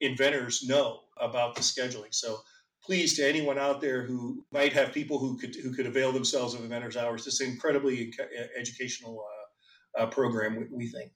inventors 0.00 0.62
know 0.64 1.00
about 1.20 1.56
the 1.56 1.60
scheduling. 1.60 2.14
So 2.14 2.38
please 2.86 3.16
to 3.16 3.28
anyone 3.28 3.58
out 3.58 3.80
there 3.80 4.04
who 4.04 4.44
might 4.52 4.72
have 4.72 4.92
people 4.92 5.18
who 5.18 5.36
could 5.36 5.54
who 5.56 5.72
could 5.74 5.86
avail 5.86 6.12
themselves 6.12 6.54
of 6.54 6.62
inventors 6.62 6.96
hours, 6.96 7.24
this 7.24 7.40
incredibly 7.40 8.12
educational 8.56 9.24
uh, 9.98 10.02
uh, 10.02 10.06
program 10.06 10.56
we, 10.56 10.66
we 10.70 10.88
think. 10.88 11.10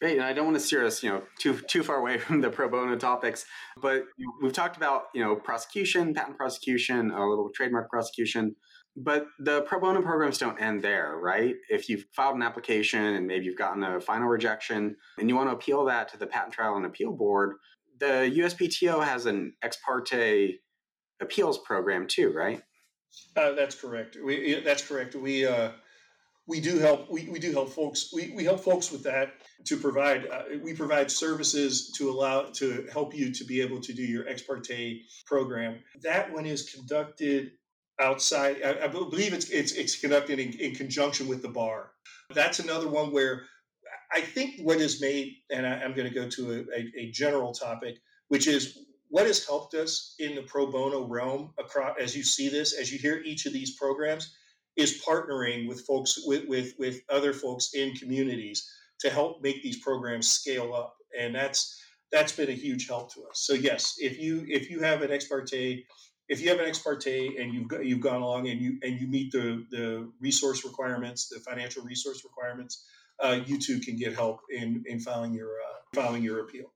Great, 0.00 0.16
and 0.16 0.24
I 0.24 0.32
don't 0.32 0.44
want 0.44 0.56
to 0.56 0.62
steer 0.62 0.86
us, 0.86 1.02
you 1.02 1.10
know, 1.10 1.22
too 1.40 1.58
too 1.66 1.82
far 1.82 1.96
away 1.96 2.18
from 2.24 2.40
the 2.40 2.48
pro 2.48 2.68
bono 2.68 2.96
topics, 2.96 3.44
but 3.82 4.04
we've 4.40 4.52
talked 4.52 4.76
about, 4.76 5.04
you 5.14 5.22
know, 5.22 5.34
prosecution, 5.34 6.14
patent 6.14 6.36
prosecution, 6.36 7.10
a 7.10 7.26
little 7.26 7.50
trademark 7.54 7.90
prosecution, 7.90 8.54
but 8.96 9.26
the 9.40 9.62
pro 9.62 9.80
bono 9.80 10.00
programs 10.00 10.38
don't 10.38 10.60
end 10.60 10.82
there, 10.82 11.16
right? 11.20 11.56
If 11.68 11.88
you've 11.88 12.04
filed 12.14 12.36
an 12.36 12.42
application 12.42 13.02
and 13.02 13.26
maybe 13.26 13.44
you've 13.44 13.58
gotten 13.58 13.82
a 13.82 14.00
final 14.00 14.28
rejection 14.28 14.96
and 15.18 15.28
you 15.28 15.34
want 15.34 15.50
to 15.50 15.54
appeal 15.54 15.84
that 15.86 16.08
to 16.12 16.16
the 16.16 16.26
Patent 16.26 16.54
Trial 16.54 16.76
and 16.76 16.86
Appeal 16.86 17.12
Board, 17.12 17.56
the 17.98 18.32
USPTO 18.36 19.04
has 19.04 19.26
an 19.26 19.54
ex 19.62 19.78
parte 19.84 20.58
appeals 21.20 21.58
program 21.58 22.06
too, 22.06 22.32
right? 22.32 22.62
Uh, 23.36 23.52
that's 23.52 23.74
correct. 23.74 24.16
We, 24.24 24.60
that's 24.64 24.86
correct. 24.86 25.14
We 25.14 25.46
uh, 25.46 25.70
we 26.48 26.60
do 26.60 26.78
help 26.78 27.10
we, 27.10 27.28
we 27.28 27.38
do 27.38 27.52
help 27.52 27.68
folks 27.68 28.10
we, 28.12 28.32
we 28.34 28.42
help 28.42 28.60
folks 28.60 28.90
with 28.90 29.04
that 29.04 29.34
to 29.66 29.76
provide 29.76 30.26
uh, 30.26 30.42
we 30.62 30.72
provide 30.72 31.10
services 31.10 31.92
to 31.92 32.10
allow 32.10 32.42
to 32.54 32.88
help 32.90 33.14
you 33.14 33.30
to 33.32 33.44
be 33.44 33.60
able 33.60 33.80
to 33.80 33.92
do 33.92 34.02
your 34.02 34.26
ex 34.26 34.42
parte 34.42 35.02
program 35.26 35.78
that 36.02 36.32
one 36.32 36.46
is 36.46 36.70
conducted 36.74 37.52
outside 38.00 38.56
i, 38.64 38.84
I 38.84 38.88
believe 38.88 39.32
it's 39.32 39.50
it's, 39.50 39.72
it's 39.72 40.00
conducted 40.00 40.40
in, 40.40 40.52
in, 40.54 40.74
conjunction 40.74 41.28
with 41.28 41.42
the 41.42 41.48
bar 41.48 41.90
that's 42.34 42.58
another 42.58 42.88
one 42.88 43.12
where 43.12 43.42
i 44.12 44.20
think 44.20 44.60
what 44.62 44.78
is 44.78 45.00
made 45.00 45.34
and 45.50 45.66
I, 45.66 45.82
am 45.82 45.94
going 45.94 46.08
to 46.08 46.14
go 46.14 46.28
to 46.28 46.52
a, 46.52 46.78
a, 46.78 46.92
a 46.96 47.10
general 47.10 47.52
topic 47.52 47.96
which 48.28 48.46
is 48.46 48.86
what 49.10 49.26
has 49.26 49.46
helped 49.46 49.74
us 49.74 50.14
in 50.18 50.34
the 50.34 50.42
pro 50.42 50.70
bono 50.70 51.06
realm 51.06 51.52
across 51.58 51.96
as 52.00 52.16
you 52.16 52.22
see 52.22 52.48
this 52.48 52.72
as 52.72 52.92
you 52.92 52.98
hear 52.98 53.22
each 53.24 53.46
of 53.46 53.52
these 53.52 53.76
programs 53.76 54.34
is 54.76 55.02
partnering 55.06 55.66
with 55.68 55.84
folks 55.86 56.20
with, 56.24 56.46
with 56.48 56.74
with 56.78 57.00
other 57.10 57.32
folks 57.32 57.70
in 57.74 57.94
communities 57.94 58.70
to 59.00 59.10
help 59.10 59.42
make 59.42 59.62
these 59.62 59.80
programs 59.80 60.28
scale 60.28 60.74
up. 60.74 60.96
And 61.18 61.34
that's 61.34 61.80
that's 62.10 62.32
been 62.32 62.48
a 62.48 62.52
huge 62.52 62.86
help 62.86 63.12
to 63.14 63.20
us. 63.24 63.40
So 63.40 63.54
yes 63.54 63.96
if 63.98 64.18
you 64.18 64.44
if 64.48 64.70
you 64.70 64.80
have 64.80 65.02
an 65.02 65.10
ex 65.10 65.26
parte 65.26 65.84
if 66.28 66.40
you 66.42 66.50
have 66.50 66.60
an 66.60 66.66
ex 66.66 66.78
parte 66.78 67.36
and 67.38 67.54
you've 67.54 67.68
got, 67.68 67.84
you've 67.84 68.00
gone 68.00 68.22
along 68.22 68.48
and 68.48 68.60
you 68.60 68.78
and 68.82 69.00
you 69.00 69.08
meet 69.08 69.32
the 69.32 69.64
the 69.70 70.10
resource 70.20 70.64
requirements 70.64 71.28
the 71.28 71.40
financial 71.40 71.82
resource 71.82 72.22
requirements 72.24 72.84
uh, 73.20 73.40
you 73.46 73.58
too 73.58 73.80
can 73.80 73.96
get 73.96 74.14
help 74.14 74.40
in 74.50 74.84
in 74.86 75.00
filing 75.00 75.34
your 75.34 75.50
uh, 75.50 75.78
filing 75.94 76.22
your 76.22 76.40
appeal 76.40 76.72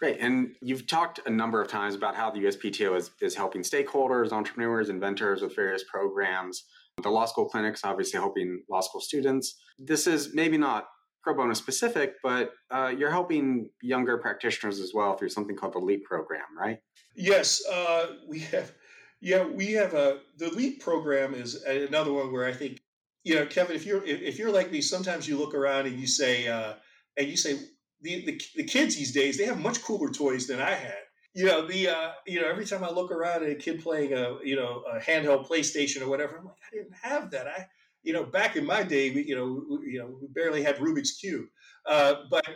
Great. 0.00 0.16
And 0.18 0.54
you've 0.62 0.86
talked 0.86 1.20
a 1.26 1.30
number 1.30 1.60
of 1.60 1.68
times 1.68 1.94
about 1.94 2.16
how 2.16 2.30
the 2.30 2.38
USPTO 2.40 2.96
is, 2.96 3.10
is 3.20 3.34
helping 3.34 3.62
stakeholders, 3.62 4.32
entrepreneurs, 4.32 4.88
inventors 4.88 5.42
with 5.42 5.54
various 5.54 5.84
programs. 5.84 6.64
The 7.02 7.10
law 7.10 7.26
school 7.26 7.46
clinics, 7.46 7.84
obviously 7.84 8.18
helping 8.18 8.62
law 8.70 8.80
school 8.80 9.02
students. 9.02 9.60
This 9.78 10.06
is 10.06 10.34
maybe 10.34 10.56
not 10.56 10.86
pro 11.22 11.34
bono 11.34 11.52
specific, 11.52 12.14
but 12.22 12.52
uh, 12.70 12.92
you're 12.96 13.10
helping 13.10 13.68
younger 13.82 14.16
practitioners 14.16 14.80
as 14.80 14.92
well 14.94 15.16
through 15.18 15.28
something 15.28 15.54
called 15.54 15.74
the 15.74 15.78
LEAP 15.78 16.04
program, 16.04 16.44
right? 16.58 16.78
Yes, 17.14 17.62
uh, 17.70 18.06
we 18.26 18.38
have. 18.40 18.72
Yeah, 19.20 19.44
we 19.44 19.72
have 19.72 19.92
a 19.92 20.20
the 20.38 20.48
LEAP 20.48 20.80
program 20.80 21.34
is 21.34 21.62
another 21.64 22.12
one 22.12 22.32
where 22.32 22.46
I 22.46 22.52
think 22.52 22.80
you 23.24 23.34
know, 23.34 23.44
Kevin, 23.44 23.76
if 23.76 23.84
you're 23.84 24.02
if 24.04 24.38
you're 24.38 24.50
like 24.50 24.72
me, 24.72 24.80
sometimes 24.80 25.28
you 25.28 25.38
look 25.38 25.54
around 25.54 25.86
and 25.86 26.00
you 26.00 26.06
say 26.06 26.48
uh, 26.48 26.74
and 27.18 27.28
you 27.28 27.36
say 27.36 27.58
the, 28.02 28.24
the 28.24 28.40
the 28.56 28.64
kids 28.64 28.96
these 28.96 29.12
days 29.12 29.36
they 29.36 29.44
have 29.44 29.60
much 29.60 29.82
cooler 29.82 30.10
toys 30.10 30.46
than 30.46 30.60
I 30.60 30.70
had 30.70 31.02
you 31.34 31.46
know 31.46 31.66
the 31.66 31.88
uh, 31.88 32.10
you 32.26 32.40
know 32.40 32.48
every 32.48 32.64
time 32.64 32.82
I 32.82 32.90
look 32.90 33.10
around 33.10 33.44
at 33.44 33.50
a 33.50 33.54
kid 33.54 33.82
playing 33.82 34.12
a 34.12 34.38
you 34.42 34.56
know 34.56 34.82
a 34.90 34.98
handheld 34.98 35.46
PlayStation 35.46 36.02
or 36.02 36.08
whatever, 36.08 36.38
I'm 36.38 36.44
like 36.44 36.56
I 36.66 36.76
didn't 36.76 36.94
have 37.00 37.30
that. 37.30 37.46
I 37.46 37.66
you 38.02 38.12
know 38.12 38.24
back 38.24 38.56
in 38.56 38.66
my 38.66 38.82
day, 38.82 39.10
we, 39.10 39.24
you 39.24 39.36
know 39.36 39.64
we, 39.68 39.92
you 39.92 39.98
know 40.00 40.18
we 40.20 40.26
barely 40.28 40.62
had 40.62 40.78
Rubik's 40.78 41.12
cube, 41.12 41.46
uh, 41.86 42.14
but 42.30 42.46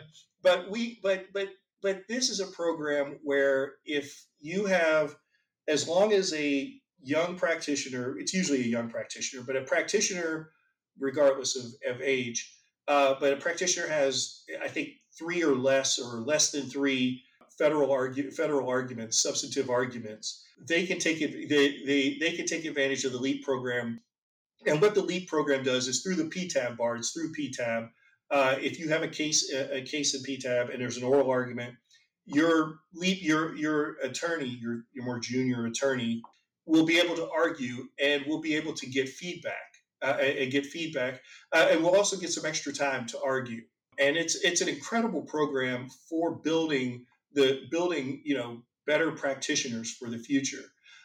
but 0.41 0.69
we 0.69 0.99
but 1.01 1.25
but 1.33 1.49
but 1.81 2.03
this 2.09 2.29
is 2.29 2.41
a 2.41 2.47
program 2.47 3.19
where 3.23 3.75
if 3.85 4.25
you 4.41 4.65
have 4.65 5.15
as 5.67 5.87
long 5.87 6.11
as 6.11 6.33
a 6.33 6.73
young 7.01 7.37
practitioner, 7.37 8.17
it's 8.17 8.33
usually 8.33 8.61
a 8.61 8.67
young 8.67 8.89
practitioner, 8.89 9.43
but 9.45 9.55
a 9.55 9.61
practitioner 9.61 10.51
regardless 10.99 11.55
of, 11.55 11.95
of 11.95 12.01
age, 12.01 12.57
uh, 12.87 13.15
but 13.19 13.33
a 13.33 13.37
practitioner 13.37 13.87
has 13.87 14.43
I 14.61 14.67
think 14.67 14.89
three 15.17 15.43
or 15.43 15.55
less 15.55 15.99
or 15.99 16.21
less 16.21 16.51
than 16.51 16.63
three 16.63 17.23
federal 17.57 17.91
argue, 17.91 18.31
federal 18.31 18.69
arguments, 18.69 19.21
substantive 19.21 19.69
arguments, 19.69 20.43
they 20.67 20.85
can 20.85 20.99
take 20.99 21.21
it. 21.21 21.49
They, 21.49 21.83
they 21.85 22.17
they 22.19 22.35
can 22.35 22.45
take 22.45 22.65
advantage 22.65 23.05
of 23.05 23.11
the 23.11 23.19
LEAP 23.19 23.43
program. 23.43 24.01
And 24.65 24.81
what 24.81 24.95
the 24.95 25.01
LEAP 25.01 25.27
program 25.27 25.63
does 25.63 25.87
is 25.87 26.01
through 26.01 26.15
the 26.15 26.23
PTAB 26.23 26.77
bar. 26.77 26.95
It's 26.95 27.11
through 27.11 27.33
PTAB. 27.33 27.89
Uh, 28.31 28.55
if 28.59 28.79
you 28.79 28.89
have 28.89 29.03
a 29.03 29.07
case 29.07 29.51
a, 29.53 29.81
case 29.81 30.15
in 30.15 30.23
PTAB 30.23 30.71
and 30.71 30.81
there's 30.81 30.97
an 30.97 31.03
oral 31.03 31.29
argument, 31.29 31.75
your 32.25 32.79
LEAP 32.93 33.21
your 33.21 33.55
your 33.55 33.97
attorney, 34.03 34.57
your 34.61 34.83
your 34.93 35.05
more 35.05 35.19
junior 35.19 35.65
attorney, 35.65 36.21
will 36.65 36.85
be 36.85 36.99
able 36.99 37.15
to 37.15 37.29
argue 37.29 37.87
and 38.01 38.25
will 38.25 38.41
be 38.41 38.55
able 38.55 38.73
to 38.73 38.87
get 38.87 39.07
feedback 39.07 39.75
uh, 40.01 40.17
and 40.19 40.51
get 40.51 40.65
feedback, 40.65 41.21
uh, 41.53 41.67
and 41.69 41.83
we'll 41.83 41.95
also 41.95 42.17
get 42.17 42.31
some 42.31 42.45
extra 42.45 42.73
time 42.73 43.05
to 43.07 43.19
argue. 43.23 43.61
And 43.99 44.17
it's 44.17 44.35
it's 44.35 44.61
an 44.61 44.69
incredible 44.69 45.21
program 45.21 45.89
for 46.09 46.35
building 46.35 47.05
the 47.33 47.61
building, 47.69 48.21
you 48.23 48.35
know, 48.35 48.63
better 48.87 49.11
practitioners 49.11 49.91
for 49.91 50.09
the 50.09 50.17
future. 50.17 50.63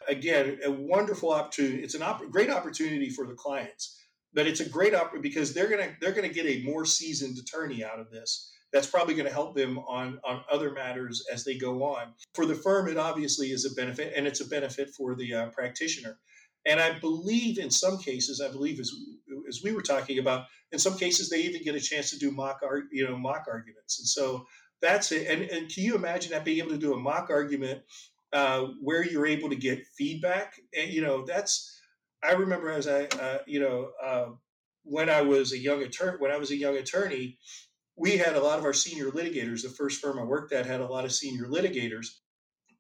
Again, 0.09 0.59
a 0.65 0.71
wonderful 0.71 1.33
opportunity. 1.33 1.83
It's 1.83 1.95
an 1.95 2.03
op- 2.03 2.29
great 2.31 2.51
opportunity 2.51 3.11
for 3.11 3.27
the 3.27 3.35
clients, 3.35 4.01
but 4.33 4.47
it's 4.47 4.61
a 4.61 4.69
great 4.69 4.95
opportunity 4.95 5.29
because 5.29 5.53
they're 5.53 5.69
gonna 5.69 5.93
they're 6.01 6.13
gonna 6.13 6.29
get 6.29 6.47
a 6.47 6.63
more 6.65 6.85
seasoned 6.85 7.39
attorney 7.39 7.85
out 7.85 8.01
of 8.01 8.11
this. 8.11 8.53
That's 8.73 8.87
probably 8.87 9.15
going 9.15 9.27
to 9.27 9.33
help 9.33 9.57
them 9.57 9.79
on 9.81 10.21
on 10.25 10.45
other 10.51 10.73
matters 10.73 11.25
as 11.33 11.45
they 11.45 11.57
go 11.57 11.83
on. 11.83 12.15
For 12.35 12.47
the 12.47 12.55
firm, 12.55 12.89
it 12.89 12.97
obviously 12.97 13.49
is 13.49 13.65
a 13.65 13.75
benefit, 13.75 14.13
and 14.17 14.27
it's 14.27 14.41
a 14.41 14.49
benefit 14.49 14.91
for 14.91 15.17
the 15.17 15.35
uh, 15.35 15.47
practitioner. 15.51 16.19
And 16.67 16.79
I 16.79 16.99
believe 16.99 17.59
in 17.59 17.71
some 17.71 17.99
cases, 17.99 18.41
I 18.41 18.51
believe 18.51 18.79
as 18.79 18.93
as 19.51 19.61
we 19.63 19.73
were 19.73 19.83
talking 19.83 20.19
about, 20.19 20.47
in 20.73 20.79
some 20.79 20.97
cases 20.97 21.29
they 21.29 21.43
even 21.43 21.63
get 21.63 21.75
a 21.75 21.81
chance 21.81 22.11
to 22.11 22.19
do 22.19 22.31
mock 22.31 22.61
you 22.91 23.07
know, 23.07 23.19
mock 23.19 23.45
arguments. 23.51 23.99
And 23.99 24.09
so 24.09 24.47
that's 24.81 25.13
it. 25.13 25.27
And, 25.27 25.43
and 25.51 25.69
can 25.73 25.85
you 25.85 25.95
imagine 25.95 26.33
that 26.33 26.45
being 26.45 26.59
able 26.59 26.71
to 26.71 26.79
do 26.79 26.95
a 26.95 26.99
mock 26.99 27.29
argument 27.29 27.83
uh, 28.33 28.69
where 28.81 29.05
you're 29.05 29.27
able 29.27 29.51
to 29.51 29.57
get 29.57 29.85
feedback? 29.99 30.55
And, 30.79 30.91
you 30.91 31.03
know, 31.03 31.27
that's, 31.27 31.79
I 32.23 32.33
remember 32.33 32.71
as 32.71 32.89
I, 32.89 33.05
uh, 33.21 33.39
you 33.47 33.61
know, 33.61 33.91
uh, 34.03 34.27
when 34.85 35.11
I 35.11 35.21
was 35.21 35.53
a 35.53 35.59
young 35.59 35.83
attorney, 35.83 36.17
when 36.19 36.31
I 36.31 36.39
was 36.39 36.51
a 36.51 36.57
young 36.57 36.77
attorney, 36.77 37.39
we 37.97 38.17
had 38.17 38.37
a 38.37 38.43
lot 38.43 38.59
of 38.59 38.65
our 38.65 38.73
senior 38.73 39.11
litigators. 39.11 39.63
The 39.63 39.69
first 39.69 40.01
firm 40.01 40.19
I 40.19 40.23
worked 40.25 40.53
at 40.53 40.65
had 40.65 40.81
a 40.81 40.87
lot 40.87 41.05
of 41.05 41.13
senior 41.13 41.47
litigators, 41.47 42.07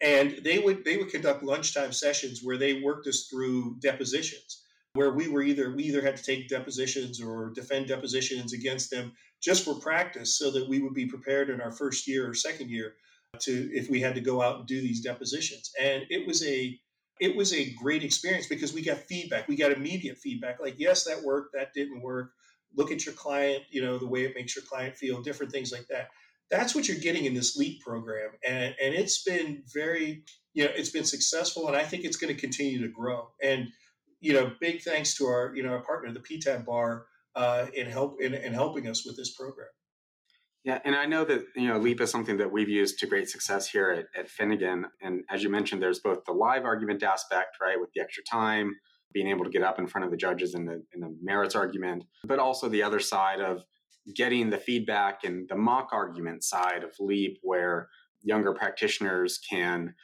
and 0.01 0.41
they 0.43 0.59
would 0.59 0.83
they 0.85 0.97
would 0.97 1.11
conduct 1.11 1.43
lunchtime 1.43 1.93
sessions 1.93 2.41
where 2.43 2.57
they 2.57 2.81
worked 2.81 3.07
us 3.07 3.29
through 3.31 3.77
depositions 3.81 4.65
where 4.95 5.13
we 5.13 5.29
were 5.29 5.43
either 5.43 5.75
we 5.75 5.85
either 5.85 6.03
had 6.03 6.17
to 6.17 6.23
take 6.23 6.49
depositions 6.49 7.21
or 7.21 7.51
defend 7.51 7.87
depositions 7.87 8.53
against 8.53 8.91
them 8.91 9.13
just 9.43 9.65
for 9.65 9.75
practice 9.75 10.37
so 10.37 10.51
that 10.51 10.69
we 10.69 10.81
would 10.81 10.95
be 10.95 11.07
prepared 11.07 11.51
in 11.51 11.61
our 11.61 11.71
first 11.71 12.07
year 12.07 12.29
or 12.29 12.35
second 12.35 12.71
year 12.71 12.95
to 13.39 13.71
if 13.73 13.89
we 13.89 14.01
had 14.01 14.15
to 14.15 14.21
go 14.21 14.43
out 14.43 14.59
and 14.59 14.67
do 14.67 14.81
these 14.81 15.03
depositions. 15.03 15.71
And 15.81 16.05
it 16.11 16.27
was 16.27 16.45
a 16.45 16.79
it 17.21 17.37
was 17.37 17.53
a 17.53 17.73
great 17.75 18.03
experience 18.03 18.47
because 18.47 18.73
we 18.73 18.83
got 18.83 18.99
feedback. 18.99 19.47
We 19.47 19.57
got 19.57 19.73
immediate 19.73 20.19
feedback 20.19 20.59
like 20.61 20.75
yes 20.79 21.05
that 21.05 21.23
worked 21.23 21.55
that 21.55 21.73
didn't 21.73 22.03
work. 22.03 22.33
Look 22.77 22.91
at 22.91 23.05
your 23.07 23.15
client 23.15 23.63
you 23.71 23.83
know 23.83 23.99
the 23.99 24.09
way 24.09 24.25
it 24.25 24.35
makes 24.35 24.57
your 24.57 24.65
client 24.65 24.97
feel 24.97 25.23
different 25.23 25.53
things 25.53 25.73
like 25.73 25.87
that. 25.89 26.09
That's 26.51 26.75
what 26.75 26.89
you're 26.89 26.99
getting 26.99 27.27
in 27.27 27.35
this 27.35 27.57
LEAP 27.57 27.81
program, 27.81 28.31
and 28.45 28.75
and 28.83 28.95
it's 28.95 29.23
been 29.23 29.63
very 29.73 30.25
you 30.53 30.65
know 30.65 30.71
it's 30.75 30.91
been 30.91 31.05
successful, 31.05 31.69
and 31.69 31.77
I 31.77 31.85
think 31.85 32.05
it's 32.05 32.17
going 32.17 32.35
to 32.35 32.41
continue 32.41 32.81
to 32.81 32.89
grow. 32.89 33.29
And 33.41 33.69
you 34.21 34.33
know, 34.33 34.53
big 34.61 34.83
thanks 34.83 35.15
to 35.15 35.27
our 35.27 35.53
you 35.55 35.63
know 35.63 35.71
our 35.71 35.83
partner, 35.83 36.13
the 36.13 36.21
PTAB 36.21 36.65
Bar, 36.65 37.07
uh, 37.35 37.67
in 37.75 37.87
help 37.87 38.21
in, 38.21 38.35
in 38.35 38.53
helping 38.53 38.87
us 38.89 39.07
with 39.07 39.17
this 39.17 39.35
program. 39.35 39.69
Yeah, 40.65 40.79
and 40.85 40.95
I 40.95 41.07
know 41.07 41.25
that 41.25 41.45
you 41.57 41.69
know 41.69 41.79
Leap 41.79 42.01
is 42.01 42.11
something 42.11 42.37
that 42.37 42.53
we've 42.53 42.69
used 42.69 42.99
to 42.99 43.07
great 43.07 43.29
success 43.29 43.69
here 43.69 43.91
at, 43.91 44.21
at 44.21 44.29
Finnegan. 44.29 44.87
And 45.01 45.25
as 45.31 45.43
you 45.43 45.49
mentioned, 45.49 45.83
there's 45.83 46.01
both 46.01 46.25
the 46.25 46.33
live 46.33 46.65
argument 46.65 47.03
aspect, 47.03 47.57
right, 47.61 47.81
with 47.81 47.91
the 47.95 48.03
extra 48.03 48.23
time, 48.25 48.75
being 49.13 49.29
able 49.29 49.45
to 49.45 49.51
get 49.51 49.63
up 49.63 49.79
in 49.79 49.87
front 49.87 50.05
of 50.05 50.11
the 50.11 50.19
judges 50.19 50.55
in 50.55 50.67
the 50.67 50.83
in 50.95 51.01
the 51.01 51.17
merits 51.23 51.55
argument, 51.55 52.05
but 52.25 52.39
also 52.39 52.69
the 52.69 52.83
other 52.83 53.01
side 53.01 53.41
of 53.41 53.65
getting 54.15 54.51
the 54.51 54.59
feedback 54.59 55.25
and 55.25 55.49
the 55.49 55.57
mock 55.57 55.91
argument 55.93 56.45
side 56.45 56.85
of 56.85 56.93
Leap, 57.01 57.39
where 57.43 57.89
younger 58.23 58.53
practitioners 58.53 59.39
can 59.39 59.95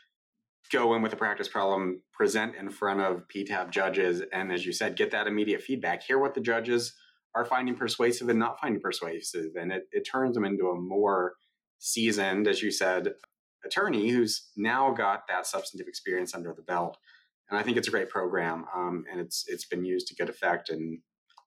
go 0.71 0.95
in 0.95 1.03
with 1.03 1.13
a 1.13 1.17
practice 1.17 1.49
problem, 1.49 2.03
present 2.13 2.55
in 2.57 2.71
front 2.71 3.01
of 3.01 3.25
PTAB 3.35 3.71
judges, 3.71 4.23
and 4.33 4.53
as 4.53 4.65
you 4.67 4.73
said, 4.73 4.97
get 4.97 5.11
that 5.11 5.27
immediate 5.27 5.63
feedback, 5.63 6.03
hear 6.03 6.19
what 6.19 6.35
the 6.35 6.41
judges 6.41 6.95
are 7.35 7.45
finding 7.45 7.75
persuasive 7.75 8.29
and 8.29 8.39
not 8.39 8.59
finding 8.61 8.81
persuasive. 8.81 9.57
And 9.61 9.71
it, 9.71 9.85
it 9.93 10.09
turns 10.11 10.35
them 10.35 10.45
into 10.45 10.69
a 10.69 10.81
more 10.81 11.35
seasoned, 11.79 12.49
as 12.49 12.63
you 12.63 12.71
said, 12.71 13.13
attorney 13.65 14.11
who's 14.11 14.51
now 14.57 14.93
got 14.93 15.29
that 15.29 15.47
substantive 15.47 15.89
experience 15.89 16.35
under 16.35 16.55
the 16.57 16.63
belt. 16.63 16.97
And 17.51 17.59
I 17.59 17.63
think 17.63 17.77
it's 17.77 17.89
a 17.89 17.93
great 17.93 18.09
program, 18.09 18.65
um, 18.75 19.05
and 19.11 19.21
it's 19.21 19.45
it's 19.47 19.67
been 19.67 19.85
used 19.85 20.09
to 20.09 20.17
good 20.17 20.29
effect. 20.29 20.69
And 20.69 20.99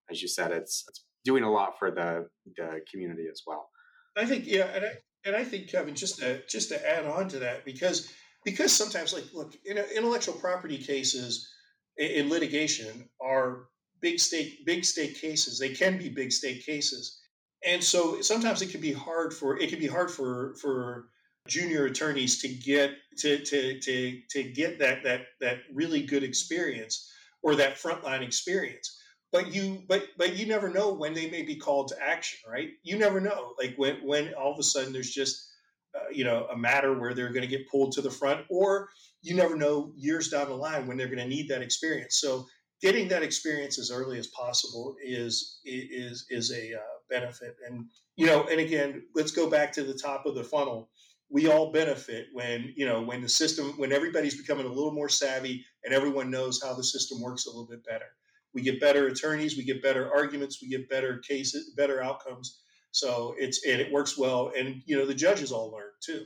as 0.09 0.21
you 0.21 0.29
said, 0.29 0.51
it's, 0.51 0.85
it's 0.87 1.03
doing 1.25 1.43
a 1.43 1.51
lot 1.51 1.77
for 1.77 1.91
the 1.91 2.27
the 2.55 2.81
community 2.89 3.25
as 3.29 3.41
well. 3.45 3.69
I 4.15 4.25
think 4.25 4.45
yeah, 4.47 4.65
and 4.73 4.85
I 4.85 4.89
and 5.25 5.35
I 5.35 5.43
think 5.43 5.69
Kevin, 5.69 5.95
just 5.95 6.19
to 6.19 6.41
just 6.47 6.69
to 6.69 6.89
add 6.89 7.05
on 7.05 7.27
to 7.29 7.39
that, 7.39 7.65
because 7.65 8.09
because 8.45 8.71
sometimes 8.71 9.13
like 9.13 9.25
look, 9.33 9.53
in 9.65 9.77
intellectual 9.77 10.35
property 10.35 10.77
cases 10.77 11.49
in 11.97 12.29
litigation 12.29 13.09
are 13.21 13.65
big 14.01 14.19
state 14.19 14.65
big 14.65 14.85
state 14.85 15.15
cases. 15.19 15.59
They 15.59 15.73
can 15.73 15.97
be 15.97 16.09
big 16.09 16.31
state 16.31 16.65
cases, 16.65 17.19
and 17.65 17.83
so 17.83 18.21
sometimes 18.21 18.61
it 18.61 18.69
can 18.69 18.81
be 18.81 18.93
hard 18.93 19.33
for 19.33 19.57
it 19.59 19.69
can 19.69 19.79
be 19.79 19.87
hard 19.87 20.11
for 20.11 20.55
for 20.61 21.09
junior 21.47 21.85
attorneys 21.85 22.39
to 22.41 22.47
get 22.47 22.91
to 23.17 23.43
to 23.43 23.79
to 23.79 24.21
to 24.29 24.43
get 24.43 24.79
that 24.79 25.03
that 25.03 25.21
that 25.41 25.59
really 25.73 26.03
good 26.03 26.23
experience 26.23 27.11
or 27.41 27.55
that 27.55 27.75
frontline 27.75 28.21
experience. 28.21 28.97
But 29.31 29.53
you 29.53 29.83
but 29.87 30.07
but 30.17 30.35
you 30.35 30.45
never 30.45 30.69
know 30.69 30.93
when 30.93 31.13
they 31.13 31.29
may 31.29 31.43
be 31.43 31.55
called 31.55 31.89
to 31.89 32.01
action 32.01 32.39
right? 32.49 32.69
You 32.83 32.97
never 32.97 33.19
know. 33.19 33.53
Like 33.57 33.75
when 33.77 33.97
when 34.05 34.33
all 34.33 34.53
of 34.53 34.59
a 34.59 34.63
sudden 34.63 34.93
there's 34.93 35.11
just 35.11 35.48
uh, 35.95 36.09
you 36.11 36.23
know 36.23 36.47
a 36.51 36.57
matter 36.57 36.99
where 36.99 37.13
they're 37.13 37.33
going 37.33 37.41
to 37.41 37.47
get 37.47 37.69
pulled 37.69 37.91
to 37.91 38.01
the 38.01 38.11
front 38.11 38.45
or 38.49 38.89
you 39.21 39.35
never 39.35 39.55
know 39.55 39.91
years 39.95 40.29
down 40.29 40.47
the 40.47 40.55
line 40.55 40.87
when 40.87 40.97
they're 40.97 41.07
going 41.07 41.17
to 41.17 41.27
need 41.27 41.47
that 41.47 41.61
experience 41.61 42.19
so 42.19 42.45
getting 42.81 43.07
that 43.09 43.23
experience 43.23 43.77
as 43.77 43.91
early 43.91 44.17
as 44.17 44.27
possible 44.27 44.95
is 45.03 45.59
is 45.65 46.25
is 46.29 46.51
a 46.51 46.75
uh, 46.75 46.99
benefit. 47.09 47.55
And 47.67 47.85
you 48.15 48.25
know, 48.25 48.47
and 48.49 48.59
again, 48.59 49.03
let's 49.15 49.31
go 49.31 49.49
back 49.49 49.71
to 49.73 49.83
the 49.83 49.93
top 49.93 50.25
of 50.25 50.35
the 50.35 50.43
funnel. 50.43 50.89
We 51.29 51.47
all 51.47 51.71
benefit 51.71 52.27
when 52.33 52.73
you 52.75 52.85
know 52.85 53.01
when 53.01 53.21
the 53.21 53.29
system 53.29 53.73
when 53.77 53.91
everybody's 53.91 54.39
becoming 54.39 54.65
a 54.65 54.73
little 54.73 54.93
more 54.93 55.09
savvy 55.09 55.65
and 55.83 55.93
everyone 55.93 56.31
knows 56.31 56.61
how 56.61 56.73
the 56.73 56.83
system 56.83 57.21
works 57.21 57.45
a 57.45 57.49
little 57.49 57.67
bit 57.67 57.83
better. 57.85 58.05
We 58.53 58.63
get 58.63 58.81
better 58.81 59.07
attorneys, 59.07 59.57
we 59.57 59.63
get 59.63 59.83
better 59.83 60.11
arguments, 60.11 60.59
we 60.61 60.69
get 60.69 60.89
better 60.89 61.19
cases, 61.19 61.73
better 61.77 62.01
outcomes. 62.01 62.61
So 62.91 63.35
it's 63.37 63.65
and 63.65 63.79
it 63.79 63.91
works 63.91 64.17
well, 64.17 64.51
and 64.57 64.81
you 64.85 64.97
know 64.97 65.05
the 65.05 65.13
judges 65.13 65.51
all 65.51 65.71
learn 65.71 65.91
too. 66.03 66.25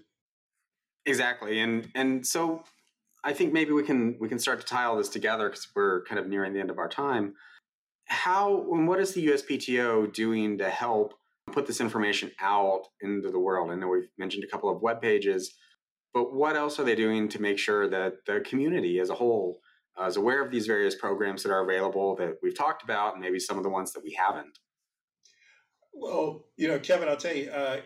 Exactly, 1.05 1.59
and 1.59 1.89
and 1.95 2.25
so 2.25 2.63
I 3.23 3.33
think 3.33 3.53
maybe 3.53 3.71
we 3.71 3.83
can 3.83 4.17
we 4.19 4.29
can 4.29 4.39
start 4.39 4.59
to 4.59 4.65
tie 4.65 4.85
all 4.85 4.97
this 4.97 5.09
together 5.09 5.49
because 5.49 5.67
we're 5.75 6.03
kind 6.05 6.19
of 6.19 6.27
nearing 6.27 6.53
the 6.53 6.59
end 6.59 6.69
of 6.69 6.77
our 6.77 6.89
time. 6.89 7.33
How 8.05 8.65
and 8.71 8.87
what 8.87 8.99
is 8.99 9.13
the 9.13 9.27
USPTO 9.27 10.13
doing 10.13 10.57
to 10.57 10.69
help 10.69 11.13
put 11.51 11.65
this 11.65 11.81
information 11.81 12.31
out 12.41 12.83
into 13.01 13.29
the 13.29 13.39
world? 13.39 13.71
I 13.71 13.75
know 13.75 13.87
we've 13.87 14.09
mentioned 14.17 14.43
a 14.43 14.47
couple 14.47 14.69
of 14.69 14.81
web 14.81 15.01
pages, 15.01 15.53
but 16.13 16.33
what 16.33 16.55
else 16.55 16.79
are 16.79 16.83
they 16.83 16.95
doing 16.95 17.29
to 17.29 17.41
make 17.41 17.57
sure 17.57 17.87
that 17.89 18.13
the 18.25 18.41
community 18.41 18.99
as 18.99 19.09
a 19.09 19.15
whole 19.15 19.59
uh, 19.99 20.05
is 20.05 20.17
aware 20.17 20.43
of 20.43 20.51
these 20.51 20.67
various 20.67 20.95
programs 20.95 21.43
that 21.43 21.51
are 21.51 21.63
available 21.63 22.15
that 22.15 22.35
we've 22.41 22.57
talked 22.57 22.83
about, 22.83 23.13
and 23.13 23.21
maybe 23.21 23.39
some 23.39 23.57
of 23.57 23.63
the 23.63 23.69
ones 23.69 23.93
that 23.93 24.03
we 24.03 24.13
haven't? 24.13 24.59
Well, 25.93 26.45
you 26.57 26.67
know, 26.67 26.79
Kevin, 26.79 27.07
I'll 27.07 27.17
tell 27.17 27.35
you, 27.35 27.49
uh, 27.49 27.77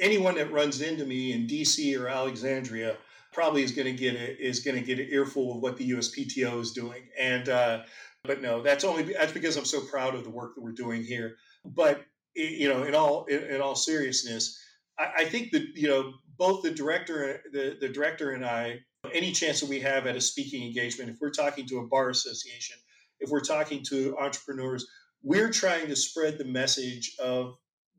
anyone 0.00 0.34
that 0.36 0.52
runs 0.52 0.80
into 0.80 1.04
me 1.04 1.32
in 1.32 1.46
DC 1.46 1.98
or 1.98 2.08
Alexandria 2.08 2.96
probably 3.32 3.62
is 3.62 3.72
going 3.72 3.86
to 3.86 3.92
get 3.92 4.14
a, 4.14 4.42
is 4.42 4.60
going 4.60 4.76
to 4.76 4.82
get 4.82 4.98
an 4.98 5.08
earful 5.10 5.56
of 5.56 5.62
what 5.62 5.76
the 5.76 5.90
USPTO 5.90 6.60
is 6.60 6.72
doing. 6.72 7.02
And 7.18 7.48
uh, 7.48 7.82
but 8.24 8.40
no, 8.40 8.62
that's 8.62 8.84
only 8.84 9.02
that's 9.02 9.32
because 9.32 9.56
I'm 9.56 9.64
so 9.64 9.80
proud 9.80 10.14
of 10.14 10.24
the 10.24 10.30
work 10.30 10.54
that 10.54 10.62
we're 10.62 10.72
doing 10.72 11.02
here. 11.02 11.36
But 11.64 12.02
you 12.34 12.68
know, 12.68 12.84
in 12.84 12.94
all 12.94 13.26
in, 13.26 13.42
in 13.44 13.60
all 13.60 13.74
seriousness, 13.74 14.58
I, 14.98 15.12
I, 15.18 15.24
think 15.24 15.52
that 15.52 15.62
you 15.74 15.88
know 15.88 16.14
both 16.38 16.62
the 16.62 16.70
director 16.70 17.42
the 17.52 17.76
the 17.80 17.88
director 17.88 18.32
and 18.32 18.44
I, 18.44 18.80
any 19.12 19.32
chance 19.32 19.60
that 19.60 19.68
we 19.68 19.80
have 19.80 20.06
at 20.06 20.16
a 20.16 20.20
speaking 20.20 20.64
engagement, 20.64 21.10
if 21.10 21.16
we're 21.20 21.30
talking 21.30 21.66
to 21.66 21.78
a 21.78 21.86
bar 21.86 22.10
association, 22.10 22.76
if 23.20 23.30
we're 23.30 23.40
talking 23.40 23.82
to 23.84 24.16
entrepreneurs, 24.18 24.86
we're 25.24 25.50
trying 25.50 25.88
to 25.88 25.96
spread 25.96 26.38
the 26.38 26.44
message 26.44 27.16
of 27.18 27.56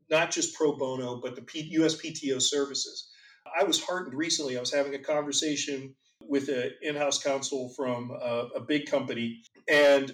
not 0.08 0.30
just 0.30 0.54
pro 0.54 0.74
bono, 0.76 1.20
but 1.20 1.36
the 1.36 1.42
P, 1.42 1.76
USPTO 1.76 2.40
services 2.40 3.10
I 3.58 3.64
was 3.64 3.82
heartened 3.82 4.16
recently. 4.16 4.56
I 4.56 4.60
was 4.60 4.72
having 4.72 4.94
a 4.94 4.98
conversation 4.98 5.94
with 6.20 6.48
an 6.48 6.72
in-house 6.82 7.22
counsel 7.22 7.72
from 7.76 8.10
a, 8.10 8.48
a 8.56 8.60
big 8.60 8.90
company, 8.90 9.42
and 9.68 10.12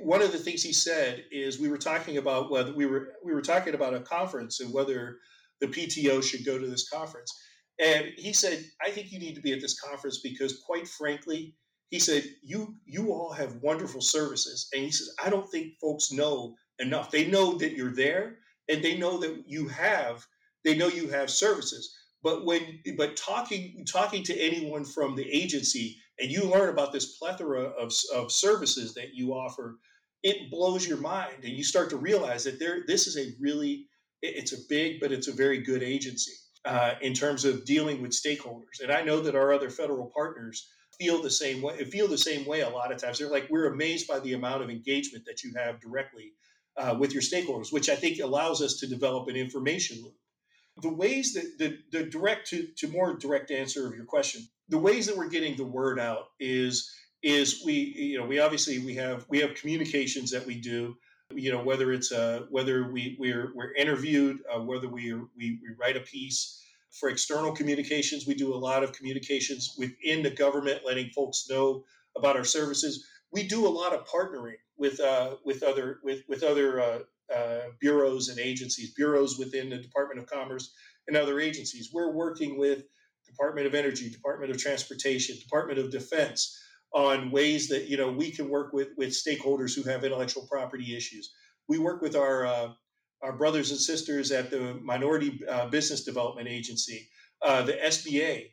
one 0.00 0.22
of 0.22 0.32
the 0.32 0.38
things 0.38 0.62
he 0.62 0.72
said 0.72 1.24
is 1.30 1.60
we 1.60 1.68
were 1.68 1.78
talking 1.78 2.16
about 2.16 2.50
whether 2.50 2.72
we 2.72 2.86
were 2.86 3.12
we 3.24 3.32
were 3.32 3.42
talking 3.42 3.74
about 3.74 3.94
a 3.94 4.00
conference 4.00 4.60
and 4.60 4.72
whether 4.72 5.18
the 5.60 5.66
PTO 5.66 6.22
should 6.22 6.44
go 6.44 6.58
to 6.58 6.66
this 6.66 6.88
conference. 6.88 7.32
And 7.78 8.06
he 8.16 8.32
said, 8.32 8.64
I 8.84 8.90
think 8.90 9.12
you 9.12 9.18
need 9.18 9.34
to 9.34 9.42
be 9.42 9.52
at 9.52 9.60
this 9.60 9.78
conference 9.78 10.20
because 10.22 10.62
quite 10.66 10.88
frankly, 10.88 11.54
he 11.90 11.98
said, 11.98 12.24
you 12.42 12.74
you 12.84 13.12
all 13.12 13.32
have 13.32 13.62
wonderful 13.62 14.00
services. 14.00 14.68
And 14.72 14.82
he 14.82 14.90
says, 14.90 15.14
I 15.22 15.30
don't 15.30 15.48
think 15.50 15.78
folks 15.80 16.12
know 16.12 16.56
enough. 16.78 17.10
They 17.10 17.26
know 17.26 17.56
that 17.58 17.72
you're 17.72 17.94
there 17.94 18.38
and 18.68 18.82
they 18.82 18.96
know 18.96 19.18
that 19.18 19.44
you 19.46 19.68
have, 19.68 20.26
they 20.64 20.76
know 20.76 20.88
you 20.88 21.08
have 21.08 21.30
services. 21.30 21.94
But 22.22 22.44
when 22.44 22.80
but 22.96 23.16
talking 23.16 23.84
talking 23.90 24.24
to 24.24 24.38
anyone 24.38 24.84
from 24.84 25.14
the 25.14 25.30
agency 25.30 25.96
and 26.18 26.30
you 26.30 26.44
learn 26.44 26.70
about 26.70 26.92
this 26.92 27.18
plethora 27.18 27.64
of, 27.64 27.92
of 28.14 28.32
services 28.32 28.94
that 28.94 29.14
you 29.14 29.32
offer, 29.32 29.78
it 30.22 30.50
blows 30.50 30.88
your 30.88 30.98
mind 30.98 31.44
and 31.44 31.52
you 31.52 31.62
start 31.62 31.90
to 31.90 31.96
realize 31.96 32.42
that 32.44 32.58
there 32.58 32.80
this 32.86 33.06
is 33.06 33.16
a 33.16 33.32
really 33.40 33.86
it's 34.22 34.52
a 34.52 34.66
big 34.68 34.98
but 34.98 35.12
it's 35.12 35.28
a 35.28 35.32
very 35.32 35.58
good 35.58 35.84
agency 35.84 36.32
uh, 36.64 36.94
in 37.00 37.14
terms 37.14 37.44
of 37.44 37.64
dealing 37.64 38.02
with 38.02 38.10
stakeholders. 38.10 38.80
And 38.82 38.90
I 38.90 39.02
know 39.02 39.20
that 39.20 39.36
our 39.36 39.52
other 39.52 39.70
federal 39.70 40.10
partners 40.12 40.66
feel 40.98 41.22
the 41.22 41.30
same 41.30 41.62
way 41.62 41.82
feel 41.84 42.08
the 42.08 42.18
same 42.18 42.46
way 42.46 42.60
a 42.60 42.68
lot 42.68 42.92
of 42.92 42.98
times. 42.98 43.18
They're 43.18 43.30
like 43.30 43.48
we're 43.50 43.72
amazed 43.72 44.08
by 44.08 44.20
the 44.20 44.34
amount 44.34 44.62
of 44.62 44.70
engagement 44.70 45.24
that 45.26 45.42
you 45.42 45.52
have 45.56 45.80
directly 45.80 46.32
uh, 46.76 46.96
with 46.98 47.12
your 47.12 47.22
stakeholders, 47.22 47.72
which 47.72 47.88
I 47.88 47.96
think 47.96 48.20
allows 48.20 48.62
us 48.62 48.74
to 48.80 48.86
develop 48.86 49.28
an 49.28 49.36
information 49.36 50.02
loop 50.02 50.14
the 50.82 50.92
ways 50.92 51.32
that 51.34 51.58
the, 51.58 51.78
the 51.90 52.04
direct 52.04 52.48
to, 52.48 52.66
to 52.76 52.88
more 52.88 53.14
direct 53.14 53.50
answer 53.50 53.86
of 53.86 53.94
your 53.94 54.04
question 54.04 54.42
the 54.68 54.78
ways 54.78 55.06
that 55.06 55.16
we're 55.16 55.28
getting 55.28 55.56
the 55.56 55.64
word 55.64 55.98
out 55.98 56.28
is 56.38 56.92
is 57.22 57.62
we 57.64 57.72
you 57.72 58.18
know 58.18 58.26
we 58.26 58.38
obviously 58.38 58.78
we 58.80 58.94
have 58.94 59.24
we 59.28 59.38
have 59.40 59.54
communications 59.54 60.30
that 60.30 60.44
we 60.44 60.54
do 60.54 60.96
you 61.34 61.50
know 61.50 61.62
whether 61.62 61.92
it's 61.92 62.12
uh 62.12 62.42
whether 62.50 62.90
we 62.90 63.16
we're 63.18 63.52
we're 63.54 63.72
interviewed 63.74 64.38
uh, 64.52 64.60
whether 64.60 64.88
we, 64.88 65.14
we 65.14 65.58
we 65.62 65.74
write 65.78 65.96
a 65.96 66.00
piece 66.00 66.62
for 66.98 67.08
external 67.08 67.52
communications 67.52 68.26
we 68.26 68.34
do 68.34 68.54
a 68.54 68.56
lot 68.56 68.82
of 68.82 68.92
communications 68.92 69.74
within 69.78 70.22
the 70.22 70.30
government 70.30 70.80
letting 70.84 71.10
folks 71.10 71.46
know 71.48 71.84
about 72.16 72.36
our 72.36 72.44
services 72.44 73.06
we 73.32 73.46
do 73.46 73.66
a 73.66 73.68
lot 73.68 73.92
of 73.92 74.06
partnering 74.06 74.56
with 74.78 75.00
uh 75.00 75.36
with 75.44 75.62
other 75.62 75.98
with 76.02 76.22
with 76.28 76.42
other 76.42 76.80
uh, 76.80 76.98
uh, 77.34 77.62
bureaus 77.80 78.28
and 78.28 78.38
agencies, 78.38 78.92
bureaus 78.94 79.38
within 79.38 79.70
the 79.70 79.78
Department 79.78 80.20
of 80.20 80.26
Commerce 80.26 80.72
and 81.08 81.16
other 81.16 81.40
agencies. 81.40 81.90
We're 81.92 82.12
working 82.12 82.58
with 82.58 82.84
Department 83.26 83.66
of 83.66 83.74
Energy, 83.74 84.08
Department 84.08 84.50
of 84.50 84.58
Transportation, 84.58 85.36
Department 85.38 85.78
of 85.78 85.90
Defense 85.90 86.56
on 86.92 87.30
ways 87.30 87.68
that 87.68 87.88
you 87.88 87.96
know 87.96 88.10
we 88.10 88.30
can 88.30 88.48
work 88.48 88.72
with 88.72 88.88
with 88.96 89.10
stakeholders 89.10 89.74
who 89.74 89.82
have 89.88 90.04
intellectual 90.04 90.46
property 90.46 90.96
issues. 90.96 91.34
We 91.68 91.78
work 91.78 92.00
with 92.00 92.14
our 92.14 92.46
uh, 92.46 92.68
our 93.22 93.32
brothers 93.32 93.70
and 93.70 93.80
sisters 93.80 94.30
at 94.30 94.50
the 94.50 94.74
Minority 94.82 95.40
uh, 95.48 95.68
Business 95.68 96.04
Development 96.04 96.48
Agency, 96.48 97.08
uh, 97.42 97.62
the 97.62 97.74
SBA. 97.74 98.50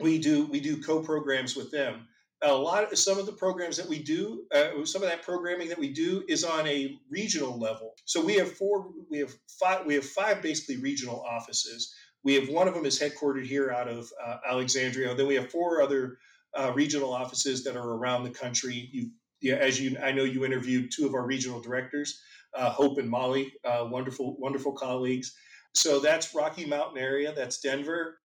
We 0.00 0.18
do 0.18 0.46
we 0.46 0.60
do 0.60 0.80
co 0.80 1.00
programs 1.02 1.56
with 1.56 1.70
them 1.70 2.06
a 2.42 2.54
lot 2.54 2.92
of 2.92 2.96
some 2.96 3.18
of 3.18 3.26
the 3.26 3.32
programs 3.32 3.76
that 3.76 3.88
we 3.88 4.00
do 4.00 4.44
uh, 4.54 4.84
some 4.84 5.02
of 5.02 5.08
that 5.08 5.22
programming 5.22 5.68
that 5.68 5.78
we 5.78 5.92
do 5.92 6.22
is 6.28 6.44
on 6.44 6.64
a 6.68 6.96
regional 7.10 7.58
level 7.58 7.94
so 8.04 8.24
we 8.24 8.34
have 8.34 8.52
four 8.52 8.92
we 9.10 9.18
have 9.18 9.34
five 9.58 9.84
we 9.84 9.94
have 9.94 10.04
five 10.04 10.40
basically 10.40 10.76
regional 10.76 11.20
offices 11.28 11.92
We 12.24 12.34
have 12.34 12.48
one 12.48 12.68
of 12.68 12.74
them 12.74 12.84
is 12.84 12.98
headquartered 12.98 13.46
here 13.46 13.70
out 13.70 13.88
of 13.88 14.10
uh, 14.24 14.38
Alexandria. 14.48 15.14
Then 15.14 15.26
we 15.26 15.36
have 15.36 15.50
four 15.50 15.82
other 15.82 16.18
uh, 16.58 16.72
regional 16.74 17.12
offices 17.12 17.64
that 17.64 17.76
are 17.76 17.90
around 17.92 18.24
the 18.24 18.30
country. 18.30 18.88
You, 18.92 19.10
yeah, 19.40 19.54
as 19.54 19.80
you, 19.80 19.96
I 20.02 20.10
know 20.12 20.24
you 20.24 20.44
interviewed 20.44 20.90
two 20.90 21.06
of 21.06 21.14
our 21.14 21.24
regional 21.24 21.60
directors, 21.60 22.20
uh, 22.54 22.70
Hope 22.70 22.98
and 22.98 23.08
Molly, 23.08 23.52
uh, 23.64 23.86
wonderful, 23.90 24.36
wonderful 24.38 24.72
colleagues. 24.72 25.34
So 25.74 26.00
that's 26.00 26.34
Rocky 26.34 26.66
Mountain 26.66 26.98
area. 26.98 27.32
That's 27.34 27.60
Denver, 27.60 28.20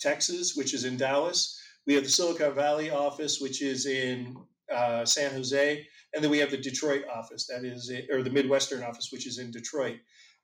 Texas, 0.00 0.54
which 0.56 0.74
is 0.74 0.84
in 0.84 0.96
Dallas. 0.96 1.58
We 1.86 1.94
have 1.94 2.04
the 2.04 2.10
Silicon 2.10 2.54
Valley 2.54 2.90
office, 2.90 3.40
which 3.40 3.62
is 3.62 3.86
in 3.86 4.36
uh, 4.72 5.04
San 5.04 5.32
Jose, 5.32 5.86
and 6.14 6.22
then 6.22 6.30
we 6.30 6.38
have 6.38 6.50
the 6.50 6.56
Detroit 6.56 7.04
office, 7.12 7.46
that 7.46 7.64
is, 7.64 7.92
or 8.10 8.22
the 8.22 8.30
Midwestern 8.30 8.82
office, 8.82 9.08
which 9.12 9.26
is 9.26 9.38
in 9.38 9.50
Detroit. 9.50 9.98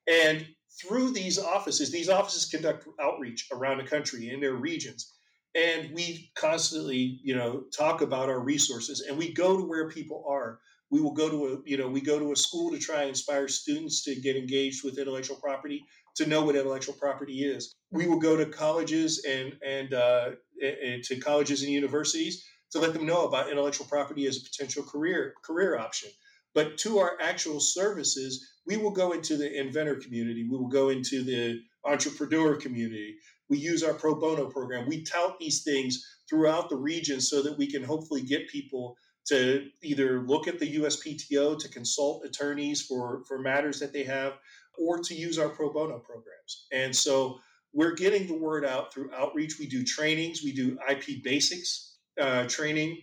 And 0.06 0.46
through 0.80 1.12
these 1.12 1.38
offices, 1.38 1.90
these 1.90 2.08
offices 2.08 2.46
conduct 2.46 2.86
outreach 3.00 3.48
around 3.52 3.78
the 3.78 3.84
country 3.84 4.30
in 4.30 4.40
their 4.40 4.54
regions. 4.54 5.14
And 5.54 5.90
we 5.94 6.30
constantly, 6.36 7.18
you 7.22 7.34
know, 7.34 7.64
talk 7.76 8.02
about 8.02 8.28
our 8.28 8.40
resources 8.40 9.00
and 9.00 9.16
we 9.16 9.32
go 9.32 9.56
to 9.56 9.64
where 9.64 9.88
people 9.88 10.24
are. 10.28 10.60
We 10.90 11.00
will 11.00 11.12
go 11.12 11.28
to 11.28 11.46
a, 11.46 11.58
you 11.64 11.76
know, 11.76 11.88
we 11.88 12.00
go 12.00 12.18
to 12.18 12.32
a 12.32 12.36
school 12.36 12.70
to 12.70 12.78
try 12.78 13.00
and 13.00 13.10
inspire 13.10 13.48
students 13.48 14.04
to 14.04 14.14
get 14.14 14.36
engaged 14.36 14.84
with 14.84 14.98
intellectual 14.98 15.36
property, 15.36 15.84
to 16.16 16.26
know 16.26 16.44
what 16.44 16.56
intellectual 16.56 16.94
property 16.94 17.44
is. 17.44 17.74
We 17.90 18.06
will 18.06 18.20
go 18.20 18.36
to 18.36 18.46
colleges 18.46 19.24
and 19.24 19.54
and, 19.64 19.94
uh, 19.94 20.30
and 20.62 21.02
to 21.04 21.18
colleges 21.18 21.62
and 21.62 21.72
universities 21.72 22.44
to 22.72 22.80
let 22.80 22.92
them 22.92 23.06
know 23.06 23.26
about 23.26 23.50
intellectual 23.50 23.86
property 23.86 24.26
as 24.26 24.36
a 24.36 24.40
potential 24.42 24.82
career 24.82 25.34
career 25.44 25.78
option. 25.78 26.10
But 26.54 26.78
to 26.78 26.98
our 27.00 27.18
actual 27.20 27.60
services, 27.60 28.48
we 28.66 28.76
will 28.76 28.90
go 28.90 29.12
into 29.12 29.36
the 29.36 29.60
inventor 29.60 29.96
community. 29.96 30.48
We 30.50 30.56
will 30.56 30.68
go 30.68 30.88
into 30.88 31.22
the 31.22 31.60
entrepreneur 31.84 32.56
community. 32.56 33.16
We 33.48 33.58
use 33.58 33.82
our 33.82 33.94
pro 33.94 34.14
bono 34.14 34.46
program. 34.46 34.88
We 34.88 35.04
tout 35.04 35.38
these 35.38 35.62
things 35.62 36.04
throughout 36.28 36.68
the 36.68 36.76
region 36.76 37.20
so 37.20 37.42
that 37.42 37.56
we 37.58 37.70
can 37.70 37.84
hopefully 37.84 38.22
get 38.22 38.48
people 38.48 38.96
to 39.28 39.68
either 39.82 40.20
look 40.20 40.46
at 40.46 40.58
the 40.58 40.76
USPTO 40.76 41.58
to 41.58 41.68
consult 41.68 42.24
attorneys 42.24 42.82
for, 42.82 43.22
for 43.26 43.38
matters 43.38 43.80
that 43.80 43.92
they 43.92 44.04
have 44.04 44.34
or 44.78 44.98
to 44.98 45.14
use 45.14 45.38
our 45.38 45.48
pro 45.48 45.72
bono 45.72 45.98
programs. 45.98 46.66
And 46.72 46.94
so 46.94 47.40
we're 47.72 47.94
getting 47.94 48.26
the 48.26 48.38
word 48.38 48.64
out 48.64 48.92
through 48.92 49.12
outreach. 49.12 49.58
We 49.58 49.66
do 49.66 49.84
trainings, 49.84 50.42
we 50.42 50.52
do 50.52 50.78
IP 50.88 51.22
basics 51.24 51.96
uh, 52.20 52.46
training. 52.46 52.98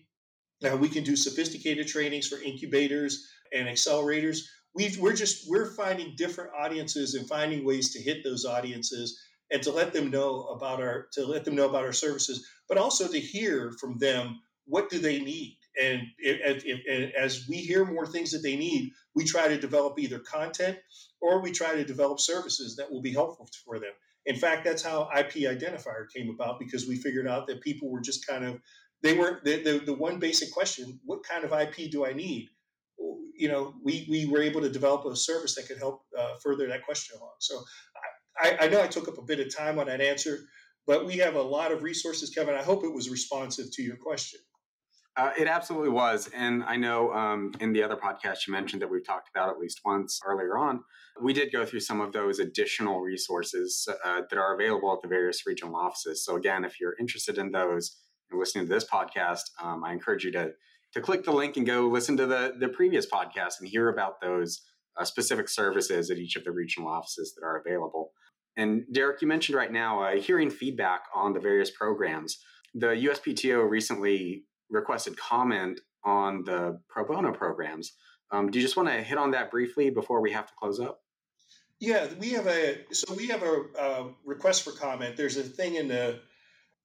Now 0.61 0.75
we 0.75 0.89
can 0.89 1.03
do 1.03 1.15
sophisticated 1.15 1.87
trainings 1.87 2.27
for 2.27 2.41
incubators 2.41 3.27
and 3.53 3.67
accelerators 3.67 4.43
we 4.75 4.95
we're 4.99 5.13
just 5.13 5.49
we're 5.49 5.71
finding 5.73 6.15
different 6.15 6.51
audiences 6.57 7.13
and 7.15 7.27
finding 7.27 7.65
ways 7.65 7.91
to 7.93 8.01
hit 8.01 8.23
those 8.23 8.45
audiences 8.45 9.19
and 9.51 9.61
to 9.61 9.71
let 9.71 9.93
them 9.93 10.09
know 10.09 10.43
about 10.45 10.81
our 10.81 11.07
to 11.13 11.25
let 11.25 11.45
them 11.45 11.55
know 11.55 11.69
about 11.69 11.83
our 11.83 11.93
services 11.93 12.45
but 12.67 12.77
also 12.77 13.07
to 13.07 13.19
hear 13.19 13.71
from 13.79 13.97
them 13.97 14.39
what 14.65 14.89
do 14.89 14.99
they 14.99 15.19
need 15.19 15.57
and 15.81 16.01
as 17.17 17.45
we 17.47 17.57
hear 17.57 17.85
more 17.85 18.05
things 18.05 18.31
that 18.31 18.43
they 18.43 18.55
need 18.55 18.91
we 19.15 19.23
try 19.23 19.47
to 19.47 19.57
develop 19.59 19.97
either 19.99 20.19
content 20.19 20.77
or 21.21 21.41
we 21.41 21.51
try 21.51 21.75
to 21.75 21.83
develop 21.83 22.19
services 22.19 22.75
that 22.75 22.91
will 22.91 23.01
be 23.01 23.13
helpful 23.13 23.47
for 23.65 23.79
them 23.79 23.91
in 24.25 24.35
fact 24.35 24.63
that's 24.63 24.83
how 24.83 25.09
ip 25.17 25.31
identifier 25.33 26.05
came 26.15 26.29
about 26.29 26.59
because 26.59 26.87
we 26.87 26.95
figured 26.95 27.27
out 27.27 27.47
that 27.47 27.61
people 27.61 27.89
were 27.89 28.01
just 28.01 28.27
kind 28.27 28.45
of 28.45 28.59
they 29.01 29.13
were 29.17 29.41
the, 29.43 29.61
the, 29.63 29.79
the 29.85 29.93
one 29.93 30.19
basic 30.19 30.51
question 30.51 30.99
what 31.05 31.23
kind 31.23 31.43
of 31.43 31.53
ip 31.53 31.91
do 31.91 32.05
i 32.05 32.13
need 32.13 32.49
you 33.35 33.47
know, 33.47 33.73
we, 33.83 34.05
we 34.09 34.25
were 34.25 34.41
able 34.41 34.61
to 34.61 34.69
develop 34.69 35.05
a 35.05 35.15
service 35.15 35.55
that 35.55 35.67
could 35.67 35.77
help 35.77 36.03
uh, 36.17 36.35
further 36.41 36.67
that 36.67 36.85
question 36.85 37.17
along. 37.17 37.33
So 37.39 37.59
I, 38.37 38.57
I 38.61 38.67
know 38.67 38.81
I 38.81 38.87
took 38.87 39.07
up 39.07 39.17
a 39.17 39.23
bit 39.23 39.39
of 39.39 39.55
time 39.55 39.79
on 39.79 39.87
that 39.87 40.01
answer, 40.01 40.39
but 40.85 41.05
we 41.05 41.17
have 41.17 41.35
a 41.35 41.41
lot 41.41 41.71
of 41.71 41.83
resources, 41.83 42.29
Kevin. 42.29 42.55
I 42.55 42.63
hope 42.63 42.83
it 42.83 42.93
was 42.93 43.09
responsive 43.09 43.71
to 43.73 43.83
your 43.83 43.97
question. 43.97 44.39
Uh, 45.15 45.31
it 45.37 45.47
absolutely 45.47 45.89
was. 45.89 46.29
And 46.33 46.63
I 46.63 46.75
know 46.75 47.13
um, 47.13 47.51
in 47.59 47.71
the 47.71 47.83
other 47.83 47.95
podcast 47.95 48.47
you 48.47 48.51
mentioned 48.51 48.81
that 48.81 48.89
we've 48.89 49.05
talked 49.05 49.29
about 49.29 49.49
at 49.49 49.59
least 49.59 49.81
once 49.85 50.19
earlier 50.25 50.57
on, 50.57 50.83
we 51.21 51.33
did 51.33 51.51
go 51.51 51.65
through 51.65 51.81
some 51.81 52.01
of 52.01 52.11
those 52.13 52.39
additional 52.39 53.01
resources 53.01 53.87
uh, 54.03 54.21
that 54.27 54.39
are 54.39 54.55
available 54.55 54.91
at 54.91 55.01
the 55.03 55.07
various 55.07 55.45
regional 55.45 55.75
offices. 55.75 56.25
So, 56.25 56.35
again, 56.35 56.65
if 56.65 56.79
you're 56.79 56.95
interested 56.99 57.37
in 57.37 57.51
those 57.51 57.97
and 58.31 58.39
listening 58.39 58.65
to 58.65 58.73
this 58.73 58.85
podcast, 58.85 59.41
um, 59.61 59.83
I 59.83 59.91
encourage 59.91 60.23
you 60.23 60.31
to 60.31 60.51
to 60.93 61.01
click 61.01 61.23
the 61.23 61.31
link 61.31 61.57
and 61.57 61.65
go 61.65 61.87
listen 61.87 62.15
to 62.17 62.27
the, 62.27 62.53
the 62.59 62.67
previous 62.67 63.07
podcast 63.07 63.59
and 63.59 63.67
hear 63.67 63.89
about 63.89 64.21
those 64.21 64.61
uh, 64.95 65.03
specific 65.03 65.49
services 65.49 66.11
at 66.11 66.17
each 66.17 66.35
of 66.35 66.43
the 66.43 66.51
regional 66.51 66.87
offices 66.87 67.33
that 67.33 67.43
are 67.43 67.57
available. 67.65 68.11
And 68.57 68.83
Derrick, 68.91 69.19
you 69.21 69.27
mentioned 69.27 69.57
right 69.57 69.71
now 69.71 70.03
uh, 70.03 70.17
hearing 70.17 70.51
feedback 70.51 71.05
on 71.15 71.33
the 71.33 71.39
various 71.39 71.71
programs. 71.71 72.37
The 72.75 72.87
USPTO 72.87 73.67
recently 73.67 74.43
requested 74.73 75.17
comment 75.17 75.79
on 76.03 76.43
the 76.43 76.79
pro 76.89 77.05
bono 77.05 77.31
programs. 77.31 77.93
Um, 78.31 78.49
do 78.49 78.59
you 78.59 78.65
just 78.65 78.75
want 78.75 78.89
to 78.89 78.95
hit 78.95 79.17
on 79.17 79.31
that 79.31 79.51
briefly 79.51 79.89
before 79.89 80.19
we 80.19 80.31
have 80.31 80.47
to 80.47 80.53
close 80.59 80.79
up? 80.79 81.01
Yeah, 81.79 82.07
we 82.19 82.29
have 82.31 82.47
a 82.47 82.79
so 82.91 83.13
we 83.13 83.27
have 83.27 83.43
a, 83.43 83.63
a 83.79 84.13
request 84.25 84.63
for 84.63 84.71
comment. 84.71 85.15
There's 85.15 85.37
a 85.37 85.43
thing 85.43 85.75
in 85.75 85.87
the 85.87 86.19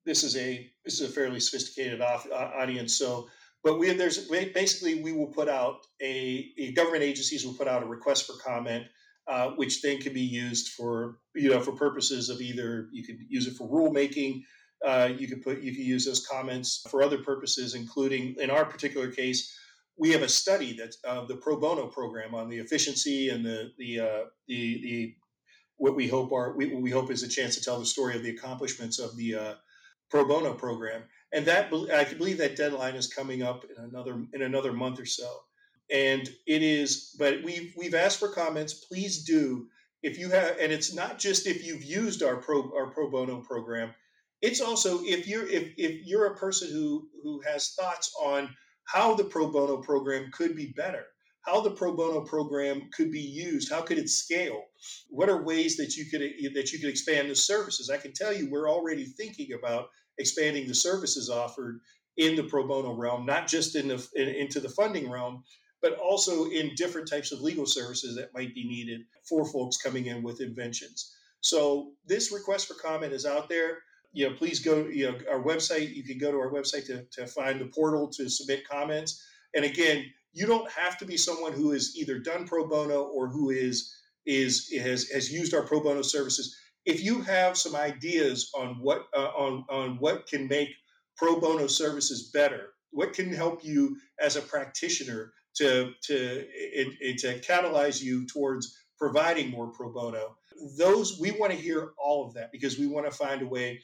this 0.05 0.25
is 0.25 0.37
a 0.37 0.71
this 0.85 1.01
is 1.01 1.09
a 1.09 1.13
fairly 1.13 1.41
sophisticated 1.41 2.01
off, 2.01 2.27
uh, 2.31 2.51
audience, 2.57 2.97
so 2.97 3.29
but 3.63 3.79
we 3.79 3.93
there's 3.93 4.29
basically 4.29 5.03
we 5.03 5.13
will 5.13 5.27
put 5.27 5.49
out 5.49 5.87
a, 6.01 6.53
a 6.59 6.73
government 6.73 7.03
agencies 7.03 7.45
will 7.45 7.55
put 7.55 7.69
out 7.69 7.83
a 7.83 7.87
request 7.87 8.27
for 8.27 8.35
comment, 8.39 8.87
uh, 9.27 9.51
which 9.51 9.83
then 9.83 9.99
can 9.99 10.13
be 10.13 10.23
used 10.23 10.71
for 10.71 11.19
you 11.35 11.51
know 11.51 11.61
for 11.61 11.73
purposes 11.73 12.29
of 12.29 12.41
either 12.41 12.89
you 12.93 13.05
could 13.05 13.19
use 13.29 13.47
it 13.47 13.55
for 13.55 13.69
rulemaking, 13.69 14.43
uh, 14.85 15.11
you 15.17 15.27
could 15.27 15.43
put 15.43 15.61
you 15.61 15.73
could 15.73 15.85
use 15.85 16.05
those 16.05 16.27
comments 16.27 16.87
for 16.91 17.03
other 17.03 17.19
purposes, 17.19 17.75
including 17.75 18.37
in 18.39 18.51
our 18.51 18.65
particular 18.65 19.11
case, 19.11 19.57
we 19.97 20.11
have 20.11 20.23
a 20.23 20.29
study 20.29 20.73
that's 20.73 20.99
uh, 21.07 21.25
the 21.25 21.37
pro 21.37 21.59
bono 21.59 21.87
program 21.87 22.35
on 22.35 22.49
the 22.49 22.59
efficiency 22.59 23.31
and 23.31 23.45
the 23.45 23.73
the 23.79 24.01
uh, 24.01 24.25
the, 24.47 24.81
the 24.83 25.15
what 25.77 25.95
we 25.95 26.09
hope 26.09 26.33
are 26.33 26.57
we, 26.57 26.75
we 26.75 26.91
hope 26.91 27.11
is 27.11 27.23
a 27.23 27.29
chance 27.29 27.57
to 27.57 27.63
tell 27.63 27.79
the 27.79 27.87
story 27.87 28.17
of 28.17 28.23
the 28.23 28.31
accomplishments 28.31 28.99
of 28.99 29.17
the 29.17 29.35
uh, 29.35 29.55
pro 30.11 30.25
bono 30.27 30.55
program 30.55 31.03
and 31.33 31.47
that 31.47 31.73
I 31.93 32.05
believe 32.05 32.39
that 32.39 32.57
deadline 32.57 32.95
is 32.95 33.07
coming 33.07 33.43
up 33.43 33.65
in 33.65 33.85
another 33.85 34.25
in 34.33 34.43
another 34.43 34.73
month 34.73 35.01
or 35.01 35.07
so. 35.07 35.31
And 35.91 36.29
it 36.47 36.63
is, 36.63 37.15
but 37.19 37.43
we've 37.43 37.73
we've 37.77 37.95
asked 37.95 38.19
for 38.19 38.29
comments. 38.29 38.75
Please 38.75 39.25
do 39.25 39.67
if 40.03 40.19
you 40.19 40.31
have, 40.31 40.57
and 40.61 40.71
it's 40.71 40.95
not 40.95 41.19
just 41.19 41.47
if 41.47 41.65
you've 41.65 41.85
used 41.85 42.23
our 42.23 42.37
pro 42.37 42.73
our 42.77 42.89
pro 42.89 43.11
bono 43.11 43.41
program. 43.41 43.95
It's 44.41 44.61
also 44.61 45.01
if 45.03 45.27
you're 45.27 45.47
if, 45.47 45.73
if 45.77 46.07
you're 46.07 46.27
a 46.27 46.37
person 46.37 46.71
who 46.71 47.09
who 47.23 47.41
has 47.47 47.75
thoughts 47.75 48.13
on 48.23 48.49
how 48.85 49.15
the 49.15 49.25
pro 49.25 49.51
bono 49.51 49.79
program 49.79 50.31
could 50.33 50.57
be 50.57 50.73
better, 50.77 51.05
how 51.43 51.61
the 51.61 51.71
pro 51.71 51.95
bono 51.95 52.21
program 52.21 52.89
could 52.97 53.11
be 53.11 53.21
used, 53.21 53.71
how 53.71 53.83
could 53.83 53.99
it 53.99 54.09
scale, 54.09 54.63
what 55.09 55.29
are 55.29 55.43
ways 55.43 55.77
that 55.77 55.97
you 55.97 56.07
could 56.11 56.21
that 56.55 56.73
you 56.73 56.79
could 56.79 56.89
expand 56.91 57.31
the 57.31 57.35
services. 57.35 57.91
I 57.91 57.97
can 57.97 58.13
tell 58.13 58.33
you 58.33 58.49
we're 58.51 58.71
already 58.71 59.05
thinking 59.05 59.53
about 59.59 59.89
expanding 60.19 60.67
the 60.67 60.75
services 60.75 61.29
offered 61.29 61.81
in 62.17 62.35
the 62.35 62.45
pro 62.45 62.67
bono 62.67 62.95
realm, 62.95 63.27
not 63.27 63.47
just 63.47 63.77
in 63.77 63.89
the 63.89 64.09
in, 64.15 64.29
into 64.29 64.61
the 64.61 64.69
funding 64.69 65.11
realm, 65.11 65.43
but 65.83 65.99
also 65.99 66.47
in 66.51 66.75
different 66.75 67.09
types 67.09 67.33
of 67.33 67.41
legal 67.41 67.67
services 67.67 68.17
that 68.17 68.35
might 68.35 68.55
be 68.55 68.67
needed 68.69 69.01
for 69.29 69.45
folks 69.45 69.77
coming 69.77 70.07
in 70.07 70.23
with 70.23 70.41
inventions. 70.41 71.15
So 71.41 71.93
this 72.07 72.33
request 72.33 72.67
for 72.67 72.75
comment 72.75 73.13
is 73.13 73.25
out 73.25 73.49
there. 73.49 73.79
You 74.13 74.29
know, 74.29 74.37
please 74.37 74.61
go. 74.61 74.87
You 74.87 75.13
know, 75.13 75.19
our 75.31 75.43
website. 75.43 75.95
You 75.95 76.03
can 76.03 76.19
go 76.19 76.31
to 76.31 76.39
our 76.39 76.51
website 76.51 76.87
to, 76.87 77.05
to 77.13 77.27
find 77.27 77.61
the 77.61 77.67
portal 77.67 78.09
to 78.09 78.29
submit 78.29 78.69
comments. 78.69 79.23
And 79.55 79.65
again, 79.65 80.05
you 80.33 80.47
don't 80.47 80.71
have 80.71 80.99
to 80.99 81.05
be 81.05 81.17
someone 81.17 81.53
who 81.53 81.73
has 81.73 81.95
either 81.97 82.19
done 82.19 82.47
pro 82.47 82.67
bono 82.67 83.03
or 83.03 83.29
who 83.29 83.51
is 83.51 83.95
is 84.27 84.73
has 84.81 85.09
has 85.09 85.33
used 85.33 85.55
our 85.55 85.63
pro 85.63 85.83
bono 85.83 86.03
services 86.03 86.57
if 86.89 87.05
you 87.05 87.21
have 87.21 87.59
some 87.59 87.77
ideas 87.77 88.51
on 88.55 88.79
what 88.81 89.07
uh, 89.15 89.31
on 89.37 89.65
on 89.69 89.99
what 89.99 90.27
can 90.27 90.49
make 90.49 90.71
pro 91.19 91.39
bono 91.39 91.67
services 91.67 92.31
better, 92.33 92.71
what 92.91 93.13
can 93.13 93.31
help 93.31 93.63
you 93.63 93.99
as 94.19 94.37
a 94.37 94.41
practitioner 94.41 95.33
to 95.57 95.93
to 96.05 96.15
it, 96.15 96.89
it, 97.01 97.19
to 97.19 97.39
catalyze 97.41 98.03
you 98.03 98.27
towards 98.27 98.75
providing 98.99 99.51
more 99.51 99.69
pro 99.69 99.93
bono, 99.93 100.37
those 100.77 101.19
we 101.21 101.31
want 101.33 101.53
to 101.53 101.59
hear 101.59 101.93
all 101.99 102.27
of 102.27 102.35
that 102.35 102.53
because 102.53 102.79
we 102.79 102.87
want 102.87 103.07
to 103.07 103.13
find 103.13 103.43
a 103.43 103.47
way. 103.47 103.81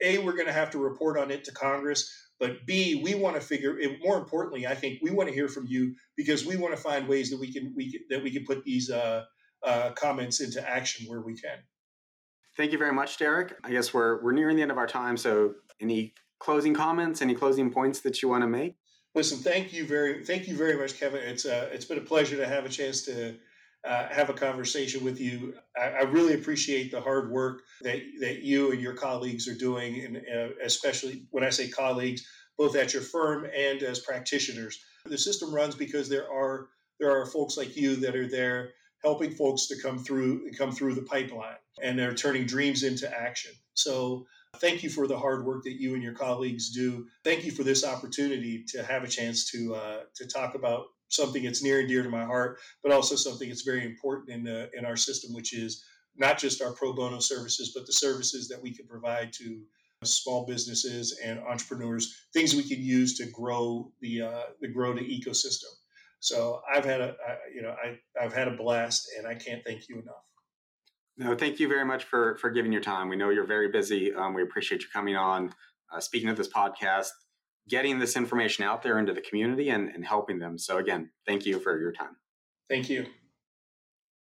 A, 0.00 0.18
we're 0.18 0.34
going 0.34 0.46
to 0.46 0.52
have 0.52 0.70
to 0.70 0.78
report 0.78 1.18
on 1.18 1.30
it 1.30 1.42
to 1.44 1.52
Congress, 1.52 2.08
but 2.38 2.64
B, 2.66 3.00
we 3.02 3.14
want 3.14 3.34
to 3.34 3.40
figure. 3.40 3.78
It, 3.78 3.98
more 4.02 4.16
importantly, 4.16 4.66
I 4.66 4.74
think 4.74 5.00
we 5.02 5.10
want 5.10 5.28
to 5.28 5.34
hear 5.34 5.48
from 5.48 5.66
you 5.66 5.94
because 6.16 6.46
we 6.46 6.56
want 6.56 6.74
to 6.76 6.80
find 6.80 7.08
ways 7.08 7.30
that 7.30 7.40
we 7.40 7.52
can 7.52 7.74
we 7.76 7.90
can, 7.90 8.00
that 8.10 8.22
we 8.22 8.30
can 8.30 8.44
put 8.44 8.64
these 8.64 8.90
uh, 8.90 9.24
uh, 9.64 9.90
comments 9.92 10.40
into 10.40 10.66
action 10.68 11.08
where 11.08 11.20
we 11.20 11.34
can. 11.34 11.58
Thank 12.56 12.72
you 12.72 12.78
very 12.78 12.92
much, 12.92 13.18
Derrick. 13.18 13.56
I 13.64 13.70
guess 13.70 13.92
we're 13.92 14.22
we're 14.22 14.32
nearing 14.32 14.56
the 14.56 14.62
end 14.62 14.70
of 14.70 14.78
our 14.78 14.86
time. 14.86 15.16
So, 15.16 15.54
any 15.80 16.14
closing 16.38 16.74
comments? 16.74 17.22
Any 17.22 17.34
closing 17.34 17.70
points 17.72 18.00
that 18.00 18.22
you 18.22 18.28
want 18.28 18.42
to 18.42 18.48
make? 18.48 18.76
Listen, 19.14 19.38
thank 19.38 19.72
you 19.72 19.86
very 19.86 20.24
thank 20.24 20.46
you 20.46 20.56
very 20.56 20.76
much, 20.76 20.98
Kevin. 20.98 21.22
It's 21.22 21.44
uh, 21.44 21.68
it's 21.72 21.84
been 21.84 21.98
a 21.98 22.02
pleasure 22.02 22.36
to 22.36 22.46
have 22.46 22.64
a 22.64 22.68
chance 22.68 23.02
to 23.06 23.36
uh, 23.84 24.08
have 24.08 24.30
a 24.30 24.34
conversation 24.34 25.04
with 25.04 25.20
you. 25.20 25.54
I, 25.76 25.88
I, 25.88 26.02
really 26.02 26.34
appreciate 26.34 26.90
the 26.90 27.00
hard 27.00 27.30
work 27.30 27.62
that, 27.82 28.00
that 28.20 28.42
you 28.42 28.72
and 28.72 28.80
your 28.80 28.94
colleagues 28.94 29.46
are 29.46 29.54
doing, 29.54 30.04
and 30.04 30.16
uh, 30.16 30.54
especially 30.64 31.26
when 31.30 31.44
I 31.44 31.50
say 31.50 31.68
colleagues, 31.68 32.26
both 32.56 32.74
at 32.76 32.92
your 32.92 33.02
firm 33.02 33.46
and 33.56 33.82
as 33.82 34.00
practitioners. 34.00 34.80
The 35.06 35.16
system 35.16 35.54
runs 35.54 35.74
because 35.74 36.08
there 36.08 36.30
are 36.30 36.68
there 36.98 37.12
are 37.12 37.26
folks 37.26 37.56
like 37.56 37.76
you 37.76 37.94
that 37.96 38.16
are 38.16 38.26
there 38.26 38.72
helping 39.04 39.30
folks 39.30 39.68
to 39.68 39.80
come 39.80 39.98
through 39.98 40.50
come 40.52 40.72
through 40.72 40.94
the 40.94 41.02
pipeline, 41.02 41.56
and 41.82 41.98
they're 41.98 42.14
turning 42.14 42.46
dreams 42.46 42.82
into 42.82 43.08
action. 43.08 43.52
So 43.74 44.26
thank 44.56 44.82
you 44.82 44.90
for 44.90 45.06
the 45.06 45.18
hard 45.18 45.44
work 45.44 45.62
that 45.64 45.80
you 45.80 45.94
and 45.94 46.02
your 46.02 46.14
colleagues 46.14 46.70
do. 46.70 47.06
Thank 47.24 47.44
you 47.44 47.52
for 47.52 47.62
this 47.62 47.84
opportunity 47.84 48.64
to 48.68 48.82
have 48.82 49.04
a 49.04 49.08
chance 49.08 49.50
to 49.52 49.74
uh, 49.76 50.00
to 50.16 50.26
talk 50.26 50.56
about 50.56 50.86
something 51.08 51.42
that's 51.42 51.62
near 51.62 51.80
and 51.80 51.88
dear 51.88 52.02
to 52.02 52.08
my 52.08 52.24
heart, 52.24 52.58
but 52.82 52.92
also 52.92 53.16
something 53.16 53.48
that's 53.48 53.62
very 53.62 53.84
important 53.84 54.30
in 54.30 54.48
uh, 54.48 54.66
in 54.74 54.84
our 54.84 54.96
system, 54.96 55.34
which 55.34 55.54
is 55.54 55.84
not 56.16 56.38
just 56.38 56.62
our 56.62 56.72
pro 56.72 56.92
bono 56.92 57.18
services, 57.18 57.72
but 57.74 57.86
the 57.86 57.92
services 57.92 58.48
that 58.48 58.62
we 58.62 58.74
can 58.74 58.86
provide 58.86 59.32
to 59.34 59.60
small 60.04 60.46
businesses 60.46 61.18
and 61.24 61.40
entrepreneurs, 61.40 62.26
things 62.32 62.54
we 62.54 62.62
can 62.62 62.80
use 62.80 63.16
to 63.18 63.26
grow 63.30 63.90
the 64.00 64.22
uh, 64.22 64.42
the 64.60 64.68
grow 64.68 64.94
the 64.94 65.00
ecosystem. 65.00 65.72
So 66.20 66.60
I've 66.72 66.84
had 66.84 67.00
a 67.00 67.16
I, 67.26 67.36
you 67.54 67.62
know 67.62 67.74
I 67.82 67.98
I've 68.20 68.32
had 68.32 68.48
a 68.48 68.56
blast, 68.56 69.08
and 69.16 69.26
I 69.26 69.34
can't 69.34 69.62
thank 69.64 69.88
you 69.88 69.96
enough. 69.96 70.24
No, 71.16 71.34
thank 71.34 71.58
you 71.58 71.68
very 71.68 71.84
much 71.84 72.04
for 72.04 72.36
for 72.38 72.50
giving 72.50 72.72
your 72.72 72.82
time. 72.82 73.08
We 73.08 73.16
know 73.16 73.30
you're 73.30 73.46
very 73.46 73.70
busy. 73.70 74.14
Um, 74.14 74.34
we 74.34 74.42
appreciate 74.42 74.82
you 74.82 74.88
coming 74.92 75.16
on, 75.16 75.52
uh, 75.92 76.00
speaking 76.00 76.28
at 76.28 76.36
this 76.36 76.48
podcast 76.48 77.08
getting 77.68 77.98
this 77.98 78.16
information 78.16 78.64
out 78.64 78.82
there 78.82 78.98
into 78.98 79.12
the 79.12 79.20
community 79.20 79.70
and, 79.70 79.88
and 79.88 80.04
helping 80.04 80.38
them. 80.38 80.58
So, 80.58 80.78
again, 80.78 81.10
thank 81.26 81.46
you 81.46 81.58
for 81.60 81.78
your 81.78 81.92
time. 81.92 82.16
Thank 82.68 82.88
you. 82.90 83.06